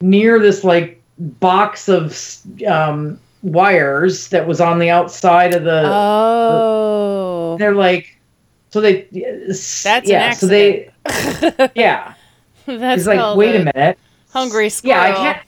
[0.03, 2.15] near this like box of
[2.69, 7.57] um, wires that was on the outside of the oh.
[7.59, 8.15] They're like
[8.75, 9.03] so they
[9.47, 10.91] That's yeah so they
[11.77, 12.15] yeah
[12.67, 13.99] That's it's like wait a minute
[14.33, 14.97] Hungry squirrel.
[14.97, 15.43] yeah, I can't.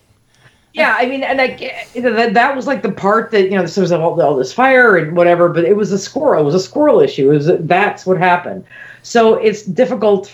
[0.73, 1.57] Yeah, I mean, and I,
[1.97, 4.97] that that was like the part that you know, there was all, all this fire
[4.97, 6.41] and whatever, but it was a squirrel.
[6.43, 7.33] It was a squirrel issue.
[7.33, 8.65] It was that's what happened.
[9.03, 10.31] So it's difficult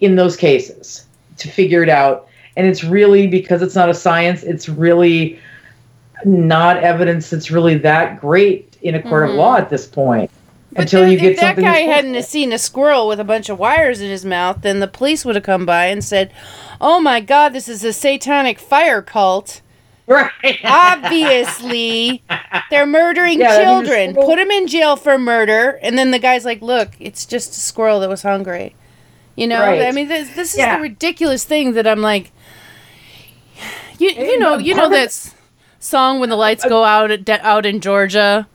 [0.00, 1.06] in those cases
[1.36, 4.42] to figure it out, and it's really because it's not a science.
[4.42, 5.38] It's really
[6.24, 9.30] not evidence that's really that great in a court Mhm.
[9.30, 10.30] of law at this point.
[10.74, 13.48] But until then you get if that guy hadn't seen a squirrel with a bunch
[13.48, 16.32] of wires in his mouth, then the police would have come by and said,
[16.80, 19.60] "Oh my God, this is a satanic fire cult."
[20.06, 20.58] Right.
[20.62, 22.22] Obviously,
[22.70, 24.10] they're murdering Yeah, I mean, the children.
[24.10, 27.52] squirrel- Put him in jail for murder, and then the guy's like, "Look, it's just
[27.56, 28.74] a squirrel that was hungry."
[29.34, 29.80] You know, Right.
[29.82, 30.76] I mean, this, this is Yeah.
[30.76, 32.32] the ridiculous thing that I'm like,
[33.98, 35.16] you you know, you know that
[35.78, 38.46] song when the lights uh, go out at, out in Georgia.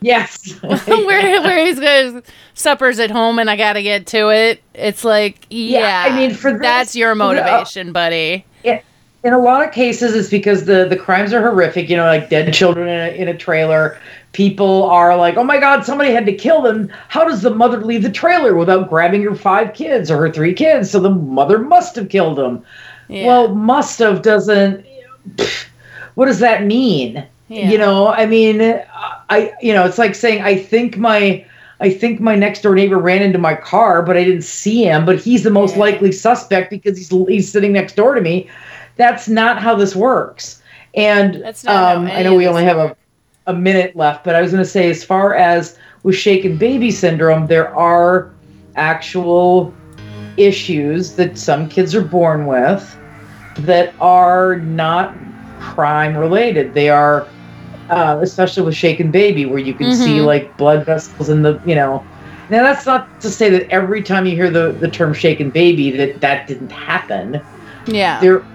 [0.00, 0.52] Yes.
[0.62, 2.22] where where he's going
[2.54, 4.62] suppers at home and I gotta get to it.
[4.74, 8.44] It's like yeah, I mean, for that's your the- uh, motivation, buddy.
[8.64, 8.80] Yeah.
[9.24, 11.88] In a lot of cases, it's because the, the crimes are horrific.
[11.88, 13.98] You know, like dead children in a, in a trailer.
[14.32, 17.80] People are like, "Oh my God, somebody had to kill them." How does the mother
[17.80, 20.90] leave the trailer without grabbing her five kids or her three kids?
[20.92, 22.64] So the mother must have killed them.
[23.08, 23.26] Yeah.
[23.26, 24.86] Well, must have doesn't.
[26.14, 27.26] What does that mean?
[27.48, 27.70] Yeah.
[27.70, 28.60] You know, I mean,
[29.28, 31.44] I you know, it's like saying I think my
[31.80, 35.04] I think my next door neighbor ran into my car, but I didn't see him.
[35.04, 38.48] But he's the most likely suspect because he's he's sitting next door to me.
[38.96, 40.62] That's not how this works.
[40.94, 42.96] And That's not how um, I know we only have a,
[43.46, 46.90] a minute left, but I was going to say, as far as with shaken baby
[46.90, 48.32] syndrome, there are
[48.76, 49.74] actual
[50.38, 52.96] issues that some kids are born with
[53.58, 55.14] that are not
[55.60, 56.74] crime related.
[56.74, 57.28] They are,
[57.88, 60.26] uh, especially with shaken baby, where you can see Mhm.
[60.26, 62.06] like blood vessels in the, you know.
[62.48, 65.90] Now that's not to say that every time you hear the, the term shaken baby
[65.96, 67.42] that that didn't happen
[67.86, 68.18] Yeah.
[68.20, 68.46] there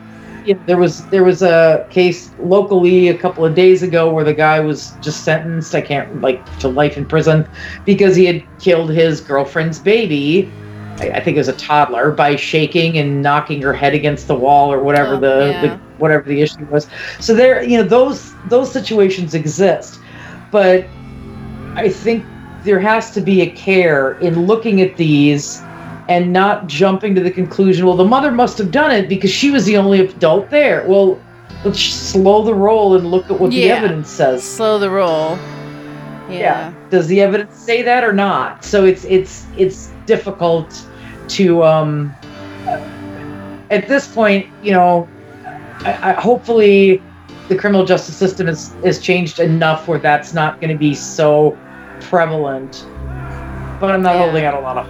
[0.43, 4.23] you know, there was there was a case locally a couple of days ago where
[4.23, 7.47] the guy was just sentenced i can't like to life in prison
[7.85, 10.53] because he had killed his girlfriend's baby
[10.99, 14.35] i, I think it was a toddler by shaking and knocking her head against the
[14.35, 15.61] wall or whatever Oh, the, yeah.
[15.61, 16.87] the whatever the issue was
[17.19, 19.99] so there you know those those situations exist
[20.51, 20.85] but
[21.75, 22.25] i think
[22.63, 25.61] there has to be a care in looking at these
[26.09, 29.49] and not jumping to the conclusion, well, the mother must have done it because she
[29.49, 30.85] was the only adult there.
[30.85, 31.21] Well,
[31.63, 34.43] let's slow the roll and look at what the evidence says.
[34.43, 35.37] Slow the roll.
[36.29, 36.73] Yeah.
[36.91, 38.63] Does the evidence say that or not?
[38.65, 40.85] So it's it's it's difficult
[41.29, 42.13] to um
[43.71, 45.07] at this point, you know,
[45.85, 47.01] I, I, hopefully
[47.47, 51.57] the criminal justice system is is changed enough where that's not going to be so
[52.01, 52.85] prevalent.
[53.79, 54.25] But I'm not Yeah.
[54.25, 54.87] holding out a lot of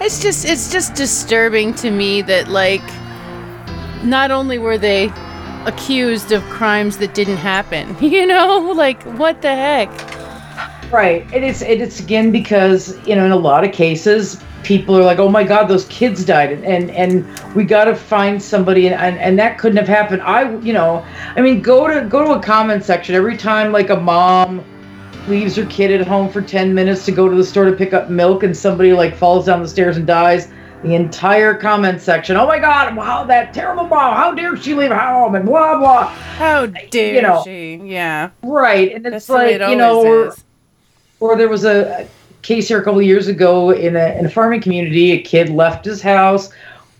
[0.00, 2.82] It's just it's just disturbing to me that like
[4.02, 5.12] not only were they
[5.66, 10.17] accused of crimes that didn't happen, you know, like what the heck?
[10.90, 11.22] Right.
[11.34, 15.04] And it's and it's again because, you know, in a lot of cases, people are
[15.04, 18.94] like, Oh my god, those kids died and and, and we gotta find somebody and,
[18.94, 20.22] and, and that couldn't have happened.
[20.22, 21.04] I you know,
[21.36, 24.64] I mean go to go to a comment section every time like a mom
[25.28, 27.92] leaves her kid at home for 10 minutes to go to the store to pick
[27.92, 30.50] up milk and somebody like falls down the stairs and dies
[30.82, 34.92] the entire comment section oh my god wow that terrible mom how dare she leave
[34.92, 39.70] home and blah blah how dare you know she yeah right and it's That's like
[39.70, 40.32] you know
[41.20, 42.06] or, there was a
[42.42, 45.50] case here a couple of years ago in a, in a farming community a kid
[45.50, 46.50] left his house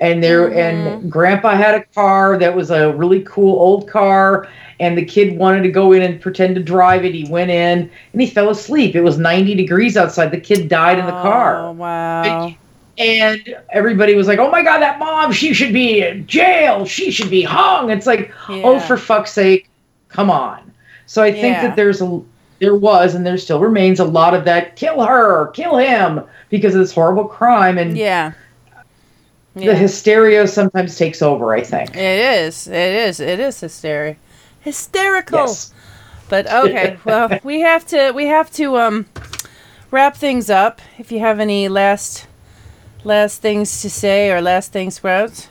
[0.01, 1.09] and there and mm-hmm.
[1.09, 4.49] grandpa had a car that was a really cool old car
[4.81, 7.89] and the kid wanted to go in and pretend to drive it he went in
[8.12, 11.69] and he fell asleep it was 90 degrees outside the kid died in the car
[11.69, 12.53] Oh wow.
[12.99, 16.85] and everybody was like, "Oh my god, that mom, she should be in jail.
[16.85, 19.69] She should be hung." It's like, "Oh, for fuck's sake,
[20.09, 20.73] come on."
[21.07, 21.69] So I think Yeah.
[21.69, 22.20] that there's a
[22.61, 26.75] there was and there still remains a lot of that kill her, kill him because
[26.75, 28.33] of this horrible crime and Yeah.
[29.55, 31.91] the hysteria sometimes takes over, I think.
[31.97, 32.67] It is.
[32.69, 33.21] It is.
[33.21, 34.17] It is hysteria.
[34.61, 35.41] Hysterical.
[35.41, 35.73] Yes.
[36.29, 39.07] But okay, well, we have to we have to um
[39.91, 40.81] wrap things up.
[40.99, 42.27] If you have any last
[43.05, 45.49] last things to say or last things sprouts.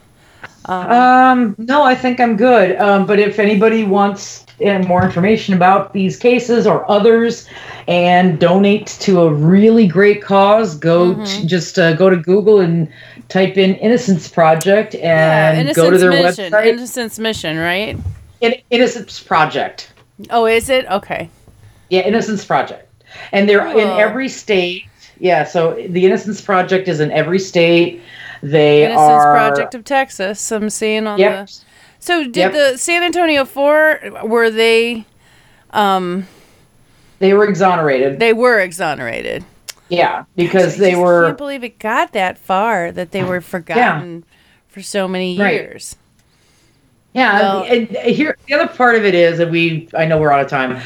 [0.67, 2.75] Um, no, I think I'm good.
[2.77, 7.47] Um, but if anybody wants uh, more information about these cases or others
[7.87, 11.23] and donate to a really great cause, go Mm-hmm.
[11.41, 12.91] to, just uh, go to Google and
[13.29, 16.51] type in Innocence Project and go to their Mission.
[16.51, 16.65] website.
[16.67, 17.97] Innocence Mission, right?
[18.41, 19.91] In- Innocence Project.
[20.31, 20.85] Oh, is it?
[20.87, 21.29] Okay.
[21.89, 22.83] Yeah, Innocence Project.
[23.31, 24.83] And they're in every state.
[25.19, 28.01] Yeah, so the Innocence Project is in every state.
[28.43, 30.51] They Innocence are Project of Texas.
[30.51, 31.47] I'm seeing on Yep.
[31.47, 31.53] the.
[31.99, 32.51] So did Yep.
[32.53, 35.05] the San Antonio Four were they?
[35.71, 36.27] Um,
[37.19, 38.19] they were exonerated.
[38.19, 39.43] They were exonerated.
[39.89, 44.23] Yeah, because I they were Can't believe it got that far that they were forgotten
[44.67, 45.53] for so many Right.
[45.53, 45.95] years.
[47.13, 50.31] Yeah, Well- and here the other part of it is that we I know we're
[50.31, 50.79] out of time,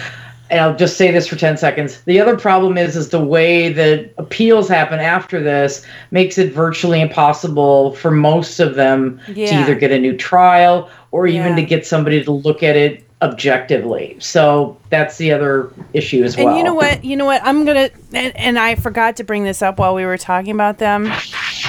[0.51, 2.01] and I'll just say this for ten seconds.
[2.01, 7.01] The other problem is is the way that appeals happen after this makes it virtually
[7.01, 11.55] impossible for most of them to either get a new trial or even Yeah.
[11.55, 14.17] to get somebody to look at it objectively.
[14.19, 16.49] So that's the other issue as well.
[16.49, 17.03] And you know what?
[17.03, 17.41] You know what?
[17.43, 20.77] I'm gonna and, and I forgot to bring this up while we were talking about
[20.79, 21.11] them,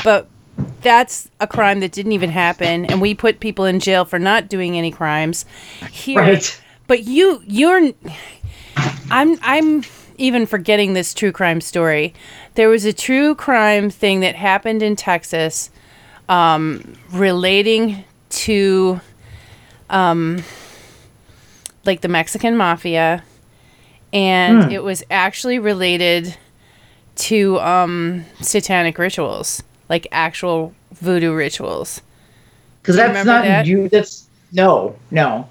[0.03, 0.29] but
[0.83, 4.49] that's a crime that didn't even happen, and we put people in jail for not
[4.49, 5.45] doing any crimes.
[5.91, 6.61] Here, Right.
[6.89, 7.93] But you, you're.
[9.11, 9.39] I'm.
[9.43, 9.85] I'm
[10.19, 12.15] even forgetting this true crime story.
[12.55, 15.71] There was a true crime thing that happened in Texas,
[16.29, 19.01] um, relating to,
[19.91, 20.43] um,
[21.85, 23.25] like the Mexican mafia,
[24.13, 24.71] and Hmm.
[24.71, 26.37] it was actually related
[27.17, 32.01] to um satanic rituals, like actual voodoo rituals.
[32.83, 33.67] because that's not that?
[33.67, 33.89] you.
[33.89, 35.49] That's no, no.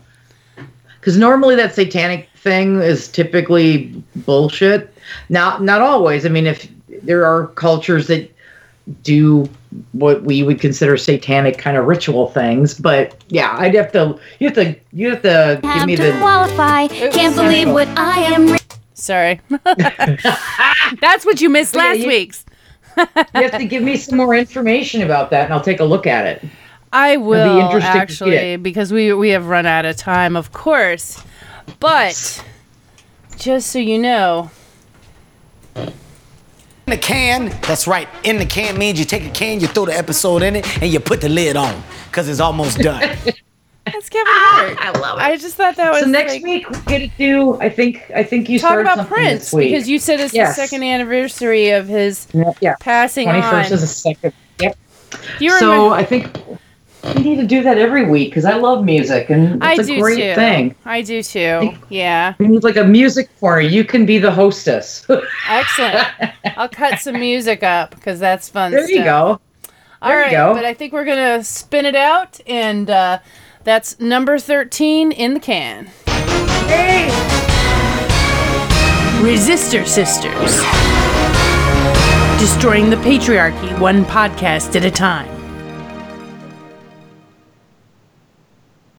[1.02, 3.88] Because normally that satanic thing is typically
[4.18, 4.94] bullshit.
[5.30, 6.26] Not not always.
[6.26, 6.68] I mean, if
[7.04, 8.32] there are cultures that
[9.04, 9.50] do
[9.94, 14.20] what we would consider satanic kind of ritual things, but yeah, I'd have to.
[14.40, 14.76] You have to.
[14.94, 16.12] You have to give me the.
[16.20, 16.88] qualify.
[16.88, 18.58] Can't believe what I am.
[18.94, 19.42] Sorry.
[21.02, 22.46] That's what you missed Yeah, last you- week's.
[22.98, 26.06] you have to give me some more information about that, and I'll take a look
[26.06, 26.44] at it.
[26.94, 31.24] I will interesting actually because we we have run out of time, of course.
[31.80, 32.44] But
[33.38, 34.52] just so you know,
[35.76, 35.92] In
[36.88, 38.08] the can, that's right.
[38.24, 40.92] In the can means you take a can, you throw the episode in it, and
[40.92, 43.00] you put the lid on, because it's almost done.
[43.86, 44.78] that's Kevin ah, Hart.
[44.80, 45.22] I love it.
[45.24, 47.60] I just thought that was So next like, week we're gonna do.
[47.62, 48.12] I think.
[48.14, 49.72] I think you talk started about something Prince this week.
[49.72, 50.56] because you said it's Yes.
[50.56, 52.28] the second anniversary of his
[52.60, 52.76] yeah.
[52.82, 53.50] passing Twenty on.
[53.52, 54.34] first is a second.
[54.60, 54.78] Yep.
[55.40, 56.38] You so remember- I think
[57.16, 59.86] we need to do that every week because I love music and I it's a
[59.86, 60.36] do great too.
[60.36, 60.76] thing.
[60.86, 61.74] I do too.
[61.90, 62.36] Yeah.
[62.38, 63.62] We need like a music corner.
[63.62, 65.06] You can be the hostess.
[65.50, 66.08] Excellent.
[66.58, 68.72] I'll cut some music up because that's fun.
[68.72, 69.40] there you go.
[70.04, 70.54] All There you right, go.
[70.54, 73.20] but I think we're gonna spin it out, and uh,
[73.64, 75.90] that's number thirteen in the can.
[79.22, 80.56] Resistor Sisters,
[82.40, 85.30] destroying the patriarchy one podcast at a time.